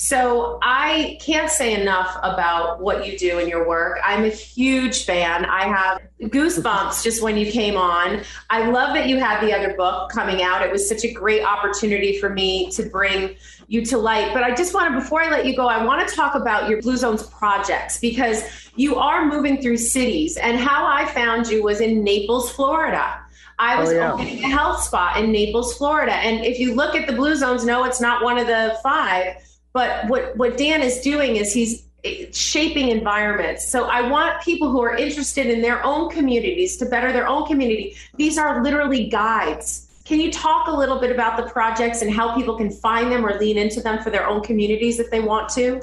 So 0.00 0.60
I 0.62 1.18
can't 1.20 1.50
say 1.50 1.74
enough 1.74 2.16
about 2.22 2.80
what 2.80 3.04
you 3.04 3.18
do 3.18 3.40
in 3.40 3.48
your 3.48 3.66
work. 3.66 3.98
I'm 4.04 4.24
a 4.24 4.28
huge 4.28 5.04
fan. 5.04 5.44
I 5.44 5.64
have 5.64 6.00
goosebumps 6.30 7.02
just 7.02 7.20
when 7.20 7.36
you 7.36 7.50
came 7.50 7.76
on. 7.76 8.22
I 8.48 8.70
love 8.70 8.94
that 8.94 9.08
you 9.08 9.18
had 9.18 9.40
the 9.40 9.52
other 9.52 9.74
book 9.74 10.12
coming 10.12 10.40
out. 10.40 10.62
It 10.62 10.70
was 10.70 10.88
such 10.88 11.02
a 11.02 11.12
great 11.12 11.42
opportunity 11.42 12.16
for 12.20 12.30
me 12.30 12.70
to 12.70 12.84
bring 12.84 13.34
you 13.66 13.84
to 13.86 13.98
light. 13.98 14.32
But 14.32 14.44
I 14.44 14.54
just 14.54 14.72
want 14.72 14.94
to, 14.94 15.00
before 15.00 15.20
I 15.20 15.30
let 15.30 15.44
you 15.44 15.56
go, 15.56 15.66
I 15.66 15.84
want 15.84 16.08
to 16.08 16.14
talk 16.14 16.36
about 16.36 16.68
your 16.68 16.80
Blue 16.80 16.96
Zones 16.96 17.24
projects 17.24 17.98
because 17.98 18.44
you 18.76 18.94
are 18.94 19.26
moving 19.26 19.60
through 19.60 19.78
cities. 19.78 20.36
And 20.36 20.58
how 20.58 20.86
I 20.86 21.06
found 21.06 21.48
you 21.48 21.64
was 21.64 21.80
in 21.80 22.04
Naples, 22.04 22.52
Florida. 22.52 23.18
I 23.58 23.80
was 23.80 23.88
oh, 23.88 23.94
yeah. 23.94 24.12
opening 24.12 24.44
a 24.44 24.48
health 24.48 24.80
spot 24.80 25.16
in 25.16 25.32
Naples, 25.32 25.76
Florida. 25.76 26.12
And 26.12 26.46
if 26.46 26.60
you 26.60 26.76
look 26.76 26.94
at 26.94 27.08
the 27.08 27.14
Blue 27.14 27.34
Zones, 27.34 27.64
no, 27.64 27.82
it's 27.82 28.00
not 28.00 28.22
one 28.22 28.38
of 28.38 28.46
the 28.46 28.78
five 28.80 29.42
but 29.78 30.08
what, 30.08 30.36
what 30.36 30.58
Dan 30.58 30.82
is 30.82 31.00
doing 31.02 31.36
is 31.36 31.52
he's 31.52 31.86
shaping 32.32 32.88
environments. 32.88 33.68
So 33.68 33.84
I 33.84 34.10
want 34.10 34.42
people 34.42 34.72
who 34.72 34.82
are 34.82 34.96
interested 34.96 35.46
in 35.46 35.62
their 35.62 35.84
own 35.84 36.10
communities 36.10 36.76
to 36.78 36.86
better 36.86 37.12
their 37.12 37.28
own 37.28 37.46
community. 37.46 37.94
These 38.16 38.38
are 38.38 38.60
literally 38.64 39.06
guides. 39.08 40.02
Can 40.04 40.18
you 40.18 40.32
talk 40.32 40.66
a 40.66 40.72
little 40.72 40.98
bit 40.98 41.12
about 41.12 41.36
the 41.36 41.44
projects 41.44 42.02
and 42.02 42.12
how 42.12 42.34
people 42.34 42.56
can 42.56 42.72
find 42.72 43.12
them 43.12 43.24
or 43.24 43.38
lean 43.38 43.56
into 43.56 43.80
them 43.80 44.02
for 44.02 44.10
their 44.10 44.26
own 44.26 44.42
communities 44.42 44.98
if 44.98 45.12
they 45.12 45.20
want 45.20 45.48
to? 45.50 45.80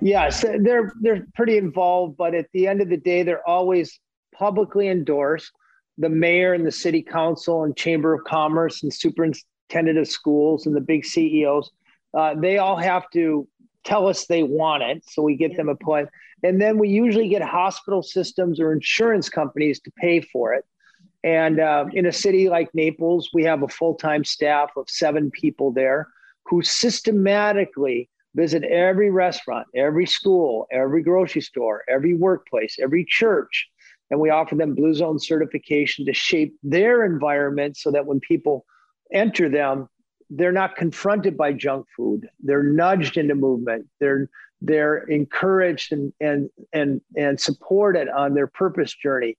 Yes, 0.00 0.44
they're 0.58 0.92
they're 1.00 1.24
pretty 1.36 1.56
involved, 1.56 2.16
but 2.16 2.34
at 2.34 2.46
the 2.52 2.66
end 2.66 2.80
of 2.80 2.88
the 2.88 2.96
day, 2.96 3.22
they're 3.22 3.48
always 3.48 4.00
publicly 4.34 4.88
endorsed. 4.88 5.52
The 5.98 6.08
mayor 6.08 6.54
and 6.54 6.66
the 6.66 6.72
city 6.72 7.02
council 7.02 7.62
and 7.62 7.76
chamber 7.76 8.14
of 8.14 8.24
commerce 8.24 8.82
and 8.82 8.92
superintendent 8.92 9.96
of 9.96 10.08
schools 10.08 10.66
and 10.66 10.74
the 10.74 10.80
big 10.80 11.04
CEOs 11.04 11.70
uh, 12.16 12.34
they 12.34 12.58
all 12.58 12.76
have 12.76 13.08
to 13.10 13.48
tell 13.84 14.06
us 14.06 14.26
they 14.26 14.42
want 14.42 14.82
it. 14.82 15.04
So 15.06 15.22
we 15.22 15.36
get 15.36 15.52
yeah. 15.52 15.58
them 15.58 15.68
a 15.68 15.76
plan. 15.76 16.08
And 16.42 16.60
then 16.60 16.78
we 16.78 16.88
usually 16.88 17.28
get 17.28 17.42
hospital 17.42 18.02
systems 18.02 18.60
or 18.60 18.72
insurance 18.72 19.28
companies 19.28 19.80
to 19.80 19.90
pay 19.92 20.20
for 20.20 20.54
it. 20.54 20.64
And 21.22 21.58
uh, 21.58 21.86
in 21.92 22.06
a 22.06 22.12
city 22.12 22.50
like 22.50 22.74
Naples, 22.74 23.30
we 23.32 23.44
have 23.44 23.62
a 23.62 23.68
full 23.68 23.94
time 23.94 24.24
staff 24.24 24.70
of 24.76 24.88
seven 24.90 25.30
people 25.30 25.72
there 25.72 26.08
who 26.44 26.62
systematically 26.62 28.10
visit 28.34 28.62
every 28.64 29.10
restaurant, 29.10 29.66
every 29.74 30.06
school, 30.06 30.66
every 30.70 31.02
grocery 31.02 31.40
store, 31.40 31.82
every 31.88 32.14
workplace, 32.14 32.76
every 32.80 33.06
church. 33.08 33.68
And 34.10 34.20
we 34.20 34.28
offer 34.28 34.54
them 34.54 34.74
Blue 34.74 34.92
Zone 34.92 35.18
certification 35.18 36.04
to 36.04 36.12
shape 36.12 36.54
their 36.62 37.04
environment 37.04 37.78
so 37.78 37.90
that 37.90 38.04
when 38.04 38.20
people 38.20 38.66
enter 39.12 39.48
them, 39.48 39.88
they're 40.30 40.52
not 40.52 40.76
confronted 40.76 41.36
by 41.36 41.52
junk 41.52 41.86
food. 41.96 42.28
They're 42.40 42.62
nudged 42.62 43.16
into 43.16 43.34
movement. 43.34 43.86
They're 44.00 44.28
they're 44.60 44.98
encouraged 45.04 45.92
and 45.92 46.12
and 46.20 46.50
and 46.72 47.00
and 47.16 47.40
supported 47.40 48.08
on 48.08 48.34
their 48.34 48.46
purpose 48.46 48.94
journey, 48.94 49.36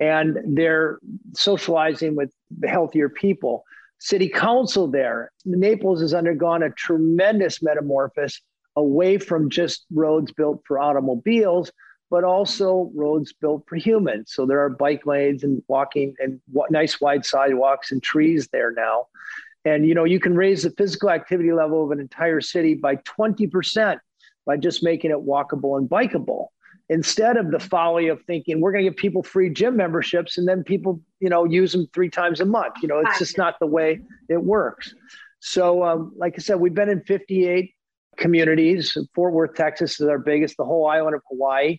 and 0.00 0.38
they're 0.56 0.98
socializing 1.34 2.14
with 2.16 2.32
healthier 2.64 3.08
people. 3.08 3.64
city 3.98 4.28
council 4.28 4.88
there. 4.88 5.32
Naples 5.44 6.00
has 6.00 6.14
undergone 6.14 6.62
a 6.62 6.70
tremendous 6.70 7.62
metamorphosis 7.62 8.40
away 8.76 9.18
from 9.18 9.50
just 9.50 9.86
roads 9.92 10.32
built 10.32 10.62
for 10.66 10.78
automobiles, 10.78 11.72
but 12.10 12.24
also 12.24 12.90
roads 12.94 13.32
built 13.32 13.64
for 13.68 13.76
humans. 13.76 14.30
So 14.32 14.46
there 14.46 14.60
are 14.60 14.70
bike 14.70 15.04
lanes 15.04 15.42
and 15.42 15.62
walking 15.68 16.14
and 16.20 16.40
nice 16.70 17.00
wide 17.00 17.24
sidewalks 17.26 17.90
and 17.90 18.02
trees 18.02 18.48
there 18.52 18.72
now. 18.72 19.06
And 19.64 19.86
you 19.86 19.94
know, 19.94 20.04
you 20.04 20.20
can 20.20 20.34
raise 20.34 20.62
the 20.62 20.70
physical 20.70 21.10
activity 21.10 21.52
level 21.52 21.84
of 21.84 21.90
an 21.90 22.00
entire 22.00 22.40
city 22.40 22.74
by 22.74 22.96
20% 22.96 23.98
by 24.46 24.56
just 24.56 24.82
making 24.82 25.10
it 25.10 25.18
walkable 25.18 25.76
and 25.78 25.88
bikeable 25.88 26.46
instead 26.88 27.36
of 27.36 27.50
the 27.50 27.58
folly 27.58 28.08
of 28.08 28.22
thinking 28.22 28.60
we're 28.60 28.72
going 28.72 28.82
to 28.82 28.90
give 28.90 28.96
people 28.96 29.22
free 29.22 29.50
gym 29.50 29.76
memberships 29.76 30.38
and 30.38 30.48
then 30.48 30.64
people 30.64 31.00
you 31.20 31.28
know 31.28 31.44
use 31.44 31.72
them 31.72 31.86
three 31.92 32.08
times 32.08 32.40
a 32.40 32.44
month. 32.44 32.74
You 32.82 32.88
know 32.88 32.98
it's 32.98 33.18
just 33.18 33.38
not 33.38 33.58
the 33.60 33.66
way 33.66 34.00
it 34.28 34.42
works. 34.42 34.94
So 35.40 35.84
um, 35.84 36.12
like 36.16 36.34
i 36.36 36.38
said 36.38 36.58
we've 36.58 36.74
been 36.74 36.88
in 36.88 37.02
58 37.02 37.72
communities. 38.16 38.96
Fort 39.14 39.32
worth 39.32 39.54
texas 39.54 40.00
is 40.00 40.08
our 40.08 40.18
biggest 40.18 40.56
the 40.56 40.64
whole 40.64 40.86
island 40.86 41.14
of 41.14 41.22
hawaii. 41.28 41.78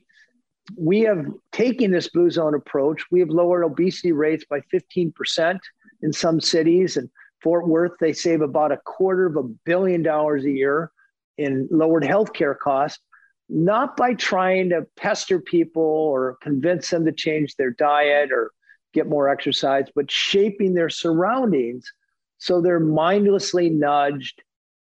We 0.77 1.01
have 1.01 1.25
taken 1.51 1.89
this 1.89 2.09
blue 2.09 2.29
zone 2.29 2.53
approach. 2.53 3.03
We 3.09 3.19
have 3.21 3.29
lowered 3.29 3.63
obesity 3.63 4.11
rates 4.11 4.45
by 4.47 4.61
15% 4.71 5.59
in 6.03 6.13
some 6.13 6.39
cities 6.39 6.95
and 6.95 7.09
fort 7.41 7.67
worth 7.67 7.91
they 7.99 8.13
save 8.13 8.41
about 8.41 8.71
a 8.71 8.77
quarter 8.77 9.25
of 9.25 9.35
a 9.35 9.43
billion 9.65 10.03
dollars 10.03 10.45
a 10.45 10.51
year 10.51 10.91
in 11.37 11.67
lowered 11.71 12.03
healthcare 12.03 12.57
costs 12.57 13.01
not 13.49 13.97
by 13.97 14.13
trying 14.13 14.69
to 14.69 14.85
pester 14.95 15.39
people 15.39 15.81
or 15.81 16.37
convince 16.41 16.89
them 16.89 17.03
to 17.05 17.11
change 17.11 17.55
their 17.55 17.71
diet 17.71 18.31
or 18.31 18.51
get 18.93 19.07
more 19.07 19.27
exercise, 19.27 19.85
but 19.95 20.09
shaping 20.09 20.73
their 20.73 20.89
surroundings 20.89 21.91
so 22.37 22.61
they're 22.61 22.79
mindlessly 22.79 23.69
nudged 23.69 24.41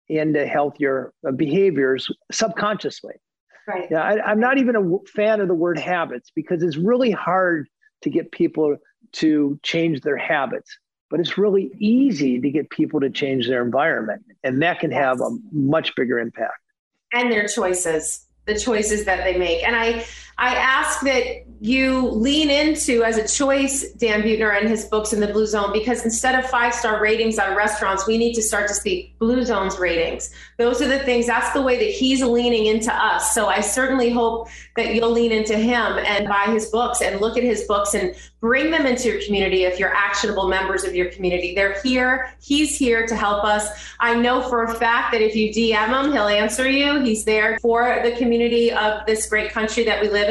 into 0.09 0.47
healthier 0.47 1.13
uh, 1.27 1.31
behaviors 1.31 2.09
subconsciously. 2.31 3.15
Right. 3.67 3.89
Yeah, 3.91 4.03
I, 4.03 4.31
I'm 4.31 4.39
not 4.41 4.59
even 4.59 4.77
a 4.77 4.99
fan 5.09 5.41
of 5.41 5.49
the 5.49 5.55
word 5.55 5.79
habits 5.79 6.31
because 6.35 6.63
it's 6.63 6.77
really 6.77 7.11
hard 7.11 7.69
to 8.03 8.11
get 8.11 8.31
people 8.31 8.77
to 9.13 9.59
change 9.63 10.03
their 10.03 10.17
habits, 10.17 10.77
but 11.11 11.21
it's 11.21 11.39
really 11.39 11.71
easy 11.79 12.41
to 12.41 12.51
get 12.51 12.71
people 12.71 13.01
to 13.01 13.11
change 13.11 13.47
their 13.49 13.63
environment, 13.63 14.25
and 14.45 14.63
that 14.63 14.81
can 14.81 14.91
have 14.91 15.21
a 15.21 15.31
much 15.53 15.95
bigger 15.97 16.19
impact. 16.19 16.59
And 17.13 17.31
their 17.31 17.47
choices 17.47 18.27
the 18.47 18.59
choices 18.59 19.05
that 19.05 19.25
they 19.25 19.37
make. 19.37 19.63
And 19.63 19.77
I 19.77 20.05
I 20.39 20.55
ask 20.55 21.01
that 21.03 21.47
you 21.61 22.09
lean 22.11 22.51
into 22.51 23.03
as 23.03 23.17
a 23.17 23.27
choice 23.27 23.91
Dan 23.93 24.23
Buettner 24.23 24.59
and 24.59 24.69
his 24.69 24.85
books 24.85 25.15
in 25.15 25.21
the 25.21 25.29
Blue 25.29 25.47
Zone 25.47 25.73
because 25.73 26.05
instead 26.05 26.39
of 26.39 26.49
five 26.51 26.75
star 26.75 27.01
ratings 27.01 27.39
on 27.39 27.57
restaurants, 27.57 28.07
we 28.07 28.19
need 28.19 28.35
to 28.35 28.43
start 28.43 28.69
to 28.69 28.75
see 28.75 29.15
Blue 29.19 29.43
Zones 29.45 29.79
ratings. 29.79 30.31
Those 30.59 30.83
are 30.83 30.89
the 30.89 30.99
things, 30.99 31.27
that's 31.27 31.53
the 31.53 31.63
way 31.63 31.79
that 31.79 31.91
he's 31.91 32.23
leaning 32.23 32.67
into 32.67 32.93
us. 32.93 33.35
So 33.35 33.47
I 33.47 33.61
certainly 33.61 34.11
hope 34.11 34.49
that 34.77 34.95
you'll 34.95 35.11
lean 35.11 35.33
into 35.33 35.57
him 35.57 35.99
and 35.99 36.29
buy 36.29 36.47
his 36.47 36.67
books 36.67 37.01
and 37.01 37.21
look 37.21 37.39
at 37.39 37.43
his 37.43 37.65
books 37.65 37.95
and 37.95 38.15
bring 38.41 38.71
them 38.71 38.85
into 38.85 39.09
your 39.09 39.21
community 39.23 39.65
if 39.65 39.79
you're 39.79 39.95
actionable 39.95 40.49
members 40.49 40.85
of 40.85 40.95
your 40.95 41.11
community. 41.11 41.55
They're 41.55 41.81
here, 41.81 42.35
he's 42.41 42.77
here 42.77 43.07
to 43.07 43.17
help 43.17 43.45
us. 43.45 43.69
I 43.99 44.15
know 44.15 44.43
for 44.43 44.65
a 44.65 44.75
fact 44.75 45.13
that 45.13 45.23
if 45.23 45.35
you 45.35 45.51
DM 45.51 46.05
him, 46.05 46.13
he'll 46.13 46.29
answer 46.29 46.69
you. 46.69 47.01
He's 47.01 47.25
there 47.25 47.59
for 47.61 48.01
the 48.05 48.13
community 48.13 48.71
of 48.73 49.07
this 49.07 49.27
great 49.29 49.51
country 49.51 49.85
that 49.85 50.03
we 50.03 50.09
live 50.11 50.26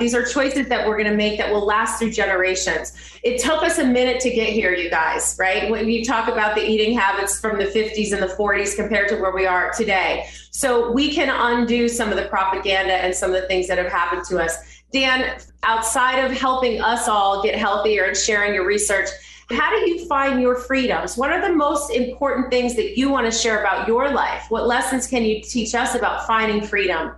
These 0.00 0.14
are 0.14 0.24
choices 0.24 0.66
that 0.68 0.88
we're 0.88 0.96
going 0.96 1.10
to 1.10 1.16
make 1.16 1.38
that 1.38 1.52
will 1.52 1.64
last 1.64 1.98
through 1.98 2.12
generations. 2.12 2.94
It 3.22 3.38
took 3.38 3.62
us 3.62 3.78
a 3.78 3.84
minute 3.84 4.18
to 4.20 4.30
get 4.30 4.48
here, 4.48 4.74
you 4.74 4.88
guys, 4.88 5.36
right? 5.38 5.70
When 5.70 5.90
you 5.90 6.02
talk 6.02 6.26
about 6.26 6.54
the 6.54 6.62
eating 6.62 6.96
habits 6.96 7.38
from 7.38 7.58
the 7.58 7.66
50s 7.66 8.12
and 8.12 8.22
the 8.22 8.34
40s 8.34 8.74
compared 8.74 9.10
to 9.10 9.16
where 9.16 9.32
we 9.32 9.44
are 9.44 9.72
today. 9.72 10.26
So 10.50 10.90
we 10.90 11.14
can 11.14 11.28
undo 11.28 11.86
some 11.86 12.08
of 12.08 12.16
the 12.16 12.24
propaganda 12.28 12.94
and 12.94 13.14
some 13.14 13.34
of 13.34 13.42
the 13.42 13.46
things 13.46 13.68
that 13.68 13.76
have 13.76 13.92
happened 13.92 14.24
to 14.28 14.42
us. 14.42 14.56
Dan, 14.90 15.38
outside 15.64 16.24
of 16.24 16.32
helping 16.32 16.80
us 16.80 17.06
all 17.06 17.42
get 17.42 17.56
healthier 17.56 18.04
and 18.04 18.16
sharing 18.16 18.54
your 18.54 18.66
research, 18.66 19.08
how 19.50 19.70
do 19.70 19.90
you 19.90 20.06
find 20.06 20.40
your 20.40 20.56
freedoms? 20.56 21.16
What 21.18 21.30
are 21.30 21.46
the 21.46 21.54
most 21.54 21.90
important 21.90 22.50
things 22.50 22.74
that 22.76 22.96
you 22.96 23.10
want 23.10 23.30
to 23.30 23.36
share 23.36 23.60
about 23.60 23.86
your 23.86 24.10
life? 24.10 24.46
What 24.48 24.66
lessons 24.66 25.06
can 25.06 25.24
you 25.24 25.42
teach 25.42 25.74
us 25.74 25.94
about 25.94 26.26
finding 26.26 26.62
freedom? 26.66 27.16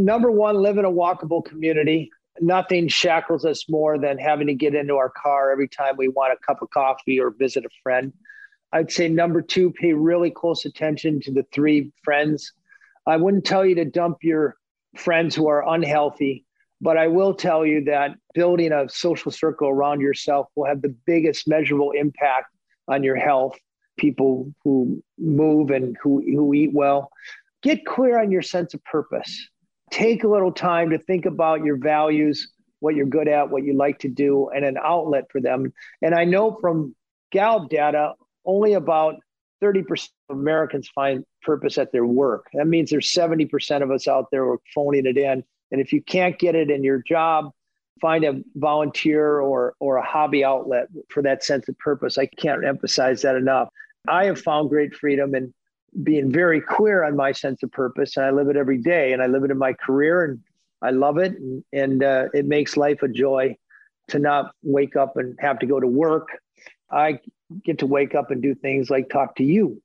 Number 0.00 0.30
one, 0.30 0.56
live 0.56 0.78
in 0.78 0.84
a 0.84 0.90
walkable 0.90 1.44
community. 1.44 2.10
Nothing 2.40 2.88
shackles 2.88 3.44
us 3.44 3.68
more 3.68 3.98
than 3.98 4.18
having 4.18 4.46
to 4.46 4.54
get 4.54 4.74
into 4.74 4.96
our 4.96 5.10
car 5.10 5.52
every 5.52 5.68
time 5.68 5.96
we 5.96 6.08
want 6.08 6.32
a 6.32 6.46
cup 6.46 6.62
of 6.62 6.70
coffee 6.70 7.20
or 7.20 7.30
visit 7.30 7.64
a 7.64 7.70
friend. 7.82 8.12
I'd 8.72 8.90
say 8.90 9.08
number 9.08 9.42
two, 9.42 9.70
pay 9.70 9.92
really 9.92 10.30
close 10.30 10.64
attention 10.64 11.20
to 11.20 11.32
the 11.32 11.44
three 11.52 11.92
friends. 12.02 12.52
I 13.06 13.16
wouldn't 13.16 13.44
tell 13.44 13.66
you 13.66 13.74
to 13.76 13.84
dump 13.84 14.18
your 14.22 14.56
friends 14.96 15.34
who 15.34 15.48
are 15.48 15.68
unhealthy, 15.74 16.46
but 16.80 16.96
I 16.96 17.08
will 17.08 17.34
tell 17.34 17.66
you 17.66 17.84
that 17.84 18.12
building 18.34 18.72
a 18.72 18.88
social 18.88 19.30
circle 19.30 19.68
around 19.68 20.00
yourself 20.00 20.48
will 20.56 20.66
have 20.66 20.80
the 20.80 20.94
biggest 21.06 21.46
measurable 21.46 21.90
impact 21.90 22.46
on 22.88 23.02
your 23.02 23.16
health. 23.16 23.58
People 23.98 24.54
who 24.64 25.02
move 25.18 25.70
and 25.70 25.96
who, 26.02 26.22
who 26.22 26.54
eat 26.54 26.72
well. 26.72 27.10
Get 27.62 27.84
clear 27.84 28.18
on 28.18 28.32
your 28.32 28.42
sense 28.42 28.72
of 28.72 28.82
purpose 28.84 29.48
take 29.92 30.24
a 30.24 30.28
little 30.28 30.50
time 30.50 30.90
to 30.90 30.98
think 30.98 31.26
about 31.26 31.62
your 31.62 31.76
values, 31.76 32.48
what 32.80 32.96
you're 32.96 33.06
good 33.06 33.28
at, 33.28 33.50
what 33.50 33.62
you 33.62 33.74
like 33.74 34.00
to 34.00 34.08
do, 34.08 34.48
and 34.48 34.64
an 34.64 34.76
outlet 34.82 35.24
for 35.30 35.40
them. 35.40 35.72
And 36.00 36.14
I 36.14 36.24
know 36.24 36.58
from 36.60 36.96
Gallup 37.30 37.70
data, 37.70 38.14
only 38.44 38.72
about 38.72 39.16
30% 39.62 40.08
of 40.28 40.36
Americans 40.36 40.88
find 40.94 41.24
purpose 41.42 41.78
at 41.78 41.92
their 41.92 42.06
work. 42.06 42.46
That 42.54 42.66
means 42.66 42.90
there's 42.90 43.12
70% 43.12 43.82
of 43.82 43.90
us 43.90 44.08
out 44.08 44.26
there 44.32 44.44
who 44.44 44.52
are 44.52 44.60
phoning 44.74 45.06
it 45.06 45.16
in. 45.16 45.44
And 45.70 45.80
if 45.80 45.92
you 45.92 46.02
can't 46.02 46.38
get 46.38 46.54
it 46.54 46.70
in 46.70 46.82
your 46.82 47.02
job, 47.06 47.52
find 48.00 48.24
a 48.24 48.40
volunteer 48.56 49.40
or 49.40 49.74
or 49.78 49.96
a 49.96 50.04
hobby 50.04 50.44
outlet 50.44 50.88
for 51.08 51.22
that 51.22 51.44
sense 51.44 51.68
of 51.68 51.78
purpose. 51.78 52.18
I 52.18 52.26
can't 52.26 52.64
emphasize 52.64 53.22
that 53.22 53.36
enough. 53.36 53.68
I 54.08 54.24
have 54.24 54.40
found 54.40 54.70
great 54.70 54.94
freedom 54.94 55.34
in 55.34 55.54
being 56.02 56.32
very 56.32 56.60
clear 56.60 57.04
on 57.04 57.14
my 57.14 57.32
sense 57.32 57.62
of 57.62 57.70
purpose 57.70 58.16
and 58.16 58.24
i 58.24 58.30
live 58.30 58.48
it 58.48 58.56
every 58.56 58.78
day 58.78 59.12
and 59.12 59.22
i 59.22 59.26
live 59.26 59.44
it 59.44 59.50
in 59.50 59.58
my 59.58 59.72
career 59.74 60.24
and 60.24 60.40
i 60.80 60.90
love 60.90 61.18
it 61.18 61.32
and, 61.32 61.62
and 61.72 62.02
uh, 62.02 62.28
it 62.32 62.46
makes 62.46 62.76
life 62.76 63.02
a 63.02 63.08
joy 63.08 63.54
to 64.08 64.18
not 64.18 64.54
wake 64.62 64.96
up 64.96 65.16
and 65.16 65.36
have 65.40 65.58
to 65.60 65.66
go 65.66 65.80
to 65.80 65.86
work. 65.86 66.28
I 66.90 67.18
get 67.64 67.78
to 67.78 67.86
wake 67.86 68.14
up 68.14 68.30
and 68.30 68.42
do 68.42 68.54
things 68.54 68.90
like 68.90 69.08
talk 69.08 69.36
to 69.36 69.44
you. 69.44 69.80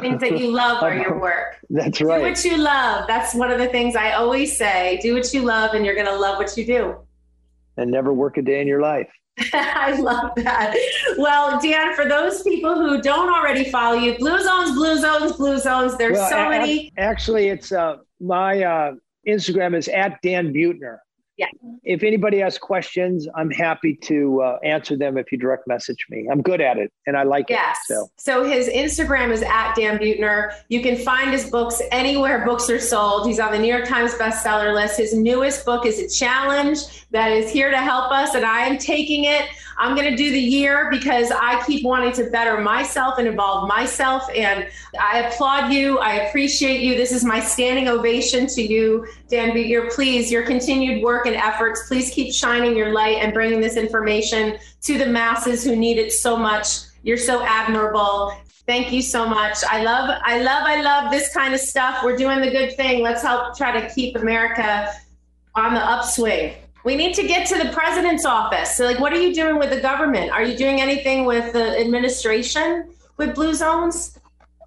Things 0.00 0.20
that 0.20 0.38
you 0.38 0.50
love 0.50 0.82
are 0.82 0.94
your 0.94 1.18
work. 1.20 1.56
That's 1.70 2.00
right. 2.00 2.18
do 2.18 2.22
what 2.24 2.44
you 2.44 2.56
love. 2.58 3.06
That's 3.06 3.34
one 3.34 3.50
of 3.50 3.58
the 3.58 3.68
things 3.68 3.94
i 3.96 4.12
always 4.12 4.56
say. 4.56 4.98
Do 5.00 5.14
what 5.14 5.32
you 5.32 5.42
love 5.42 5.74
and 5.74 5.86
you're 5.86 5.94
going 5.94 6.06
to 6.06 6.16
love 6.16 6.36
what 6.36 6.56
you 6.56 6.66
do. 6.66 6.96
And 7.76 7.90
never 7.90 8.12
work 8.12 8.36
a 8.36 8.42
day 8.42 8.60
in 8.60 8.66
your 8.66 8.82
life 8.82 9.08
I 9.52 9.96
love 9.98 10.32
that. 10.36 10.76
Well, 11.16 11.60
Dan, 11.60 11.94
for 11.94 12.06
those 12.06 12.42
people 12.42 12.74
who 12.74 13.00
don't 13.00 13.32
already 13.32 13.70
follow 13.70 13.96
you, 13.96 14.16
Blue 14.18 14.42
Zones, 14.42 14.72
Blue 14.72 14.98
Zones, 14.98 15.32
Blue 15.32 15.58
Zones, 15.58 15.96
there's 15.96 16.18
well, 16.18 16.30
so 16.30 16.48
many. 16.48 16.92
Actually, 16.98 17.48
it's 17.48 17.72
uh, 17.72 17.96
my 18.20 18.62
uh, 18.62 18.92
Instagram 19.26 19.74
is 19.74 19.88
at 19.88 20.20
Dan 20.22 20.52
Buettner. 20.52 20.98
Yeah. 21.38 21.46
If 21.82 22.02
anybody 22.02 22.38
has 22.38 22.58
questions, 22.58 23.26
I'm 23.34 23.50
happy 23.50 23.96
to 24.02 24.42
uh, 24.42 24.58
answer 24.62 24.96
them 24.96 25.16
if 25.16 25.32
you 25.32 25.38
direct 25.38 25.66
message 25.66 26.06
me. 26.10 26.28
I'm 26.30 26.42
good 26.42 26.60
at 26.60 26.76
it 26.76 26.92
and 27.06 27.16
I 27.16 27.22
like 27.22 27.46
yes. 27.48 27.78
it. 27.88 27.94
So. 27.94 28.10
so 28.16 28.44
his 28.44 28.68
Instagram 28.68 29.30
is 29.30 29.42
at 29.42 29.74
Dan 29.74 29.98
Buettner. 29.98 30.54
You 30.68 30.82
can 30.82 30.96
find 30.96 31.30
his 31.30 31.48
books 31.48 31.80
anywhere 31.90 32.44
books 32.44 32.68
are 32.68 32.78
sold. 32.78 33.26
He's 33.26 33.40
on 33.40 33.52
the 33.52 33.58
New 33.58 33.72
York 33.72 33.88
Times 33.88 34.12
bestseller 34.14 34.74
list. 34.74 34.98
His 34.98 35.14
newest 35.14 35.64
book 35.64 35.86
is 35.86 35.98
a 35.98 36.08
challenge 36.08 37.06
that 37.10 37.32
is 37.32 37.50
here 37.50 37.70
to 37.70 37.78
help 37.78 38.12
us, 38.12 38.34
and 38.34 38.44
I 38.44 38.60
am 38.66 38.78
taking 38.78 39.24
it. 39.24 39.46
I'm 39.78 39.96
going 39.96 40.10
to 40.10 40.16
do 40.16 40.30
the 40.30 40.40
year 40.40 40.88
because 40.90 41.30
I 41.30 41.62
keep 41.64 41.84
wanting 41.84 42.12
to 42.12 42.30
better 42.30 42.60
myself 42.60 43.18
and 43.18 43.26
evolve 43.26 43.68
myself. 43.68 44.28
And 44.34 44.68
I 45.00 45.20
applaud 45.20 45.72
you. 45.72 45.98
I 45.98 46.26
appreciate 46.26 46.80
you. 46.80 46.94
This 46.96 47.12
is 47.12 47.24
my 47.24 47.40
standing 47.40 47.88
ovation 47.88 48.46
to 48.48 48.62
you, 48.62 49.06
Dan 49.28 49.50
Buettner. 49.50 49.90
Please, 49.92 50.30
your 50.30 50.44
continued 50.44 51.02
work 51.02 51.26
and 51.26 51.36
efforts, 51.36 51.88
please 51.88 52.10
keep 52.10 52.34
shining 52.34 52.76
your 52.76 52.92
light 52.92 53.18
and 53.20 53.32
bringing 53.32 53.60
this 53.60 53.76
information 53.76 54.58
to 54.82 54.98
the 54.98 55.06
masses 55.06 55.64
who 55.64 55.76
need 55.76 55.98
it 55.98 56.12
so 56.12 56.36
much. 56.36 56.78
You're 57.02 57.16
so 57.16 57.42
admirable. 57.42 58.36
Thank 58.66 58.92
you 58.92 59.02
so 59.02 59.26
much. 59.28 59.58
I 59.68 59.82
love, 59.82 60.20
I 60.24 60.40
love, 60.40 60.62
I 60.64 60.80
love 60.82 61.10
this 61.10 61.34
kind 61.34 61.52
of 61.52 61.60
stuff. 61.60 62.04
We're 62.04 62.16
doing 62.16 62.40
the 62.40 62.50
good 62.50 62.76
thing. 62.76 63.02
Let's 63.02 63.22
help 63.22 63.56
try 63.56 63.80
to 63.80 63.92
keep 63.92 64.16
America 64.16 64.92
on 65.54 65.74
the 65.74 65.80
upswing. 65.80 66.54
We 66.84 66.96
need 66.96 67.14
to 67.14 67.26
get 67.26 67.46
to 67.48 67.58
the 67.58 67.70
president's 67.70 68.24
office. 68.24 68.76
So, 68.76 68.84
like, 68.84 68.98
what 68.98 69.12
are 69.12 69.20
you 69.20 69.32
doing 69.34 69.58
with 69.58 69.70
the 69.70 69.80
government? 69.80 70.30
Are 70.32 70.42
you 70.42 70.56
doing 70.56 70.80
anything 70.80 71.24
with 71.24 71.52
the 71.52 71.78
administration 71.80 72.92
with 73.16 73.34
blue 73.34 73.54
zones? 73.54 74.18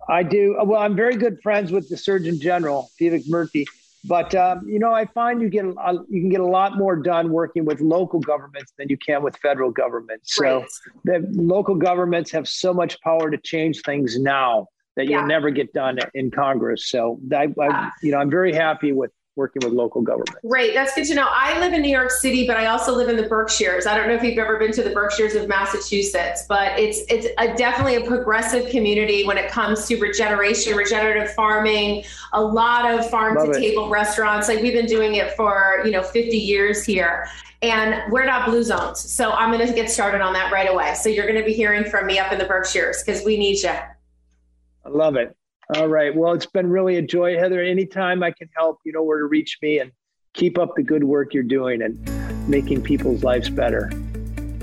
I 0.07 0.24
do. 0.24 0.55
Well, 0.63 0.82
I'm 0.82 0.95
very 0.95 1.16
good 1.16 1.41
friends 1.41 1.72
with 1.72 1.89
the 1.89 1.97
Surgeon 1.97 2.39
General, 2.39 2.89
Vivek 2.99 3.28
Murthy. 3.28 3.66
But 4.07 4.36
um, 4.36 4.68
you 4.68 4.78
know, 4.78 4.93
I 4.93 5.05
find 5.05 5.41
you 5.41 5.49
get 5.49 5.66
a, 5.66 5.93
you 6.09 6.22
can 6.22 6.30
get 6.30 6.39
a 6.39 6.45
lot 6.45 6.78
more 6.78 6.95
done 6.95 7.32
working 7.32 7.66
with 7.66 7.82
local 7.82 8.20
governments 8.20 8.72
than 8.78 8.88
you 8.88 8.97
can 8.97 9.24
with 9.24 9.36
federal 9.38 9.72
governments. 9.72 10.36
So 10.36 10.59
Right. 10.59 10.68
the 11.05 11.28
local 11.41 11.74
governments 11.76 12.30
have 12.32 12.47
so 12.47 12.72
much 12.72 13.01
power 13.01 13.32
to 13.32 13.38
change 13.38 13.82
things 13.82 14.20
now 14.20 14.68
that 14.95 15.07
Yeah. 15.07 15.18
you'll 15.20 15.28
never 15.28 15.49
get 15.49 15.74
done 15.74 15.97
in 16.13 16.30
Congress. 16.30 16.88
So 16.88 17.20
I, 17.34 17.47
I 17.59 17.91
you 18.03 18.11
know, 18.11 18.20
I'm 18.20 18.30
very 18.30 18.53
happy 18.53 18.91
with 18.91 19.11
working 19.36 19.62
with 19.64 19.74
local 19.74 20.02
government. 20.02 20.38
Great. 20.48 20.74
That's 20.74 20.96
good 20.96 21.06
to 21.06 21.16
know. 21.16 21.28
I 21.30 21.60
live 21.60 21.74
in 21.74 21.82
New 21.82 21.90
York 21.90 22.12
City, 22.12 22.48
but 22.48 22.58
I 22.58 22.68
also 22.68 22.96
live 22.96 23.10
in 23.10 23.18
the 23.18 23.28
Berkshires. 23.28 23.86
I 23.86 23.96
don't 23.96 24.08
know 24.08 24.14
if 24.14 24.24
you've 24.24 24.38
ever 24.38 24.58
been 24.58 24.72
to 24.74 24.84
the 24.84 24.92
Berkshires 24.92 25.36
of 25.36 25.48
Massachusetts, 25.48 26.46
but 26.48 26.80
it's 26.80 27.02
it's 27.10 27.28
a, 27.38 27.56
definitely 27.56 27.96
a 27.96 28.02
progressive 28.02 28.70
community 28.70 29.26
when 29.26 29.38
it 29.38 29.52
comes 29.52 29.88
to 29.88 29.98
regeneration, 30.00 30.76
regenerative 30.76 31.34
farming, 31.34 32.04
a 32.34 32.42
lot 32.42 32.90
of 32.90 33.10
farm 33.10 33.36
Love 33.36 33.54
to 33.54 33.60
table 33.60 33.90
restaurants. 33.90 34.48
Like 34.48 34.62
we've 34.62 34.74
been 34.74 34.86
doing 34.86 35.16
it 35.16 35.32
for, 35.34 35.82
you 35.84 35.92
know, 35.92 36.02
50 36.02 36.38
years 36.38 36.86
here. 36.86 37.28
And 37.62 38.12
we're 38.12 38.26
not 38.26 38.48
blue 38.48 38.64
zones. 38.64 39.00
So 39.00 39.32
I'm 39.32 39.52
going 39.52 39.66
to 39.66 39.74
get 39.74 39.90
started 39.90 40.22
on 40.22 40.34
that 40.34 40.52
right 40.52 40.70
away. 40.70 40.94
So 40.94 41.10
you're 41.10 41.26
going 41.26 41.40
to 41.40 41.46
be 41.46 41.54
hearing 41.54 41.84
from 41.86 42.06
me 42.06 42.20
up 42.20 42.32
in 42.32 42.38
the 42.38 42.46
Berkshires 42.46 43.02
because 43.04 43.26
we 43.26 43.38
need 43.38 43.64
you. 43.64 43.70
I 43.70 44.90
love 44.90 45.16
it. 45.16 45.36
All 45.74 45.88
right. 45.88 46.16
Well, 46.16 46.34
it's 46.34 46.45
been 46.45 46.70
really 46.70 46.97
a 46.97 47.01
joy, 47.01 47.38
Heather. 47.38 47.59
Anytime 47.59 48.22
I 48.22 48.32
can 48.32 48.47
help, 48.55 48.80
you 48.86 48.91
know 48.91 49.01
where 49.01 49.18
to 49.18 49.26
reach 49.26 49.57
me 49.63 49.80
and 49.80 49.91
keep 50.34 50.59
up 50.59 50.76
the 50.76 50.84
good 50.84 51.03
work 51.03 51.34
you're 51.34 51.41
doing 51.41 51.82
and 51.82 52.47
making 52.47 52.84
people's 52.84 53.24
lives 53.24 53.49
better. 53.49 53.91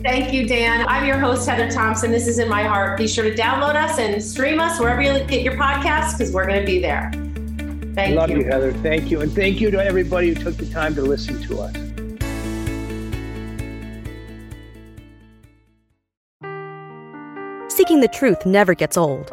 Thank 0.02 0.32
you, 0.32 0.46
Dan. 0.46 0.86
I'm 0.88 1.06
your 1.06 1.18
host, 1.18 1.48
Heather 1.48 1.70
Thompson. 1.70 2.12
This 2.12 2.28
is 2.28 2.38
In 2.38 2.48
My 2.48 2.62
Heart. 2.62 2.98
Be 2.98 3.08
sure 3.08 3.24
to 3.24 3.34
download 3.34 3.74
us 3.74 3.98
and 3.98 4.22
stream 4.22 4.60
us 4.60 4.78
wherever 4.78 5.02
you 5.02 5.12
get 5.24 5.42
your 5.42 5.54
podcasts 5.54 6.16
because 6.16 6.32
we're 6.32 6.46
going 6.46 6.60
to 6.60 6.66
be 6.66 6.80
there. 6.80 7.10
Thank 7.94 8.16
Love 8.16 8.30
you. 8.30 8.38
you, 8.38 8.44
Heather. 8.44 8.72
Thank 8.72 9.10
you. 9.10 9.20
And 9.22 9.32
thank 9.32 9.60
you 9.60 9.70
to 9.72 9.84
everybody 9.84 10.32
who 10.32 10.34
took 10.34 10.56
the 10.56 10.66
time 10.70 10.94
to 10.94 11.02
listen 11.02 11.42
to 11.42 11.60
us. 11.60 11.74
Seeking 17.72 18.00
the 18.00 18.08
truth 18.08 18.46
never 18.46 18.74
gets 18.74 18.96
old. 18.96 19.32